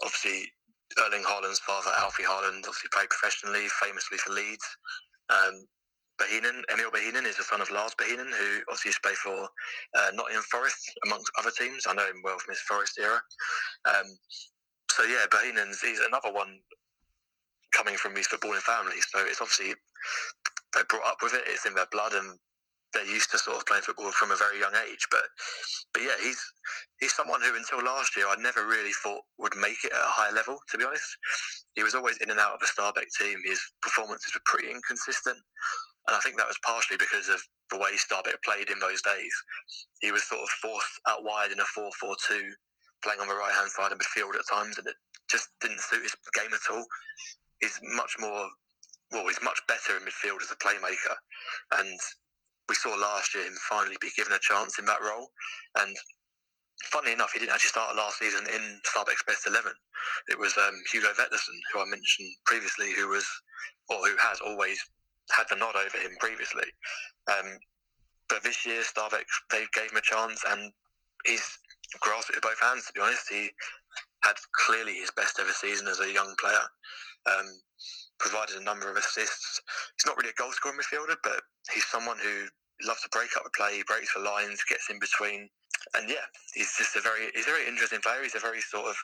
obviously, 0.00 0.48
Erling 0.96 1.28
Haaland's 1.28 1.60
father, 1.60 1.92
Alfie 1.98 2.24
Haaland, 2.24 2.64
obviously 2.64 2.88
played 2.88 3.12
professionally, 3.12 3.68
famously 3.84 4.16
for 4.16 4.32
Leeds. 4.32 4.64
Um, 5.28 5.68
Bohinen, 6.16 6.64
Emil 6.72 6.90
Bohinen 6.90 7.28
is 7.28 7.36
the 7.36 7.44
son 7.44 7.60
of 7.60 7.70
Lars 7.70 7.92
Bohinen, 8.00 8.32
who 8.32 8.64
obviously 8.72 8.96
used 8.96 9.02
to 9.04 9.08
play 9.12 9.20
for 9.20 9.44
uh, 9.92 10.08
Nottingham 10.14 10.42
Forest, 10.48 10.80
amongst 11.04 11.30
other 11.38 11.52
teams. 11.52 11.84
I 11.86 11.92
know 11.92 12.08
him 12.08 12.24
well 12.24 12.38
from 12.38 12.52
his 12.56 12.64
Forest 12.64 12.98
era. 12.98 13.20
Um, 13.84 14.08
so 14.90 15.04
yeah, 15.04 15.28
Bohinen's 15.28 15.82
he's 15.82 16.00
another 16.00 16.32
one 16.32 16.58
coming 17.76 17.96
from 18.00 18.14
these 18.14 18.26
footballing 18.26 18.64
families. 18.64 19.04
So 19.12 19.20
it's 19.20 19.42
obviously 19.42 19.74
they're 20.72 20.88
brought 20.88 21.06
up 21.06 21.18
with 21.22 21.34
it. 21.34 21.44
It's 21.44 21.66
in 21.66 21.74
their 21.74 21.92
blood, 21.92 22.14
and 22.14 22.38
they're 22.92 23.06
used 23.06 23.30
to 23.30 23.38
sort 23.38 23.56
of 23.56 23.66
playing 23.66 23.82
football 23.82 24.10
from 24.12 24.30
a 24.30 24.36
very 24.36 24.58
young 24.58 24.74
age. 24.88 25.06
But 25.10 25.24
but 25.92 26.02
yeah, 26.02 26.16
he's 26.22 26.40
he's 27.00 27.14
someone 27.14 27.40
who 27.42 27.56
until 27.56 27.84
last 27.84 28.16
year 28.16 28.26
I 28.28 28.36
never 28.40 28.66
really 28.66 28.92
thought 29.04 29.22
would 29.38 29.56
make 29.56 29.84
it 29.84 29.92
at 29.92 30.00
a 30.00 30.14
high 30.14 30.32
level. 30.32 30.58
To 30.70 30.78
be 30.78 30.84
honest, 30.84 31.08
he 31.74 31.82
was 31.82 31.94
always 31.94 32.16
in 32.18 32.30
and 32.30 32.40
out 32.40 32.54
of 32.54 32.62
a 32.62 32.70
Stabæk 32.70 33.08
team. 33.18 33.38
His 33.44 33.60
performances 33.82 34.32
were 34.34 34.44
pretty 34.44 34.70
inconsistent, 34.70 35.38
and 36.08 36.16
I 36.16 36.20
think 36.20 36.36
that 36.36 36.48
was 36.48 36.58
partially 36.64 36.96
because 36.96 37.28
of 37.28 37.40
the 37.70 37.78
way 37.78 37.92
Stabæk 37.96 38.40
played 38.44 38.70
in 38.70 38.78
those 38.78 39.02
days. 39.02 39.34
He 40.00 40.12
was 40.12 40.24
sort 40.24 40.42
of 40.42 40.48
forced 40.62 41.00
out 41.06 41.24
wide 41.24 41.52
in 41.52 41.60
a 41.60 41.68
4-4-2, 41.76 42.48
playing 43.04 43.20
on 43.20 43.28
the 43.28 43.36
right 43.36 43.52
hand 43.52 43.70
side 43.70 43.92
of 43.92 43.98
midfield 43.98 44.34
at 44.34 44.48
times, 44.48 44.78
and 44.78 44.86
it 44.86 44.96
just 45.30 45.48
didn't 45.60 45.80
suit 45.80 46.02
his 46.02 46.16
game 46.32 46.54
at 46.54 46.72
all. 46.72 46.86
He's 47.60 47.78
much 47.82 48.16
more 48.18 48.48
well, 49.12 49.26
he's 49.26 49.42
much 49.42 49.60
better 49.66 49.96
in 49.96 50.04
midfield 50.04 50.42
as 50.42 50.52
a 50.52 50.56
playmaker, 50.56 51.16
and 51.80 51.98
we 52.68 52.74
saw 52.74 52.94
last 52.94 53.34
year 53.34 53.44
him 53.44 53.54
finally 53.68 53.96
be 54.00 54.10
given 54.16 54.32
a 54.32 54.38
chance 54.38 54.78
in 54.78 54.84
that 54.86 55.02
role. 55.02 55.30
And 55.78 55.96
funnily 56.84 57.12
enough, 57.12 57.32
he 57.32 57.38
didn't 57.38 57.52
actually 57.52 57.74
start 57.74 57.96
last 57.96 58.18
season 58.18 58.46
in 58.46 58.80
Stabæk's 58.86 59.24
best 59.26 59.46
11. 59.46 59.72
It 60.28 60.38
was 60.38 60.56
um, 60.56 60.74
Hugo 60.92 61.08
Vetlesen, 61.08 61.58
who 61.72 61.80
I 61.80 61.86
mentioned 61.86 62.30
previously, 62.44 62.92
who 62.92 63.08
was, 63.08 63.26
or 63.88 63.98
who 63.98 64.16
has 64.18 64.40
always 64.40 64.78
had 65.30 65.46
the 65.50 65.56
nod 65.56 65.76
over 65.76 65.98
him 65.98 66.12
previously. 66.20 66.68
Um, 67.28 67.58
but 68.28 68.42
this 68.42 68.66
year, 68.66 68.82
Stabæk, 68.82 69.24
they 69.50 69.64
gave 69.74 69.90
him 69.90 69.98
a 69.98 70.02
chance 70.02 70.44
and 70.48 70.72
he's 71.26 71.58
grasped 72.00 72.30
it 72.30 72.36
with 72.36 72.44
both 72.44 72.60
hands, 72.60 72.86
to 72.86 72.92
be 72.92 73.00
honest. 73.00 73.28
He 73.30 73.50
had 74.22 74.36
clearly 74.66 74.94
his 74.94 75.10
best 75.16 75.38
ever 75.40 75.52
season 75.52 75.88
as 75.88 76.00
a 76.00 76.12
young 76.12 76.34
player. 76.38 76.66
Um, 77.26 77.46
provided 78.18 78.56
a 78.56 78.64
number 78.64 78.90
of 78.90 78.96
assists. 78.96 79.60
He's 79.96 80.06
not 80.06 80.16
really 80.16 80.30
a 80.30 80.40
goal 80.40 80.52
scoring 80.52 80.78
midfielder, 80.78 81.16
but 81.22 81.42
he's 81.72 81.86
someone 81.86 82.18
who 82.22 82.46
loves 82.86 83.02
to 83.02 83.08
break 83.10 83.36
up 83.36 83.44
the 83.44 83.50
play, 83.56 83.76
he 83.76 83.82
breaks 83.86 84.14
the 84.14 84.20
lines, 84.20 84.62
gets 84.68 84.90
in 84.90 84.98
between, 84.98 85.48
and 85.94 86.08
yeah, 86.08 86.26
he's 86.54 86.74
just 86.76 86.96
a 86.96 87.00
very 87.00 87.30
he's 87.34 87.46
a 87.46 87.50
very 87.50 87.66
interesting 87.66 88.00
player. 88.00 88.22
He's 88.22 88.34
a 88.34 88.40
very 88.40 88.60
sort 88.60 88.86
of 88.86 88.96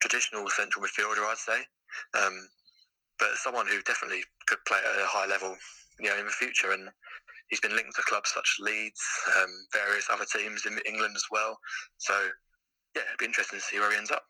traditional 0.00 0.48
central 0.50 0.84
midfielder, 0.84 1.24
I'd 1.24 1.38
say, 1.38 1.60
um, 2.18 2.48
but 3.18 3.36
someone 3.36 3.66
who 3.66 3.80
definitely 3.82 4.22
could 4.46 4.62
play 4.66 4.78
at 4.78 5.02
a 5.02 5.06
high 5.06 5.26
level, 5.26 5.56
you 6.00 6.10
know, 6.10 6.18
in 6.18 6.26
the 6.26 6.32
future. 6.32 6.72
And 6.72 6.88
he's 7.48 7.60
been 7.60 7.74
linked 7.74 7.96
to 7.96 8.02
clubs 8.02 8.32
such 8.34 8.58
as 8.58 8.64
Leeds, 8.64 9.02
um, 9.40 9.50
various 9.72 10.08
other 10.12 10.26
teams 10.26 10.66
in 10.66 10.78
England 10.86 11.14
as 11.16 11.24
well. 11.30 11.58
So 11.98 12.14
yeah, 12.94 13.02
it'd 13.08 13.18
be 13.18 13.26
interesting 13.26 13.58
to 13.58 13.64
see 13.64 13.78
where 13.78 13.90
he 13.90 13.98
ends 13.98 14.10
up. 14.10 14.24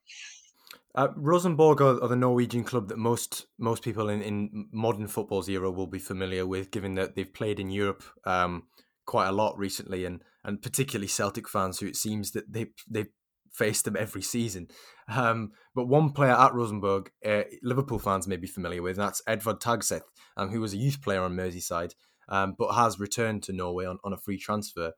Uh, 0.94 1.08
Rosenborg 1.14 1.82
are, 1.82 2.02
are, 2.02 2.08
the 2.08 2.16
Norwegian 2.16 2.64
club 2.64 2.88
that 2.88 2.96
most 2.96 3.46
most 3.58 3.82
people 3.82 4.08
in, 4.08 4.22
in 4.22 4.68
modern 4.72 5.06
football's 5.06 5.48
era 5.48 5.70
will 5.70 5.86
be 5.86 5.98
familiar 5.98 6.46
with, 6.46 6.70
given 6.70 6.94
that 6.94 7.14
they've 7.14 7.34
played 7.34 7.60
in 7.60 7.70
Europe 7.70 8.02
um, 8.24 8.62
quite 9.04 9.28
a 9.28 9.32
lot 9.32 9.58
recently, 9.58 10.06
and 10.06 10.22
and 10.42 10.62
particularly 10.62 11.08
Celtic 11.08 11.48
fans 11.48 11.78
who 11.78 11.86
it 11.86 11.96
seems 11.96 12.30
that 12.32 12.50
they 12.50 12.68
they 12.88 13.06
faced 13.52 13.84
them 13.84 13.96
every 13.96 14.22
season. 14.22 14.68
Um, 15.08 15.52
but 15.74 15.88
one 15.88 16.10
player 16.12 16.32
at 16.32 16.54
Rosenborg, 16.54 17.10
uh, 17.24 17.42
Liverpool 17.62 17.98
fans 17.98 18.26
may 18.26 18.36
be 18.36 18.46
familiar 18.46 18.82
with, 18.82 18.98
and 18.98 19.06
that's 19.06 19.22
Edvard 19.26 19.60
Tagseth, 19.60 20.02
um, 20.36 20.50
who 20.50 20.60
was 20.60 20.72
a 20.72 20.78
youth 20.78 21.02
player 21.02 21.22
on 21.22 21.36
Merseyside, 21.36 21.94
um, 22.28 22.54
but 22.58 22.74
has 22.74 23.00
returned 23.00 23.42
to 23.44 23.52
Norway 23.52 23.86
on, 23.86 23.98
on 24.04 24.12
a 24.12 24.18
free 24.18 24.38
transfer. 24.38 24.92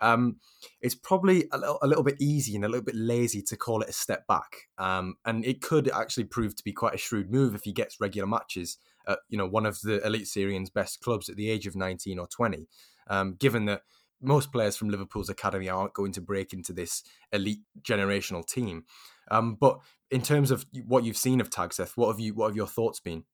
Um, 0.00 0.36
it's 0.80 0.94
probably 0.94 1.46
a 1.52 1.58
little, 1.58 1.78
a 1.82 1.86
little, 1.86 2.04
bit 2.04 2.16
easy 2.20 2.54
and 2.56 2.64
a 2.64 2.68
little 2.68 2.84
bit 2.84 2.96
lazy 2.96 3.42
to 3.42 3.56
call 3.56 3.82
it 3.82 3.88
a 3.88 3.92
step 3.92 4.26
back. 4.26 4.68
Um, 4.78 5.16
and 5.24 5.44
it 5.44 5.60
could 5.60 5.90
actually 5.90 6.24
prove 6.24 6.56
to 6.56 6.64
be 6.64 6.72
quite 6.72 6.94
a 6.94 6.98
shrewd 6.98 7.30
move 7.30 7.54
if 7.54 7.64
he 7.64 7.72
gets 7.72 8.00
regular 8.00 8.26
matches 8.26 8.78
at 9.06 9.18
you 9.28 9.38
know 9.38 9.46
one 9.46 9.66
of 9.66 9.80
the 9.82 10.00
Eliteserien's 10.00 10.70
best 10.70 11.00
clubs 11.00 11.28
at 11.28 11.36
the 11.36 11.50
age 11.50 11.66
of 11.66 11.76
19 11.76 12.18
or 12.18 12.26
20. 12.26 12.66
Um, 13.08 13.34
given 13.38 13.64
that 13.66 13.82
most 14.22 14.52
players 14.52 14.76
from 14.76 14.90
Liverpool's 14.90 15.30
academy 15.30 15.68
aren't 15.68 15.94
going 15.94 16.12
to 16.12 16.20
break 16.20 16.52
into 16.52 16.72
this 16.72 17.02
elite 17.32 17.62
generational 17.82 18.46
team. 18.46 18.84
Um, 19.30 19.56
but 19.58 19.78
in 20.10 20.22
terms 20.22 20.50
of 20.50 20.66
what 20.86 21.04
you've 21.04 21.16
seen 21.16 21.40
of 21.40 21.50
Tagseth, 21.50 21.96
what 21.96 22.08
have 22.08 22.20
you 22.20 22.34
what 22.34 22.48
have 22.48 22.56
your 22.56 22.66
thoughts 22.66 23.00
been? 23.00 23.24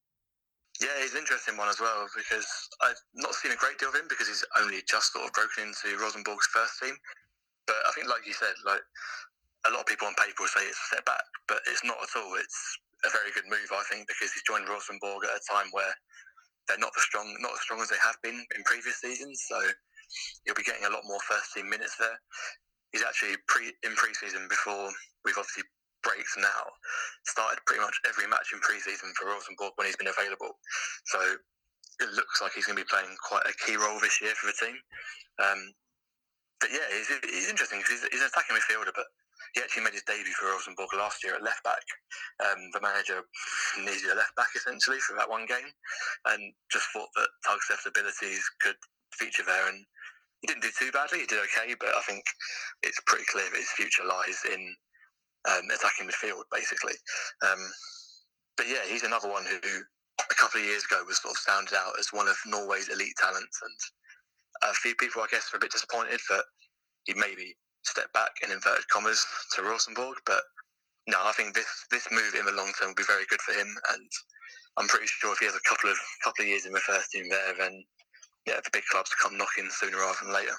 Yeah, 0.80 0.92
he's 1.00 1.16
an 1.16 1.24
interesting 1.24 1.56
one 1.56 1.72
as 1.72 1.80
well 1.80 2.04
because 2.12 2.48
I've 2.84 3.00
not 3.16 3.32
seen 3.32 3.52
a 3.52 3.56
great 3.56 3.80
deal 3.80 3.88
of 3.88 3.96
him 3.96 4.08
because 4.12 4.28
he's 4.28 4.44
only 4.60 4.84
just 4.84 5.12
sort 5.12 5.24
of 5.24 5.32
broken 5.32 5.72
into 5.72 5.96
Rosenborg's 5.96 6.52
first 6.52 6.76
team. 6.82 6.92
But 7.64 7.80
I 7.88 7.90
think, 7.96 8.12
like 8.12 8.28
you 8.28 8.36
said, 8.36 8.52
like 8.68 8.84
a 9.64 9.72
lot 9.72 9.82
of 9.82 9.88
people 9.88 10.06
on 10.06 10.14
paper 10.20 10.44
will 10.44 10.52
say 10.52 10.68
it's 10.68 10.76
a 10.76 10.88
step 10.92 11.04
back, 11.08 11.24
but 11.48 11.64
it's 11.66 11.80
not 11.80 11.96
at 11.96 12.12
all. 12.20 12.36
It's 12.36 12.60
a 13.08 13.10
very 13.10 13.32
good 13.32 13.48
move, 13.48 13.72
I 13.72 13.82
think, 13.88 14.04
because 14.04 14.36
he's 14.36 14.44
joined 14.44 14.68
Rosenborg 14.68 15.24
at 15.24 15.40
a 15.40 15.42
time 15.48 15.72
where 15.72 15.92
they're 16.68 16.82
not 16.82 16.92
as 16.92 17.04
strong, 17.08 17.24
not 17.40 17.56
as 17.56 17.62
strong 17.64 17.80
as 17.80 17.88
they 17.88 18.00
have 18.04 18.20
been 18.20 18.36
in 18.36 18.60
previous 18.68 19.00
seasons. 19.00 19.40
So 19.48 19.56
he'll 20.44 20.58
be 20.58 20.66
getting 20.66 20.84
a 20.84 20.92
lot 20.92 21.08
more 21.08 21.20
first 21.24 21.56
team 21.56 21.72
minutes 21.72 21.96
there. 21.96 22.20
He's 22.92 23.02
actually 23.02 23.40
pre 23.48 23.72
in 23.80 23.96
pre-season 23.96 24.46
before 24.48 24.92
we've 25.24 25.36
obviously 25.40 25.64
breaks 26.06 26.38
now. 26.38 26.62
Started 27.26 27.58
pretty 27.66 27.82
much 27.82 27.98
every 28.06 28.30
match 28.30 28.54
in 28.54 28.62
pre-season 28.62 29.10
for 29.18 29.26
Rosenborg 29.26 29.74
when 29.74 29.90
he's 29.90 29.98
been 29.98 30.12
available. 30.12 30.54
So 31.10 31.18
it 31.98 32.10
looks 32.14 32.38
like 32.38 32.54
he's 32.54 32.70
going 32.70 32.78
to 32.78 32.84
be 32.86 32.92
playing 32.92 33.10
quite 33.18 33.42
a 33.50 33.58
key 33.66 33.74
role 33.74 33.98
this 33.98 34.22
year 34.22 34.38
for 34.38 34.46
the 34.46 34.56
team. 34.56 34.76
Um, 35.42 35.60
but 36.60 36.70
yeah, 36.72 36.86
he's, 36.94 37.10
he's 37.26 37.50
interesting 37.50 37.80
because 37.80 38.00
he's, 38.00 38.04
he's, 38.12 38.24
an 38.24 38.32
attacking 38.32 38.56
midfielder, 38.56 38.92
but 38.96 39.08
he 39.52 39.60
actually 39.60 39.84
made 39.84 39.96
his 39.96 40.06
debut 40.08 40.32
for 40.36 40.48
Rosenborg 40.48 40.88
last 40.96 41.24
year 41.24 41.36
at 41.36 41.44
left 41.44 41.64
back. 41.64 41.84
Um, 42.40 42.72
the 42.72 42.80
manager 42.80 43.20
needed 43.80 44.08
a 44.12 44.16
left 44.16 44.36
back 44.36 44.52
essentially 44.56 45.00
for 45.04 45.16
that 45.16 45.28
one 45.28 45.44
game, 45.44 45.68
and 46.32 46.52
just 46.72 46.88
thought 46.92 47.12
that 47.16 47.28
Tagseth's 47.44 47.88
abilities 47.88 48.44
could 48.60 48.76
feature 49.12 49.44
there. 49.44 49.68
And 49.68 49.84
he 50.40 50.48
didn't 50.48 50.64
do 50.64 50.72
too 50.72 50.92
badly; 50.92 51.24
he 51.24 51.28
did 51.28 51.44
okay. 51.44 51.76
But 51.76 51.92
I 51.92 52.02
think 52.08 52.24
it's 52.82 53.00
pretty 53.04 53.24
clear 53.28 53.48
that 53.48 53.60
his 53.60 53.76
future 53.76 54.04
lies 54.04 54.40
in 54.48 54.76
um, 55.46 55.64
attacking 55.70 56.06
midfield, 56.06 56.44
basically. 56.52 56.94
Um, 57.42 57.60
but 58.56 58.66
yeah, 58.68 58.84
he's 58.88 59.02
another 59.04 59.30
one 59.30 59.44
who 59.44 59.58
a 60.18 60.34
couple 60.34 60.60
of 60.60 60.66
years 60.66 60.84
ago 60.84 61.04
was 61.06 61.20
sort 61.20 61.34
of 61.34 61.38
sounded 61.38 61.74
out 61.74 61.98
as 61.98 62.12
one 62.12 62.28
of 62.28 62.36
Norway's 62.46 62.88
elite 62.88 63.16
talents, 63.16 63.60
and 63.62 64.70
a 64.70 64.74
few 64.74 64.94
people, 64.96 65.22
I 65.22 65.30
guess, 65.30 65.52
are 65.52 65.58
a 65.58 65.60
bit 65.60 65.72
disappointed 65.72 66.20
that 66.30 66.44
he 67.04 67.14
maybe 67.14 67.56
stepped 67.84 68.12
back 68.12 68.32
in 68.42 68.50
inverted 68.50 68.88
commas 68.88 69.24
to 69.54 69.62
Rosenborg. 69.62 70.16
But 70.26 70.42
no, 71.06 71.18
I 71.22 71.32
think 71.32 71.54
this 71.54 71.68
this 71.90 72.08
move 72.10 72.34
in 72.34 72.46
the 72.46 72.56
long 72.56 72.72
term 72.78 72.90
will 72.90 73.02
be 73.02 73.08
very 73.08 73.26
good 73.28 73.42
for 73.42 73.52
him, 73.52 73.68
and 73.92 74.08
I'm 74.78 74.88
pretty 74.88 75.06
sure 75.06 75.32
if 75.32 75.38
he 75.38 75.46
has 75.46 75.54
a 75.54 75.68
couple 75.68 75.90
of 75.90 75.96
couple 76.24 76.42
of 76.44 76.48
years 76.48 76.66
in 76.66 76.72
the 76.72 76.80
first 76.80 77.10
team 77.10 77.28
there, 77.28 77.54
then 77.58 77.84
yeah, 78.46 78.60
the 78.64 78.70
big 78.72 78.84
clubs 78.90 79.10
come 79.20 79.36
knocking 79.36 79.68
sooner 79.70 79.98
rather 79.98 80.18
than 80.22 80.32
later 80.32 80.54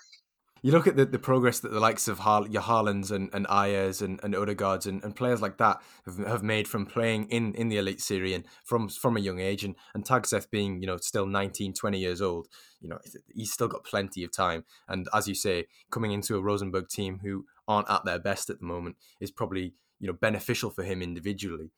you 0.62 0.72
look 0.72 0.88
at 0.88 0.96
the, 0.96 1.06
the 1.06 1.20
progress 1.20 1.60
that 1.60 1.72
the 1.72 1.80
likes 1.80 2.08
of 2.08 2.20
Har- 2.20 2.48
your 2.48 2.62
Haalands 2.62 3.12
and, 3.12 3.30
and 3.34 3.46
Ajers 3.48 4.02
and, 4.02 4.20
and 4.24 4.34
Odegaards 4.34 4.86
and, 4.86 5.04
and 5.04 5.15
players 5.15 5.41
like 5.41 5.58
that 5.58 5.82
have, 6.06 6.17
have 6.17 6.43
made 6.43 6.67
from 6.67 6.86
playing 6.86 7.28
in, 7.30 7.54
in 7.56 7.70
the 7.70 7.78
Eliteserien 7.78 8.43
from 8.63 8.89
from 8.89 9.17
a 9.17 9.20
young 9.20 9.39
age 9.39 9.63
and, 9.63 9.76
and 9.93 10.06
Tagseth 10.06 10.50
being, 10.50 10.82
you 10.82 10.88
know, 10.88 10.98
still 10.98 11.26
19, 11.26 11.74
20 11.74 12.00
years 12.00 12.22
old, 12.22 12.48
you 12.82 12.89
know, 12.89 13.00
he's 13.34 13.52
still 13.52 13.67
got 13.67 13.84
plenty 13.84 14.24
of 14.24 14.32
time. 14.32 14.65
And 14.88 15.08
as 15.13 15.28
you 15.28 15.36
say, 15.36 15.65
coming 15.91 16.12
into 16.12 16.36
a 16.36 16.41
Rosenborg 16.41 16.89
team 16.89 17.20
who 17.24 17.46
aren't 17.67 17.89
at 17.89 18.06
their 18.06 18.20
best 18.20 18.50
at 18.50 18.60
the 18.60 18.65
moment 18.65 18.96
is 19.20 19.32
probably, 19.32 19.74
you 20.00 20.08
know, 20.08 20.13
beneficial 20.13 20.70
for 20.70 20.84
him 20.84 21.02
individually. 21.02 21.72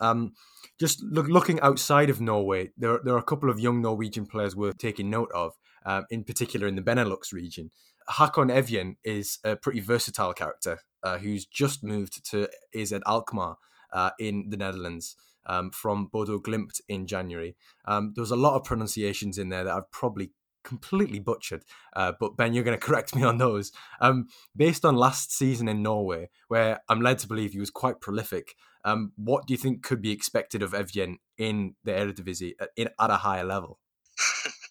Um, 0.00 0.34
just 0.78 1.02
look, 1.02 1.26
looking 1.28 1.60
outside 1.60 2.10
of 2.10 2.20
Norway, 2.20 2.70
there, 2.76 3.00
there 3.02 3.14
are 3.14 3.18
a 3.18 3.22
couple 3.22 3.50
of 3.50 3.58
young 3.58 3.80
Norwegian 3.80 4.26
players 4.26 4.54
worth 4.54 4.78
taking 4.78 5.08
note 5.08 5.30
of, 5.34 5.54
um, 5.84 6.04
in 6.10 6.24
particular 6.24 6.66
in 6.66 6.76
the 6.76 6.82
Benelux 6.82 7.32
region. 7.32 7.70
Hakon 8.08 8.48
Evjen 8.48 8.96
is 9.04 9.38
a 9.44 9.56
pretty 9.56 9.80
versatile 9.80 10.32
character 10.32 10.80
uh, 11.02 11.18
who's 11.18 11.46
just 11.46 11.82
moved 11.82 12.28
to 12.30 12.48
is 12.72 12.92
at 12.92 13.02
Alkmaar 13.06 13.56
uh, 13.92 14.10
in 14.18 14.50
the 14.50 14.56
Netherlands 14.56 15.16
um, 15.46 15.70
from 15.70 16.06
Bodo 16.06 16.38
Glimt 16.38 16.80
in 16.88 17.06
January. 17.06 17.56
Um, 17.86 18.12
there 18.14 18.22
was 18.22 18.30
a 18.30 18.36
lot 18.36 18.54
of 18.54 18.64
pronunciations 18.64 19.38
in 19.38 19.48
there 19.48 19.64
that 19.64 19.74
I've 19.74 19.90
probably 19.90 20.32
completely 20.64 21.20
butchered, 21.20 21.62
uh, 21.94 22.12
but 22.18 22.36
Ben, 22.36 22.52
you're 22.52 22.64
going 22.64 22.78
to 22.78 22.84
correct 22.86 23.14
me 23.14 23.22
on 23.22 23.38
those. 23.38 23.72
Um, 24.00 24.26
based 24.54 24.84
on 24.84 24.96
last 24.96 25.32
season 25.32 25.68
in 25.68 25.82
Norway, 25.82 26.30
where 26.48 26.80
I'm 26.88 27.00
led 27.00 27.18
to 27.20 27.28
believe 27.28 27.52
he 27.52 27.60
was 27.60 27.70
quite 27.70 28.00
prolific, 28.00 28.54
um, 28.84 29.12
what 29.16 29.46
do 29.46 29.54
you 29.54 29.58
think 29.58 29.82
could 29.82 30.00
be 30.00 30.12
expected 30.12 30.62
of 30.62 30.72
Evjen 30.72 31.16
in 31.38 31.74
the 31.84 31.92
Eredivisie 31.92 32.54
at, 32.60 32.70
in, 32.76 32.88
at 33.00 33.10
a 33.10 33.16
higher 33.16 33.44
level? 33.44 33.78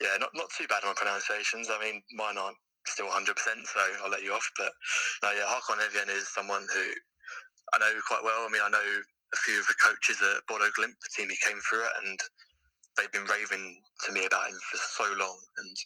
yeah, 0.00 0.16
not 0.18 0.30
not 0.34 0.50
too 0.56 0.66
bad 0.68 0.84
on 0.84 0.94
pronunciations. 0.94 1.68
I 1.70 1.78
mean, 1.82 2.02
mine 2.12 2.38
aren't 2.38 2.58
still 2.86 3.08
100%, 3.08 3.26
so 3.34 3.80
I'll 4.04 4.10
let 4.10 4.22
you 4.22 4.32
off. 4.32 4.48
But 4.56 4.72
no, 5.22 5.32
yeah, 5.32 5.46
Hakon 5.46 5.82
Evjen 5.82 6.10
is 6.14 6.28
someone 6.32 6.66
who 6.72 6.84
I 7.74 7.78
know 7.78 7.92
quite 8.06 8.22
well. 8.22 8.46
I 8.46 8.50
mean, 8.50 8.62
I 8.64 8.70
know 8.70 8.88
a 9.34 9.38
few 9.42 9.58
of 9.58 9.66
the 9.66 9.74
coaches 9.82 10.22
at 10.22 10.46
Bodo 10.46 10.70
Glimt, 10.78 10.94
the 11.02 11.12
team 11.16 11.28
he 11.28 11.38
came 11.46 11.58
through 11.68 11.84
at, 11.84 11.98
and 12.04 12.18
they've 12.96 13.12
been 13.12 13.26
raving 13.26 13.80
to 14.06 14.12
me 14.12 14.24
about 14.24 14.48
him 14.48 14.58
for 14.70 14.78
so 14.78 15.06
long. 15.18 15.36
And 15.58 15.76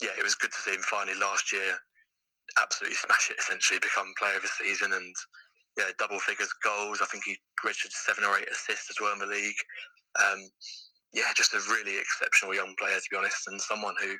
yeah, 0.00 0.16
it 0.18 0.24
was 0.24 0.34
good 0.34 0.52
to 0.52 0.62
see 0.64 0.74
him 0.74 0.82
finally 0.82 1.18
last 1.18 1.52
year 1.52 1.76
absolutely 2.60 2.96
smash 2.96 3.30
it, 3.30 3.38
essentially 3.38 3.78
become 3.80 4.12
player 4.18 4.36
of 4.36 4.42
the 4.42 4.48
season 4.48 4.92
and 4.92 5.14
yeah, 5.78 5.88
double 5.98 6.18
figures 6.18 6.52
goals. 6.64 7.00
I 7.00 7.06
think 7.06 7.24
he 7.24 7.36
registered 7.64 7.92
seven 7.92 8.24
or 8.24 8.36
eight 8.36 8.50
assists 8.50 8.90
as 8.90 9.00
well 9.00 9.12
in 9.12 9.20
the 9.20 9.26
league. 9.26 9.60
Um, 10.20 10.40
yeah, 11.14 11.32
just 11.36 11.54
a 11.54 11.60
really 11.70 11.98
exceptional 11.98 12.54
young 12.54 12.74
player 12.78 12.96
to 12.96 13.10
be 13.10 13.16
honest, 13.16 13.48
and 13.48 13.60
someone 13.60 13.94
who 14.00 14.14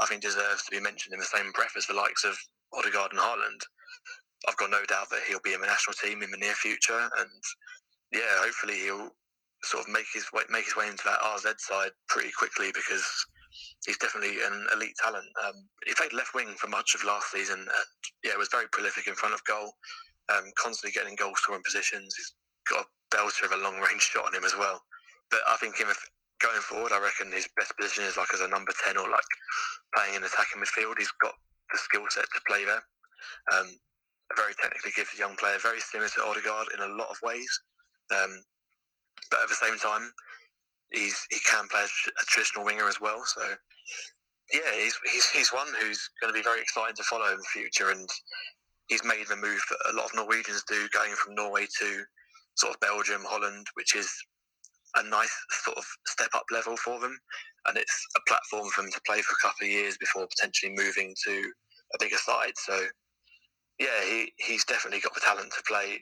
I 0.00 0.06
think 0.06 0.22
deserves 0.22 0.64
to 0.64 0.70
be 0.76 0.80
mentioned 0.82 1.14
in 1.14 1.20
the 1.20 1.26
same 1.26 1.52
breath 1.52 1.76
as 1.76 1.86
the 1.86 1.94
likes 1.94 2.24
of 2.24 2.36
Odegaard 2.72 3.12
and 3.12 3.20
Haaland. 3.20 3.62
I've 4.48 4.56
got 4.56 4.70
no 4.70 4.84
doubt 4.86 5.08
that 5.10 5.22
he'll 5.28 5.44
be 5.44 5.54
in 5.54 5.60
the 5.60 5.66
national 5.66 5.94
team 5.94 6.22
in 6.22 6.30
the 6.30 6.36
near 6.36 6.54
future, 6.54 7.08
and 7.18 7.30
yeah, 8.12 8.42
hopefully 8.42 8.74
he'll 8.74 9.10
sort 9.62 9.86
of 9.86 9.92
make 9.92 10.06
his 10.12 10.26
way 10.32 10.42
make 10.50 10.66
his 10.66 10.76
way 10.76 10.88
into 10.88 11.04
that 11.04 11.22
AZ 11.24 11.46
side 11.58 11.92
pretty 12.08 12.30
quickly 12.36 12.70
because 12.74 13.06
he's 13.86 13.98
definitely 13.98 14.42
an 14.42 14.66
elite 14.74 14.96
talent. 15.02 15.26
Um, 15.46 15.54
he 15.86 15.94
played 15.94 16.12
left 16.12 16.34
wing 16.34 16.54
for 16.58 16.68
much 16.68 16.94
of 16.94 17.04
last 17.04 17.30
season, 17.30 17.60
and 17.60 17.90
yeah, 18.22 18.36
was 18.36 18.48
very 18.50 18.66
prolific 18.72 19.06
in 19.06 19.14
front 19.14 19.34
of 19.34 19.44
goal, 19.44 19.72
um, 20.28 20.44
constantly 20.58 20.92
getting 20.92 21.16
goal 21.16 21.32
scoring 21.36 21.62
positions. 21.64 22.14
He's 22.16 22.34
got 22.68 22.84
a 22.84 23.16
belter 23.16 23.44
of 23.44 23.52
a 23.52 23.62
long 23.62 23.80
range 23.80 24.02
shot 24.12 24.26
on 24.26 24.34
him 24.34 24.44
as 24.44 24.56
well. 24.56 24.82
But 25.30 25.40
I 25.48 25.56
think 25.56 25.78
him 25.78 25.88
going 26.44 26.60
forward, 26.60 26.92
I 26.92 27.00
reckon 27.00 27.32
his 27.32 27.48
best 27.56 27.72
position 27.80 28.04
is 28.04 28.20
like 28.20 28.32
as 28.34 28.44
a 28.44 28.52
number 28.52 28.72
ten 28.84 29.00
or 29.00 29.08
like 29.08 29.24
playing 29.96 30.14
in 30.14 30.24
attacking 30.24 30.60
midfield. 30.60 31.00
He's 31.00 31.12
got 31.24 31.32
the 31.72 31.78
skill 31.78 32.04
set 32.10 32.28
to 32.28 32.40
play 32.46 32.64
there. 32.68 32.84
Um, 33.52 33.72
very 34.36 34.52
technically 34.60 34.92
gifted 34.94 35.18
young 35.18 35.36
player, 35.36 35.56
very 35.58 35.80
similar 35.80 36.08
to 36.08 36.24
Odegaard 36.24 36.68
in 36.76 36.80
a 36.80 36.94
lot 36.94 37.08
of 37.08 37.16
ways. 37.24 37.48
Um, 38.12 38.44
but 39.30 39.40
at 39.40 39.48
the 39.48 39.56
same 39.56 39.78
time, 39.78 40.12
he's 40.92 41.16
he 41.30 41.40
can 41.48 41.66
play 41.68 41.82
as 41.82 41.92
a 42.20 42.24
traditional 42.26 42.64
winger 42.64 42.88
as 42.88 43.00
well. 43.00 43.22
So 43.24 43.42
yeah, 44.52 44.72
he's 44.76 44.96
he's 45.10 45.28
he's 45.30 45.52
one 45.52 45.68
who's 45.80 46.10
going 46.20 46.32
to 46.32 46.38
be 46.38 46.44
very 46.44 46.60
exciting 46.60 46.96
to 46.96 47.04
follow 47.04 47.32
in 47.32 47.38
the 47.38 47.52
future, 47.52 47.90
and 47.90 48.08
he's 48.88 49.04
made 49.04 49.26
the 49.28 49.36
move 49.36 49.60
that 49.70 49.92
a 49.92 49.96
lot 49.96 50.06
of 50.06 50.14
Norwegians 50.14 50.64
do, 50.68 50.88
going 50.92 51.12
from 51.16 51.34
Norway 51.34 51.66
to 51.80 52.04
sort 52.56 52.74
of 52.74 52.80
Belgium, 52.80 53.22
Holland, 53.24 53.66
which 53.74 53.96
is 53.96 54.10
a 54.96 55.02
nice 55.08 55.34
sort 55.64 55.76
of 55.76 55.84
step 56.06 56.30
up 56.34 56.44
level 56.50 56.76
for 56.76 57.00
them, 57.00 57.16
and 57.66 57.76
it's 57.76 58.06
a 58.16 58.20
platform 58.28 58.68
for 58.70 58.82
them 58.82 58.92
to 58.92 59.00
play 59.06 59.22
for 59.22 59.32
a 59.32 59.42
couple 59.42 59.64
of 59.66 59.70
years 59.70 59.96
before 59.98 60.26
potentially 60.26 60.72
moving 60.76 61.14
to 61.26 61.52
a 61.94 61.98
bigger 61.98 62.16
side. 62.16 62.52
So 62.56 62.78
yeah, 63.78 64.04
he, 64.04 64.32
he's 64.36 64.64
definitely 64.64 65.00
got 65.00 65.14
the 65.14 65.20
talent 65.20 65.52
to 65.52 65.62
play 65.66 66.00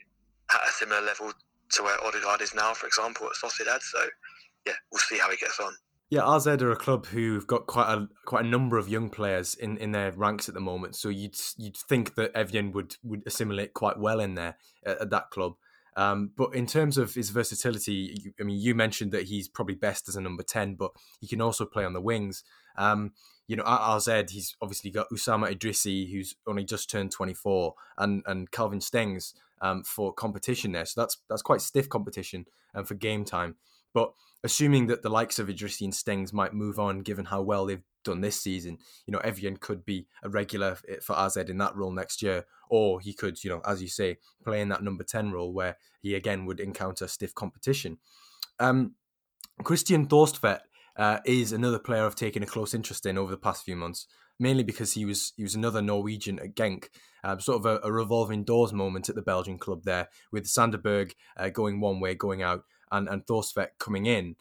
at 0.53 0.67
a 0.67 0.71
similar 0.71 1.01
level 1.01 1.31
to 1.71 1.83
where 1.83 2.03
Odegaard 2.03 2.41
is 2.41 2.53
now, 2.53 2.73
for 2.73 2.87
example, 2.87 3.27
at 3.27 3.33
Sociedad. 3.33 3.81
So 3.81 3.99
yeah, 4.65 4.73
we'll 4.91 4.99
see 4.99 5.17
how 5.17 5.29
he 5.29 5.37
gets 5.37 5.59
on. 5.59 5.73
Yeah, 6.09 6.31
AZ 6.31 6.45
are 6.45 6.71
a 6.71 6.75
club 6.75 7.07
who've 7.07 7.47
got 7.47 7.65
quite 7.65 7.91
a 7.91 8.07
quite 8.25 8.45
a 8.45 8.47
number 8.47 8.77
of 8.77 8.87
young 8.87 9.09
players 9.09 9.55
in, 9.55 9.77
in 9.77 9.93
their 9.93 10.11
ranks 10.11 10.47
at 10.47 10.53
the 10.53 10.61
moment. 10.61 10.95
So 10.95 11.09
you'd 11.09 11.35
you'd 11.57 11.75
think 11.75 12.13
that 12.15 12.33
Evjen 12.35 12.71
would 12.73 12.97
would 13.03 13.23
assimilate 13.25 13.73
quite 13.73 13.97
well 13.97 14.19
in 14.19 14.35
there 14.35 14.57
at, 14.85 15.01
at 15.01 15.09
that 15.09 15.31
club. 15.31 15.53
Um, 15.95 16.31
but 16.35 16.55
in 16.55 16.65
terms 16.65 16.97
of 16.97 17.13
his 17.13 17.29
versatility, 17.29 18.19
you, 18.23 18.33
I 18.39 18.43
mean, 18.43 18.59
you 18.59 18.75
mentioned 18.75 19.11
that 19.11 19.23
he's 19.23 19.47
probably 19.47 19.75
best 19.75 20.09
as 20.09 20.15
a 20.15 20.21
number 20.21 20.43
ten, 20.43 20.75
but 20.75 20.91
he 21.19 21.27
can 21.27 21.41
also 21.41 21.65
play 21.65 21.85
on 21.85 21.93
the 21.93 22.01
wings. 22.01 22.43
Um, 22.77 23.11
you 23.47 23.55
know, 23.55 23.63
at 23.65 24.07
AZ, 24.07 24.31
he's 24.31 24.55
obviously 24.61 24.89
got 24.89 25.09
Oussama 25.09 25.53
Idrissi, 25.53 26.11
who's 26.11 26.35
only 26.47 26.63
just 26.63 26.89
turned 26.89 27.11
24, 27.11 27.75
and 27.97 28.23
and 28.25 28.49
Calvin 28.51 28.79
Stengs 28.79 29.33
um, 29.61 29.83
for 29.83 30.13
competition 30.13 30.71
there. 30.71 30.85
So 30.85 31.01
that's 31.01 31.17
that's 31.29 31.41
quite 31.41 31.61
stiff 31.61 31.89
competition 31.89 32.45
um, 32.73 32.85
for 32.85 32.95
game 32.95 33.25
time. 33.25 33.55
But 33.93 34.13
assuming 34.43 34.87
that 34.87 35.03
the 35.03 35.09
likes 35.09 35.39
of 35.39 35.47
Idrissi 35.47 35.83
and 35.83 35.93
Stengs 35.93 36.33
might 36.33 36.53
move 36.53 36.79
on, 36.79 36.99
given 36.99 37.25
how 37.25 37.41
well 37.41 37.65
they've 37.65 37.83
done 38.03 38.21
this 38.21 38.39
season, 38.39 38.77
you 39.05 39.11
know, 39.11 39.19
Evjen 39.19 39.59
could 39.59 39.85
be 39.85 40.07
a 40.23 40.29
regular 40.29 40.77
for 41.01 41.17
AZ 41.17 41.37
in 41.37 41.57
that 41.59 41.75
role 41.75 41.91
next 41.91 42.21
year, 42.21 42.45
or 42.69 42.99
he 42.99 43.13
could, 43.13 43.43
you 43.43 43.49
know, 43.49 43.61
as 43.65 43.81
you 43.81 43.87
say, 43.87 44.17
play 44.43 44.61
in 44.61 44.69
that 44.69 44.83
number 44.83 45.03
10 45.03 45.31
role 45.31 45.53
where 45.53 45.77
he 46.01 46.15
again 46.15 46.45
would 46.45 46.59
encounter 46.59 47.07
stiff 47.07 47.33
competition. 47.33 47.97
Um, 48.59 48.95
Kristian 49.61 50.07
Thorstvedt 50.07 50.61
uh, 50.97 51.19
is 51.25 51.51
another 51.51 51.79
player 51.79 52.05
I've 52.05 52.15
taken 52.15 52.43
a 52.43 52.47
close 52.47 52.73
interest 52.73 53.05
in 53.05 53.17
over 53.17 53.31
the 53.31 53.37
past 53.37 53.63
few 53.63 53.75
months, 53.75 54.07
mainly 54.39 54.63
because 54.63 54.93
he 54.93 55.05
was 55.05 55.33
he 55.35 55.43
was 55.43 55.55
another 55.55 55.81
Norwegian 55.81 56.39
at 56.39 56.55
Genk, 56.55 56.89
uh, 57.23 57.37
sort 57.37 57.59
of 57.59 57.65
a, 57.65 57.87
a, 57.87 57.91
revolving 57.91 58.43
doors 58.43 58.73
moment 58.73 59.09
at 59.09 59.15
the 59.15 59.21
Belgian 59.21 59.57
club 59.57 59.83
there, 59.83 60.09
with 60.31 60.47
Sander 60.47 60.77
Berge 60.77 61.15
uh, 61.37 61.49
going 61.49 61.79
one 61.79 61.99
way, 61.99 62.15
going 62.15 62.41
out, 62.41 62.63
and 62.91 63.07
and 63.07 63.25
Thorstvedt 63.25 63.69
coming 63.79 64.05
in. 64.05 64.35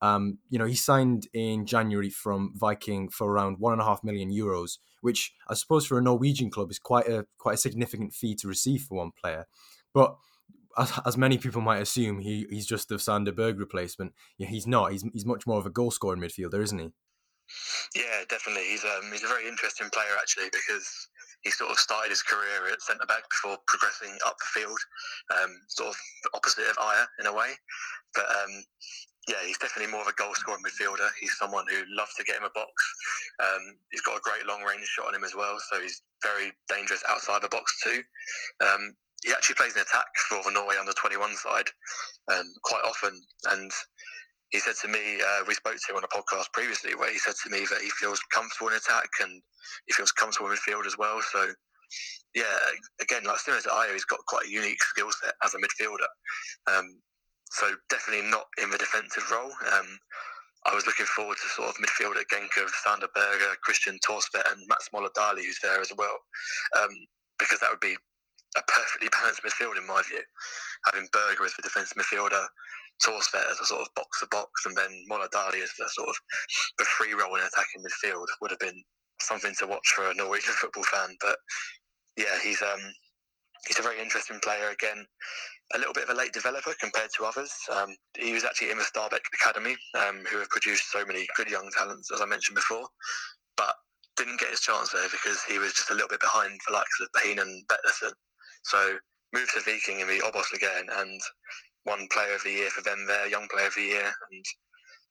Um, 0.00 0.38
you 0.48 0.58
know, 0.58 0.64
he 0.64 0.76
signed 0.76 1.26
in 1.32 1.66
January 1.66 2.10
from 2.10 2.52
Viking 2.54 3.08
for 3.08 3.30
around 3.30 3.58
one 3.58 3.72
and 3.72 3.82
a 3.82 3.84
half 3.84 4.04
million 4.04 4.30
euros, 4.30 4.78
which 5.00 5.34
I 5.48 5.54
suppose 5.54 5.86
for 5.86 5.98
a 5.98 6.02
Norwegian 6.02 6.50
club 6.50 6.70
is 6.70 6.78
quite 6.78 7.08
a 7.08 7.26
quite 7.38 7.54
a 7.54 7.58
significant 7.58 8.14
fee 8.14 8.34
to 8.36 8.48
receive 8.48 8.82
for 8.82 8.98
one 8.98 9.10
player. 9.20 9.46
But 9.92 10.16
as, 10.78 10.92
as 11.04 11.16
many 11.16 11.38
people 11.38 11.60
might 11.60 11.82
assume, 11.82 12.20
he, 12.20 12.46
he's 12.48 12.66
just 12.66 12.88
the 12.88 12.98
Sander 12.98 13.32
Berge 13.32 13.58
replacement. 13.58 14.14
Yeah, 14.36 14.46
he's 14.46 14.66
not. 14.66 14.92
He's 14.92 15.04
he's 15.12 15.26
much 15.26 15.46
more 15.46 15.58
of 15.58 15.66
a 15.66 15.70
goal 15.70 15.90
scoring 15.90 16.20
midfielder, 16.20 16.62
isn't 16.62 16.78
he? 16.78 16.92
Yeah, 17.94 18.24
definitely. 18.28 18.68
He's 18.68 18.84
um, 18.84 19.10
he's 19.12 19.24
a 19.24 19.28
very 19.32 19.48
interesting 19.48 19.88
player 19.90 20.14
actually 20.20 20.50
because 20.52 20.86
he 21.42 21.50
sort 21.50 21.70
of 21.70 21.78
started 21.78 22.10
his 22.10 22.22
career 22.22 22.68
at 22.72 22.82
centre 22.82 23.06
back 23.06 23.24
before 23.30 23.58
progressing 23.66 24.16
up 24.26 24.36
the 24.38 24.60
field, 24.60 24.78
um, 25.32 25.54
sort 25.68 25.90
of 25.90 25.96
opposite 26.34 26.68
of 26.68 26.76
Ajer 26.76 27.06
in 27.20 27.26
a 27.26 27.32
way. 27.32 27.54
But 28.14 28.26
um, 28.26 28.52
yeah, 29.28 29.44
he's 29.46 29.58
definitely 29.58 29.92
more 29.92 30.02
of 30.02 30.08
a 30.08 30.16
goal 30.18 30.34
scoring 30.34 30.62
midfielder. 30.64 31.08
He's 31.20 31.36
someone 31.36 31.64
who 31.68 31.84
loves 31.94 32.14
to 32.16 32.24
get 32.24 32.36
in 32.36 32.44
a 32.44 32.50
box. 32.54 32.72
Um, 33.38 33.76
he's 33.90 34.00
got 34.00 34.16
a 34.16 34.24
great 34.24 34.46
long 34.46 34.62
range 34.62 34.88
shot 34.88 35.08
on 35.08 35.14
him 35.14 35.24
as 35.24 35.36
well, 35.36 35.56
so 35.70 35.80
he's 35.80 36.02
very 36.22 36.52
dangerous 36.68 37.04
outside 37.08 37.42
the 37.42 37.48
box 37.48 37.80
too. 37.84 38.02
Um, 38.60 38.96
he 39.24 39.32
actually 39.32 39.56
plays 39.56 39.74
in 39.74 39.82
attack 39.82 40.06
for 40.28 40.42
the 40.44 40.50
Norway 40.50 40.76
under 40.78 40.92
21 40.92 41.34
side 41.36 41.68
um, 42.32 42.46
quite 42.62 42.84
often. 42.84 43.20
And 43.50 43.70
he 44.50 44.58
said 44.58 44.74
to 44.82 44.88
me, 44.88 45.20
uh, 45.20 45.44
we 45.46 45.54
spoke 45.54 45.76
to 45.76 45.92
him 45.92 45.96
on 45.96 46.04
a 46.04 46.08
podcast 46.08 46.52
previously, 46.52 46.94
where 46.94 47.12
he 47.12 47.18
said 47.18 47.34
to 47.44 47.50
me 47.50 47.66
that 47.70 47.82
he 47.82 47.90
feels 47.90 48.20
comfortable 48.32 48.68
in 48.68 48.76
attack 48.76 49.08
and 49.20 49.42
he 49.86 49.92
feels 49.92 50.12
comfortable 50.12 50.50
in 50.50 50.56
midfield 50.56 50.86
as 50.86 50.96
well. 50.96 51.20
So, 51.32 51.52
yeah, 52.34 52.56
again, 53.00 53.24
like 53.24 53.38
similar 53.38 53.62
to 53.62 53.68
Ajer, 53.68 53.92
he's 53.92 54.04
got 54.04 54.24
quite 54.26 54.46
a 54.46 54.50
unique 54.50 54.82
skill 54.82 55.10
set 55.12 55.34
as 55.44 55.54
a 55.54 55.58
midfielder. 55.58 56.08
Um, 56.66 57.00
so 57.50 57.74
definitely 57.88 58.30
not 58.30 58.46
in 58.62 58.70
the 58.70 58.78
defensive 58.78 59.30
role. 59.30 59.52
Um, 59.72 59.98
I 60.66 60.74
was 60.74 60.86
looking 60.86 61.06
forward 61.06 61.36
to 61.36 61.48
sort 61.48 61.68
of 61.68 61.76
midfield 61.76 62.16
at 62.16 62.28
Genk 62.28 62.50
Sander 62.84 63.08
Berge, 63.14 63.56
Kristian 63.64 63.98
Thorstvedt 64.04 64.50
and 64.52 64.66
Mats 64.68 64.88
Møller 64.92 65.12
Dæhli, 65.16 65.44
who's 65.44 65.60
there 65.62 65.80
as 65.80 65.92
well, 65.96 66.18
um, 66.76 66.90
because 67.38 67.60
that 67.60 67.70
would 67.70 67.80
be 67.80 67.96
a 68.56 68.62
perfectly 68.66 69.08
balanced 69.12 69.42
midfield 69.44 69.78
in 69.78 69.86
my 69.86 70.02
view. 70.08 70.20
Having 70.86 71.08
Berge 71.12 71.40
as 71.44 71.54
the 71.54 71.62
defensive 71.62 71.96
midfielder, 71.96 72.44
Thorstvedt 73.04 73.50
as 73.50 73.60
a 73.60 73.66
sort 73.66 73.82
of 73.82 73.94
box 73.94 74.20
to 74.20 74.26
box, 74.30 74.66
and 74.66 74.76
then 74.76 75.04
Møller 75.10 75.28
Dæhli 75.28 75.62
as 75.62 75.72
the 75.78 75.88
sort 75.88 76.08
of 76.08 76.16
the 76.78 76.84
free 76.84 77.14
role 77.14 77.36
in 77.36 77.42
attacking 77.42 77.82
midfield 77.82 78.26
would 78.40 78.50
have 78.50 78.60
been 78.60 78.82
something 79.20 79.54
to 79.58 79.66
watch 79.66 79.88
for 79.94 80.10
a 80.10 80.14
Norwegian 80.14 80.54
football 80.60 80.84
fan. 80.84 81.16
But 81.20 81.36
yeah, 82.16 82.38
he's 82.42 82.62
um 82.62 82.80
he's 83.66 83.78
a 83.78 83.82
very 83.82 84.00
interesting 84.00 84.40
player 84.40 84.70
again. 84.70 85.06
A 85.74 85.78
little 85.78 85.92
bit 85.92 86.04
of 86.04 86.10
a 86.10 86.18
late 86.18 86.32
developer 86.32 86.72
compared 86.80 87.10
to 87.16 87.24
others. 87.24 87.52
Um, 87.70 87.94
he 88.16 88.32
was 88.32 88.44
actually 88.44 88.70
in 88.70 88.78
the 88.78 88.84
Stabæk 88.84 89.20
Academy, 89.34 89.76
um, 89.94 90.24
who 90.30 90.38
have 90.38 90.48
produced 90.48 90.90
so 90.90 91.04
many 91.04 91.26
good 91.36 91.50
young 91.50 91.70
talents, 91.76 92.10
as 92.10 92.22
I 92.22 92.26
mentioned 92.26 92.54
before. 92.54 92.86
But 93.56 93.74
didn't 94.16 94.40
get 94.40 94.50
his 94.50 94.60
chance 94.60 94.90
there 94.90 95.08
because 95.10 95.42
he 95.44 95.58
was 95.58 95.74
just 95.74 95.90
a 95.90 95.94
little 95.94 96.08
bit 96.08 96.20
behind 96.20 96.58
the 96.66 96.72
likes 96.72 97.00
of 97.00 97.08
Behin 97.14 97.40
and 97.40 97.62
Betterson. 97.68 98.12
So 98.64 98.96
moved 99.34 99.52
to 99.54 99.60
Viking 99.60 100.00
in 100.00 100.08
the 100.08 100.20
Obos 100.20 100.52
again, 100.54 100.86
and 100.90 101.20
won 101.88 102.08
Player 102.12 102.34
of 102.34 102.44
the 102.44 102.52
Year 102.52 102.70
for 102.70 102.82
them 102.82 103.06
there, 103.06 103.26
Young 103.26 103.48
Player 103.48 103.66
of 103.66 103.74
the 103.74 103.82
Year, 103.82 104.12
and 104.30 104.44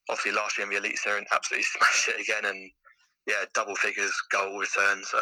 obviously 0.10 0.32
last 0.32 0.58
year 0.58 0.66
in 0.66 0.72
the 0.72 0.78
Elite 0.78 0.98
Series 0.98 1.26
absolutely 1.34 1.66
smashed 1.76 2.10
it 2.10 2.22
again 2.22 2.46
and 2.46 2.72
yeah, 3.26 3.44
double 3.54 3.76
figures 3.76 4.14
goal 4.32 4.58
return. 4.58 5.04
So 5.04 5.22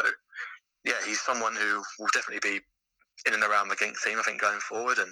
yeah, 0.83 1.01
he's 1.05 1.21
someone 1.21 1.55
who 1.55 1.81
will 1.99 2.09
definitely 2.13 2.47
be 2.47 2.61
in 3.25 3.33
and 3.33 3.43
around 3.43 3.69
the 3.69 3.75
Genk 3.75 3.95
team, 4.03 4.19
I 4.19 4.23
think, 4.23 4.39
going 4.39 4.59
forward, 4.59 4.99
and 4.99 5.09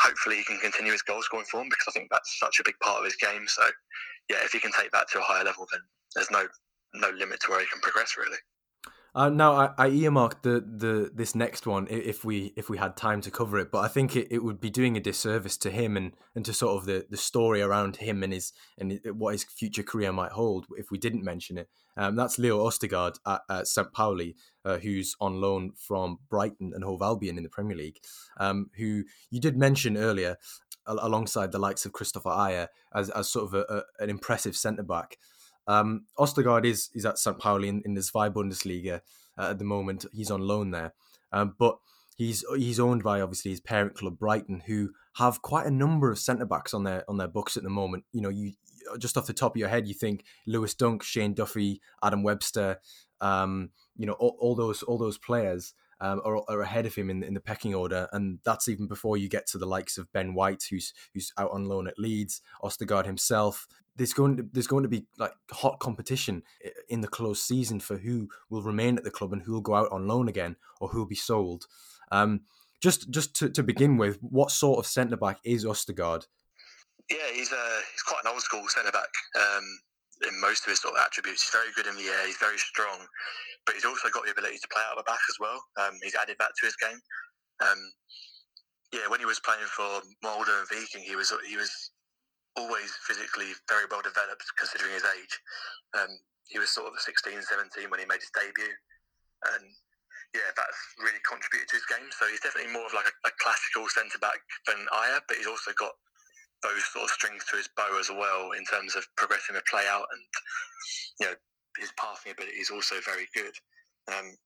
hopefully 0.00 0.36
he 0.36 0.44
can 0.44 0.58
continue 0.58 0.92
his 0.92 1.02
goal 1.02 1.22
scoring 1.22 1.44
form 1.46 1.68
because 1.68 1.84
I 1.88 1.92
think 1.92 2.08
that's 2.10 2.38
such 2.38 2.58
a 2.60 2.64
big 2.64 2.78
part 2.82 2.98
of 2.98 3.04
his 3.04 3.16
game. 3.16 3.44
So 3.46 3.62
yeah, 4.30 4.38
if 4.42 4.52
he 4.52 4.60
can 4.60 4.72
take 4.72 4.90
that 4.92 5.10
to 5.12 5.18
a 5.18 5.22
higher 5.22 5.44
level, 5.44 5.66
then 5.70 5.80
there's 6.14 6.30
no 6.30 6.46
no 6.94 7.10
limit 7.10 7.40
to 7.40 7.50
where 7.50 7.60
he 7.60 7.66
can 7.66 7.80
progress 7.80 8.16
really. 8.16 8.38
Uh, 9.14 9.28
now 9.28 9.52
I, 9.52 9.70
I 9.76 9.88
earmarked 9.88 10.44
the, 10.44 10.60
the 10.60 11.10
this 11.12 11.34
next 11.34 11.66
one 11.66 11.88
if 11.90 12.24
we 12.24 12.52
if 12.56 12.70
we 12.70 12.78
had 12.78 12.96
time 12.96 13.20
to 13.22 13.30
cover 13.30 13.58
it, 13.58 13.70
but 13.72 13.80
I 13.80 13.88
think 13.88 14.14
it, 14.14 14.28
it 14.30 14.44
would 14.44 14.60
be 14.60 14.70
doing 14.70 14.96
a 14.96 15.00
disservice 15.00 15.56
to 15.58 15.70
him 15.70 15.96
and, 15.96 16.12
and 16.34 16.44
to 16.44 16.52
sort 16.52 16.76
of 16.76 16.86
the, 16.86 17.06
the 17.10 17.16
story 17.16 17.60
around 17.60 17.96
him 17.96 18.22
and 18.22 18.32
his 18.32 18.52
and 18.78 19.00
what 19.12 19.32
his 19.32 19.44
future 19.44 19.82
career 19.82 20.12
might 20.12 20.32
hold 20.32 20.66
if 20.76 20.90
we 20.90 20.98
didn't 20.98 21.24
mention 21.24 21.58
it. 21.58 21.68
Um, 21.96 22.14
that's 22.14 22.38
Leo 22.38 22.64
Østigård 22.66 23.18
at, 23.26 23.40
at 23.50 23.66
St. 23.66 23.92
Pauli, 23.92 24.36
uh, 24.64 24.78
who's 24.78 25.16
on 25.20 25.40
loan 25.40 25.72
from 25.76 26.18
Brighton 26.28 26.72
and 26.74 26.84
Hove 26.84 27.02
Albion 27.02 27.36
in 27.36 27.42
the 27.42 27.50
Premier 27.50 27.76
League, 27.76 27.98
um, 28.38 28.70
who 28.76 29.02
you 29.30 29.40
did 29.40 29.56
mention 29.56 29.96
earlier 29.96 30.36
alongside 30.86 31.52
the 31.52 31.58
likes 31.58 31.84
of 31.84 31.92
Kristoffer 31.92 32.34
Ajer 32.34 32.68
as, 32.94 33.10
as 33.10 33.28
sort 33.28 33.46
of 33.46 33.54
a, 33.54 33.60
a, 33.72 34.02
an 34.02 34.10
impressive 34.10 34.56
centre 34.56 34.82
back. 34.82 35.18
Um, 35.70 36.06
Østigård 36.18 36.64
is 36.64 36.90
is 36.94 37.06
at 37.06 37.18
St. 37.18 37.38
Pauli 37.38 37.68
in, 37.68 37.82
in 37.84 37.94
the 37.94 38.02
Zwei 38.02 38.28
Bundesliga 38.28 39.00
uh, 39.38 39.50
at 39.50 39.58
the 39.58 39.64
moment. 39.64 40.04
He's 40.12 40.30
on 40.30 40.40
loan 40.40 40.72
there, 40.72 40.92
um, 41.32 41.54
but 41.58 41.78
he's 42.16 42.44
he's 42.56 42.80
owned 42.80 43.04
by 43.04 43.20
obviously 43.20 43.52
his 43.52 43.60
parent 43.60 43.94
club 43.94 44.18
Brighton, 44.18 44.62
who 44.66 44.90
have 45.14 45.42
quite 45.42 45.66
a 45.66 45.70
number 45.70 46.10
of 46.10 46.18
centre 46.18 46.46
backs 46.46 46.74
on 46.74 46.82
their 46.84 47.04
on 47.08 47.18
their 47.18 47.28
books 47.28 47.56
at 47.56 47.62
the 47.62 47.70
moment. 47.70 48.04
You 48.12 48.20
know, 48.22 48.30
you 48.30 48.54
just 48.98 49.16
off 49.16 49.26
the 49.26 49.32
top 49.32 49.52
of 49.52 49.60
your 49.60 49.68
head, 49.68 49.86
you 49.86 49.94
think 49.94 50.24
Lewis 50.46 50.74
Dunk, 50.74 51.04
Shane 51.04 51.34
Duffy, 51.34 51.80
Adam 52.02 52.24
Webster, 52.24 52.80
um, 53.20 53.70
you 53.96 54.06
know, 54.06 54.14
all, 54.14 54.36
all, 54.40 54.54
those 54.56 54.82
all 54.82 54.98
those 54.98 55.18
players 55.18 55.74
um, 56.00 56.20
are, 56.24 56.42
are, 56.48 56.62
ahead 56.62 56.86
of 56.86 56.94
him 56.94 57.10
in, 57.10 57.22
in 57.22 57.34
the 57.34 57.40
pecking 57.40 57.74
order, 57.74 58.08
and 58.12 58.38
that's 58.44 58.68
even 58.68 58.86
before 58.86 59.16
you 59.16 59.28
get 59.28 59.46
to 59.48 59.58
the 59.58 59.66
likes 59.66 59.98
of 59.98 60.12
Ben 60.12 60.34
White, 60.34 60.64
who's 60.70 60.92
who's 61.14 61.32
out 61.38 61.50
on 61.52 61.66
loan 61.66 61.86
at 61.86 61.98
Leeds, 61.98 62.40
Østigård 62.64 63.06
himself. 63.06 63.68
There's 64.00 64.14
going 64.14 64.38
to, 64.38 64.46
there's 64.50 64.66
going 64.66 64.84
to 64.84 64.88
be 64.88 65.04
like 65.18 65.34
hot 65.50 65.78
competition 65.78 66.42
in 66.88 67.02
the 67.02 67.08
close 67.08 67.42
season 67.42 67.80
for 67.80 67.98
who 67.98 68.30
will 68.48 68.62
remain 68.62 68.96
at 68.96 69.04
the 69.04 69.10
club 69.10 69.34
and 69.34 69.42
who 69.42 69.52
will 69.52 69.60
go 69.60 69.74
out 69.74 69.92
on 69.92 70.08
loan 70.08 70.26
again 70.26 70.56
or 70.80 70.88
who 70.88 71.00
will 71.00 71.06
be 71.06 71.14
sold. 71.14 71.66
Um, 72.10 72.40
just 72.80 73.10
just 73.10 73.36
to, 73.36 73.50
to 73.50 73.62
begin 73.62 73.98
with, 73.98 74.16
what 74.22 74.50
sort 74.50 74.78
of 74.78 74.86
centre 74.86 75.18
back 75.18 75.38
is 75.44 75.66
Østigård? 75.66 76.24
Yeah, 77.10 77.28
he's 77.34 77.52
uh, 77.52 77.80
he's 77.92 78.00
quite 78.00 78.24
an 78.24 78.32
old 78.32 78.40
school 78.40 78.64
centre 78.68 78.90
back. 78.90 79.12
Um, 79.36 79.64
in 80.26 80.40
most 80.40 80.64
of 80.64 80.70
his 80.70 80.80
sort 80.80 80.94
of 80.94 81.04
attributes, 81.04 81.42
he's 81.42 81.52
very 81.52 81.68
good 81.76 81.86
in 81.86 81.96
the 82.00 82.08
air. 82.08 82.24
He's 82.24 82.40
very 82.40 82.56
strong, 82.56 83.04
but 83.66 83.74
he's 83.74 83.84
also 83.84 84.08
got 84.08 84.24
the 84.24 84.32
ability 84.32 84.64
to 84.64 84.68
play 84.72 84.80
out 84.88 84.96
of 84.96 85.04
the 85.04 85.10
back 85.12 85.20
as 85.28 85.36
well. 85.38 85.60
Um, 85.76 86.00
he's 86.02 86.16
added 86.16 86.36
that 86.40 86.56
to 86.56 86.64
his 86.64 86.76
game. 86.80 87.00
Um, 87.60 87.80
yeah, 88.96 89.12
when 89.12 89.20
he 89.20 89.26
was 89.28 89.44
playing 89.44 89.68
for 89.68 90.00
Molde 90.24 90.48
and 90.48 90.68
Viking, 90.72 91.04
he 91.04 91.16
was 91.16 91.32
he 91.46 91.60
was 91.60 91.68
always 92.56 92.90
physically 93.06 93.54
very 93.68 93.86
well 93.90 94.02
developed 94.02 94.46
considering 94.58 94.94
his 94.94 95.06
age. 95.06 95.34
Um, 95.94 96.10
he 96.50 96.58
was 96.58 96.70
sort 96.74 96.90
of 96.90 96.98
16, 96.98 97.38
17 97.42 97.90
when 97.90 98.02
he 98.02 98.10
made 98.10 98.22
his 98.22 98.34
debut, 98.34 98.74
and 99.54 99.70
yeah, 100.34 100.50
that's 100.54 100.80
really 100.98 101.22
contributed 101.26 101.70
to 101.70 101.78
his 101.78 101.86
game. 101.90 102.10
So 102.14 102.26
he's 102.26 102.42
definitely 102.42 102.74
more 102.74 102.86
of 102.86 102.94
like 102.94 103.06
a, 103.06 103.14
a 103.26 103.32
classical 103.38 103.86
centre 103.90 104.18
back 104.18 104.38
than 104.66 104.86
Ajer, 104.90 105.22
but 105.26 105.38
he's 105.38 105.50
also 105.50 105.74
got 105.78 105.94
those 106.62 106.82
sort 106.92 107.06
of 107.08 107.14
strings 107.14 107.42
to 107.48 107.56
his 107.56 107.70
bow 107.74 107.88
as 107.98 108.10
well 108.10 108.52
in 108.52 108.66
terms 108.68 108.94
of 108.94 109.08
progressing 109.16 109.56
the 109.56 109.64
play 109.64 109.88
out 109.88 110.04
and 110.12 110.22
you 111.18 111.24
know 111.26 111.36
his 111.80 111.88
passing 111.96 112.32
ability 112.32 112.58
is 112.58 112.70
also 112.70 113.00
very 113.06 113.26
good. 113.32 113.54
Um, 114.12 114.36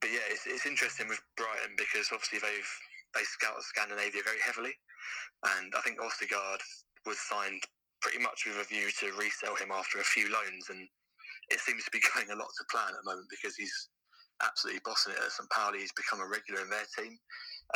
but 0.00 0.10
yeah, 0.10 0.24
it's, 0.28 0.46
it's 0.46 0.66
interesting 0.66 1.08
with 1.08 1.20
Brighton 1.36 1.76
because 1.76 2.10
obviously 2.12 2.40
they've 2.40 2.72
they 3.14 3.26
scout 3.26 3.58
Scandinavia 3.62 4.22
very 4.22 4.38
heavily, 4.38 4.74
and 5.58 5.74
I 5.74 5.80
think 5.82 5.98
Østigård 5.98 6.62
was 7.06 7.18
signed 7.18 7.62
pretty 8.00 8.18
much 8.18 8.44
with 8.46 8.60
a 8.60 8.68
view 8.68 8.88
to 9.00 9.12
resell 9.16 9.56
him 9.56 9.72
after 9.72 10.00
a 10.00 10.12
few 10.12 10.32
loans, 10.32 10.68
and 10.70 10.88
it 11.50 11.60
seems 11.60 11.84
to 11.84 11.92
be 11.92 12.02
going 12.14 12.30
a 12.30 12.38
lot 12.38 12.50
to 12.56 12.70
plan 12.72 12.92
at 12.92 13.00
the 13.00 13.10
moment 13.10 13.28
because 13.28 13.56
he's 13.56 13.88
absolutely 14.40 14.80
bossing 14.84 15.12
it 15.12 15.20
at 15.20 15.32
St. 15.32 15.48
Pauli. 15.52 15.84
He's 15.84 15.92
become 15.92 16.20
a 16.20 16.28
regular 16.28 16.64
in 16.64 16.72
their 16.72 16.88
team. 16.96 17.16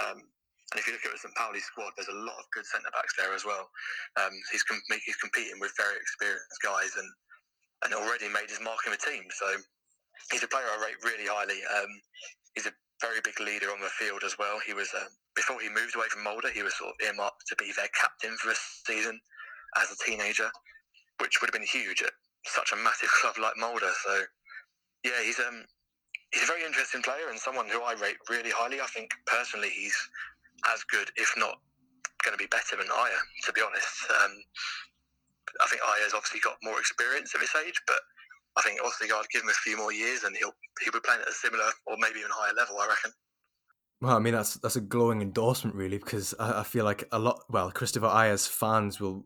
Um, 0.00 0.24
and 0.72 0.80
if 0.80 0.88
you 0.88 0.96
look 0.96 1.04
at 1.04 1.12
the 1.12 1.20
St. 1.20 1.36
Pauli 1.36 1.60
squad, 1.60 1.92
there's 1.94 2.08
a 2.10 2.24
lot 2.24 2.40
of 2.40 2.48
good 2.56 2.64
centre 2.64 2.90
backs 2.90 3.14
there 3.20 3.36
as 3.36 3.44
well. 3.44 3.68
Um, 4.16 4.32
he's, 4.50 4.64
com- 4.64 4.80
he's 5.04 5.20
competing 5.20 5.60
with 5.60 5.76
very 5.76 5.94
experienced 6.00 6.56
guys 6.64 6.96
and, 6.96 7.08
and 7.84 7.92
already 7.92 8.32
made 8.32 8.48
his 8.48 8.64
mark 8.64 8.80
in 8.88 8.96
the 8.96 9.04
team. 9.04 9.28
So 9.28 9.60
he's 10.32 10.42
a 10.42 10.48
player 10.48 10.64
I 10.64 10.80
rate 10.80 10.98
really 11.04 11.28
highly. 11.28 11.60
Um, 11.68 11.92
he's 12.56 12.64
a 12.64 12.74
very 13.00 13.20
big 13.22 13.38
leader 13.40 13.70
on 13.70 13.80
the 13.80 13.92
field 13.98 14.22
as 14.24 14.38
well. 14.38 14.58
He 14.64 14.74
was 14.74 14.90
uh, 14.94 15.04
before 15.34 15.60
he 15.60 15.68
moved 15.68 15.96
away 15.96 16.06
from 16.10 16.22
Molde, 16.24 16.50
he 16.54 16.62
was 16.62 16.76
sort 16.76 16.94
of 16.94 17.06
earmarked 17.06 17.46
to 17.48 17.56
be 17.56 17.72
their 17.76 17.90
captain 17.98 18.36
for 18.36 18.48
the 18.48 18.58
season 18.86 19.18
as 19.76 19.90
a 19.90 19.98
teenager, 20.04 20.50
which 21.20 21.40
would 21.40 21.48
have 21.48 21.58
been 21.58 21.66
huge 21.66 22.02
at 22.02 22.12
such 22.46 22.72
a 22.72 22.76
massive 22.76 23.10
club 23.20 23.34
like 23.38 23.56
Molde. 23.58 23.90
So 24.04 24.22
yeah, 25.04 25.22
he's 25.22 25.40
um 25.40 25.64
he's 26.32 26.44
a 26.44 26.50
very 26.50 26.64
interesting 26.64 27.02
player 27.02 27.30
and 27.30 27.38
someone 27.38 27.68
who 27.68 27.82
I 27.82 27.94
rate 27.94 28.18
really 28.30 28.50
highly. 28.50 28.80
I 28.80 28.86
think 28.86 29.10
personally 29.26 29.70
he's 29.70 29.96
as 30.72 30.82
good, 30.84 31.10
if 31.16 31.32
not 31.36 31.58
going 32.24 32.36
to 32.36 32.42
be 32.42 32.48
better 32.48 32.76
than 32.76 32.88
Ajer, 32.88 33.22
to 33.44 33.52
be 33.52 33.60
honest. 33.60 34.10
Um, 34.10 34.32
I 35.60 35.66
think 35.68 35.82
Ajer's 35.82 36.14
obviously 36.14 36.40
got 36.40 36.56
more 36.62 36.80
experience 36.80 37.34
at 37.34 37.40
this 37.40 37.54
age, 37.54 37.78
but 37.86 38.00
I 38.56 38.62
think 38.62 38.80
Østigård 38.80 39.28
give 39.32 39.42
him 39.42 39.48
a 39.48 39.62
few 39.64 39.76
more 39.76 39.92
years 39.92 40.24
and 40.24 40.36
he'll 40.36 40.54
he'll 40.80 40.92
be 40.92 41.00
playing 41.00 41.22
at 41.22 41.28
a 41.28 41.32
similar 41.32 41.68
or 41.86 41.96
maybe 41.98 42.20
even 42.20 42.30
higher 42.32 42.54
level. 42.54 42.76
I 42.78 42.86
reckon. 42.88 43.12
Well, 44.00 44.16
I 44.16 44.18
mean 44.18 44.34
that's 44.34 44.54
that's 44.54 44.76
a 44.76 44.80
glowing 44.80 45.22
endorsement, 45.22 45.76
really, 45.76 45.98
because 45.98 46.34
I, 46.38 46.60
I 46.60 46.62
feel 46.62 46.84
like 46.84 47.04
a 47.10 47.18
lot. 47.18 47.40
Well, 47.48 47.72
Kristoffer 47.72 48.10
Ajer's 48.10 48.46
fans 48.46 49.00
will 49.00 49.24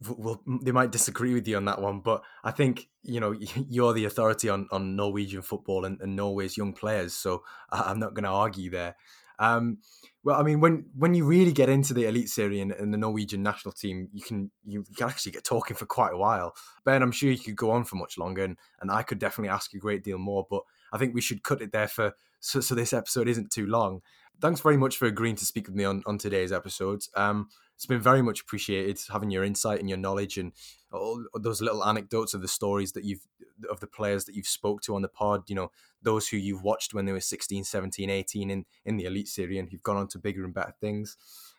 will 0.00 0.42
they 0.62 0.72
might 0.72 0.92
disagree 0.92 1.34
with 1.34 1.46
you 1.46 1.56
on 1.56 1.64
that 1.66 1.80
one, 1.80 2.00
but 2.00 2.22
I 2.42 2.50
think 2.50 2.88
you 3.02 3.20
know 3.20 3.34
you're 3.68 3.92
the 3.92 4.04
authority 4.04 4.48
on 4.48 4.68
on 4.72 4.96
Norwegian 4.96 5.42
football 5.42 5.84
and, 5.84 6.00
and 6.00 6.16
Norway's 6.16 6.56
young 6.56 6.72
players, 6.72 7.14
so 7.14 7.44
I'm 7.70 8.00
not 8.00 8.14
going 8.14 8.24
to 8.24 8.30
argue 8.30 8.70
there. 8.70 8.96
Um, 9.38 9.78
well, 10.26 10.40
I 10.40 10.42
mean, 10.42 10.58
when 10.58 10.86
when 10.96 11.14
you 11.14 11.24
really 11.24 11.52
get 11.52 11.68
into 11.68 11.94
the 11.94 12.02
Eliteserien 12.02 12.62
and, 12.62 12.72
and 12.72 12.92
the 12.92 12.98
Norwegian 12.98 13.44
national 13.44 13.70
team, 13.70 14.08
you 14.12 14.22
can 14.22 14.50
you 14.64 14.82
can 14.96 15.08
actually 15.08 15.30
get 15.30 15.44
talking 15.44 15.76
for 15.76 15.86
quite 15.86 16.14
a 16.14 16.16
while. 16.16 16.52
Ben, 16.84 17.00
I'm 17.00 17.12
sure 17.12 17.30
you 17.30 17.38
could 17.38 17.54
go 17.54 17.70
on 17.70 17.84
for 17.84 17.94
much 17.94 18.18
longer, 18.18 18.42
and, 18.42 18.58
and 18.80 18.90
I 18.90 19.04
could 19.04 19.20
definitely 19.20 19.50
ask 19.50 19.72
a 19.72 19.78
great 19.78 20.02
deal 20.02 20.18
more, 20.18 20.44
but 20.50 20.62
I 20.92 20.98
think 20.98 21.14
we 21.14 21.20
should 21.20 21.44
cut 21.44 21.62
it 21.62 21.70
there 21.70 21.86
for 21.86 22.14
so, 22.40 22.58
so 22.58 22.74
this 22.74 22.92
episode 22.92 23.28
isn't 23.28 23.52
too 23.52 23.66
long. 23.66 24.00
Thanks 24.40 24.60
very 24.60 24.76
much 24.76 24.96
for 24.96 25.06
agreeing 25.06 25.36
to 25.36 25.46
speak 25.46 25.68
with 25.68 25.76
me 25.76 25.84
on, 25.84 26.02
on 26.06 26.18
today's 26.18 26.50
episode. 26.50 27.02
Um, 27.14 27.48
it's 27.76 27.86
been 27.86 28.00
very 28.00 28.20
much 28.20 28.40
appreciated 28.40 28.98
having 29.08 29.30
your 29.30 29.44
insight 29.44 29.78
and 29.78 29.88
your 29.88 29.96
knowledge 29.96 30.38
and 30.38 30.52
all 30.92 31.24
those 31.34 31.60
little 31.60 31.84
anecdotes 31.84 32.34
of 32.34 32.42
the 32.42 32.48
stories 32.48 32.92
that 32.92 33.04
you've 33.04 33.24
of 33.70 33.80
the 33.80 33.86
players 33.86 34.24
that 34.24 34.34
you've 34.34 34.46
spoke 34.46 34.80
to 34.82 34.94
on 34.94 35.02
the 35.02 35.08
pod 35.08 35.42
you 35.48 35.54
know 35.54 35.70
those 36.02 36.28
who 36.28 36.36
you've 36.36 36.62
watched 36.62 36.94
when 36.94 37.04
they 37.04 37.12
were 37.12 37.20
16 37.20 37.64
17 37.64 38.10
18 38.10 38.50
in 38.50 38.64
in 38.84 38.96
the 38.96 39.04
Eliteserien 39.04 39.60
and 39.60 39.70
who've 39.70 39.82
gone 39.82 39.96
on 39.96 40.08
to 40.08 40.18
bigger 40.18 40.44
and 40.44 40.54
better 40.54 40.74
things 40.80 41.16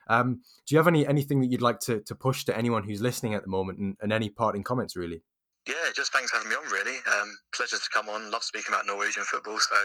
um, 0.10 0.42
do 0.66 0.74
you 0.74 0.78
have 0.78 0.88
any 0.88 1.06
anything 1.06 1.42
that 1.42 1.48
you'd 1.48 1.62
like 1.62 1.80
to, 1.82 2.00
to 2.02 2.16
push 2.16 2.46
to 2.46 2.58
anyone 2.58 2.84
who's 2.84 3.02
listening 3.02 3.34
at 3.34 3.44
the 3.44 3.50
moment 3.50 3.80
and, 3.80 3.98
and 4.02 4.14
any 4.14 4.30
parting 4.30 4.64
comments 4.64 4.96
really 4.96 5.22
yeah, 5.68 5.92
just 5.94 6.14
thanks 6.14 6.32
for 6.32 6.38
having 6.38 6.50
me 6.50 6.56
on, 6.56 6.64
really. 6.72 6.96
Um, 7.12 7.28
pleasure 7.54 7.76
to 7.76 7.90
come 7.94 8.08
on. 8.08 8.32
Love 8.32 8.44
speaking 8.44 8.72
about 8.72 8.88
Norwegian 8.88 9.28
football, 9.28 9.60
so 9.60 9.76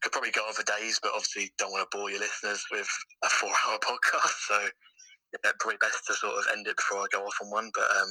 could 0.00 0.10
probably 0.10 0.30
go 0.30 0.40
on 0.40 0.54
for 0.54 0.64
days, 0.64 0.98
but 1.02 1.12
obviously 1.12 1.52
don't 1.58 1.70
want 1.70 1.84
to 1.84 1.96
bore 1.96 2.08
your 2.08 2.20
listeners 2.20 2.64
with 2.72 2.88
a 3.22 3.28
four 3.28 3.52
hour 3.68 3.78
podcast. 3.84 4.48
So 4.48 4.56
yeah, 5.32 5.52
probably 5.60 5.76
best 5.80 6.06
to 6.06 6.14
sort 6.14 6.38
of 6.38 6.44
end 6.56 6.66
it 6.66 6.76
before 6.76 6.98
I 6.98 7.06
go 7.12 7.24
off 7.24 7.36
on 7.42 7.50
one. 7.50 7.70
But 7.74 7.88
um, 7.92 8.08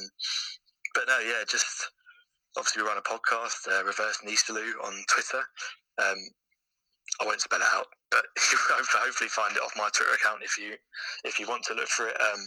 but 0.94 1.04
no, 1.08 1.18
yeah, 1.18 1.42
just 1.48 1.90
obviously 2.56 2.82
we 2.82 2.88
run 2.88 2.98
a 2.98 3.02
podcast, 3.02 3.66
uh, 3.68 3.84
Reverse 3.84 4.18
Nisteloo 4.24 4.72
on 4.84 4.92
Twitter. 5.08 5.42
Um, 5.98 6.18
I 7.20 7.26
won't 7.26 7.40
spell 7.40 7.60
it 7.60 7.74
out, 7.74 7.86
but 8.10 8.24
hopefully 8.38 9.28
find 9.28 9.56
it 9.56 9.62
off 9.62 9.76
my 9.76 9.88
Twitter 9.94 10.14
account 10.14 10.42
if 10.42 10.56
you 10.58 10.74
if 11.24 11.38
you 11.38 11.46
want 11.46 11.64
to 11.64 11.74
look 11.74 11.88
for 11.88 12.08
it. 12.08 12.16
Um, 12.20 12.40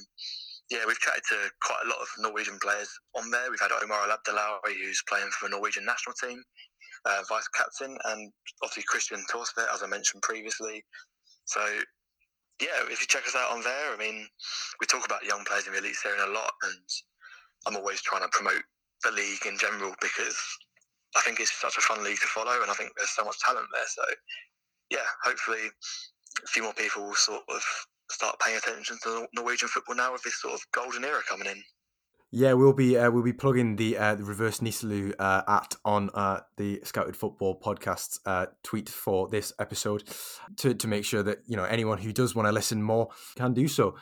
yeah, 0.72 0.82
we've 0.88 1.00
chatted 1.00 1.24
to 1.30 1.38
quite 1.62 1.86
a 1.86 1.90
lot 1.90 2.02
of 2.02 2.08
Norwegian 2.18 2.58
players 2.62 2.90
on 3.16 3.30
there. 3.30 3.52
We've 3.52 3.60
had 3.60 3.72
Omar 3.72 4.08
Elabdellaoui, 4.08 4.74
who's 4.82 5.04
playing 5.08 5.30
for 5.30 5.48
the 5.48 5.56
Norwegian 5.56 5.86
national 5.86 6.16
team, 6.16 6.42
uh, 7.06 7.22
vice 7.30 7.48
captain, 7.50 7.96
and 8.06 8.32
obviously 8.64 8.84
Kristian 8.90 9.22
Thorstvedt, 9.30 9.74
as 9.74 9.84
I 9.84 9.88
mentioned 9.88 10.24
previously. 10.24 10.84
So 11.46 11.62
yeah, 12.62 12.82
if 12.90 13.02
you 13.02 13.08
check 13.08 13.28
us 13.28 13.36
out 13.36 13.52
on 13.52 13.62
there, 13.62 13.94
I 13.94 13.98
mean, 13.98 14.28
we 14.80 14.88
talk 14.88 15.06
about 15.06 15.26
young 15.26 15.44
players 15.46 15.68
in 15.68 15.74
the 15.74 15.80
Eliteserien 15.80 16.26
a 16.26 16.32
lot, 16.32 16.52
and 16.64 16.90
I'm 17.68 17.76
always 17.76 18.02
trying 18.02 18.24
to 18.24 18.30
promote 18.30 18.64
the 19.04 19.12
league 19.12 19.46
in 19.46 19.58
general 19.58 19.94
because 20.02 20.38
I 21.16 21.22
think 21.22 21.40
it's 21.40 21.52
such 21.52 21.78
a 21.78 21.82
fun 21.82 22.04
league 22.04 22.20
to 22.20 22.28
follow, 22.28 22.62
and 22.62 22.70
I 22.70 22.74
think 22.74 22.92
there's 22.98 23.10
so 23.10 23.24
much 23.24 23.40
talent 23.40 23.68
there. 23.74 23.88
So, 23.88 24.04
yeah, 24.90 25.08
hopefully, 25.24 25.70
a 26.44 26.48
few 26.48 26.64
more 26.64 26.74
people 26.74 27.04
will 27.04 27.16
sort 27.16 27.44
of 27.50 27.62
start 28.12 28.36
paying 28.40 28.58
attention 28.58 28.98
to 29.04 29.28
Norwegian 29.34 29.70
football 29.70 29.96
now 29.96 30.12
with 30.12 30.24
this 30.24 30.42
sort 30.42 30.54
of 30.54 30.62
golden 30.74 31.04
era 31.04 31.22
coming 31.28 31.48
in. 31.48 31.64
Yeah, 32.32 32.54
we'll 32.54 32.74
be 32.74 32.98
uh, 32.98 33.12
we'll 33.12 33.24
be 33.24 33.32
plugging 33.32 33.78
the 33.78 33.98
uh, 33.98 34.16
the 34.16 34.26
reverse 34.26 34.60
Nisteloo 34.60 35.14
uh, 35.18 35.44
at 35.48 35.76
on 35.86 36.10
uh, 36.14 36.42
the 36.58 36.82
Scouted 36.84 37.16
Football 37.16 37.60
podcast 37.62 38.20
uh, 38.26 38.48
tweet 38.62 38.90
for 38.90 39.30
this 39.30 39.54
episode 39.58 40.04
to 40.58 40.74
to 40.74 40.88
make 40.88 41.06
sure 41.06 41.24
that 41.24 41.40
you 41.46 41.56
know 41.56 41.64
anyone 41.64 41.98
who 41.98 42.12
does 42.12 42.36
want 42.36 42.48
to 42.48 42.52
listen 42.52 42.84
more 42.84 43.10
can 43.36 43.54
do 43.54 43.70
so. 43.70 43.96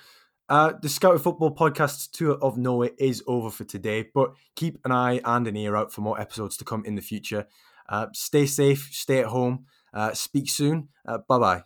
Uh, 0.54 0.72
the 0.84 0.88
Scouted 0.88 1.20
Football 1.20 1.56
podcast 1.56 2.12
tour 2.12 2.38
of 2.39 2.60
Norway 2.60 2.91
is 2.99 3.24
over 3.26 3.49
for 3.49 3.64
today, 3.64 4.06
but 4.14 4.36
keep 4.56 4.78
an 4.86 4.91
eye 4.91 5.20
and 5.26 5.47
an 5.47 5.58
ear 5.58 5.76
out 5.76 5.91
for 5.91 6.01
more 6.01 6.22
episodes 6.22 6.58
to 6.58 6.64
come 6.64 6.86
in 6.86 6.93
the 6.93 7.01
future. 7.01 7.47
Uh, 7.89 8.06
stay 8.14 8.45
safe, 8.45 8.88
stay 8.91 9.22
at 9.22 9.26
home. 9.26 9.66
Uh, 9.95 10.14
speak 10.14 10.47
soon. 10.47 10.89
Uh, 11.08 11.18
bye 11.28 11.39
bye. 11.39 11.64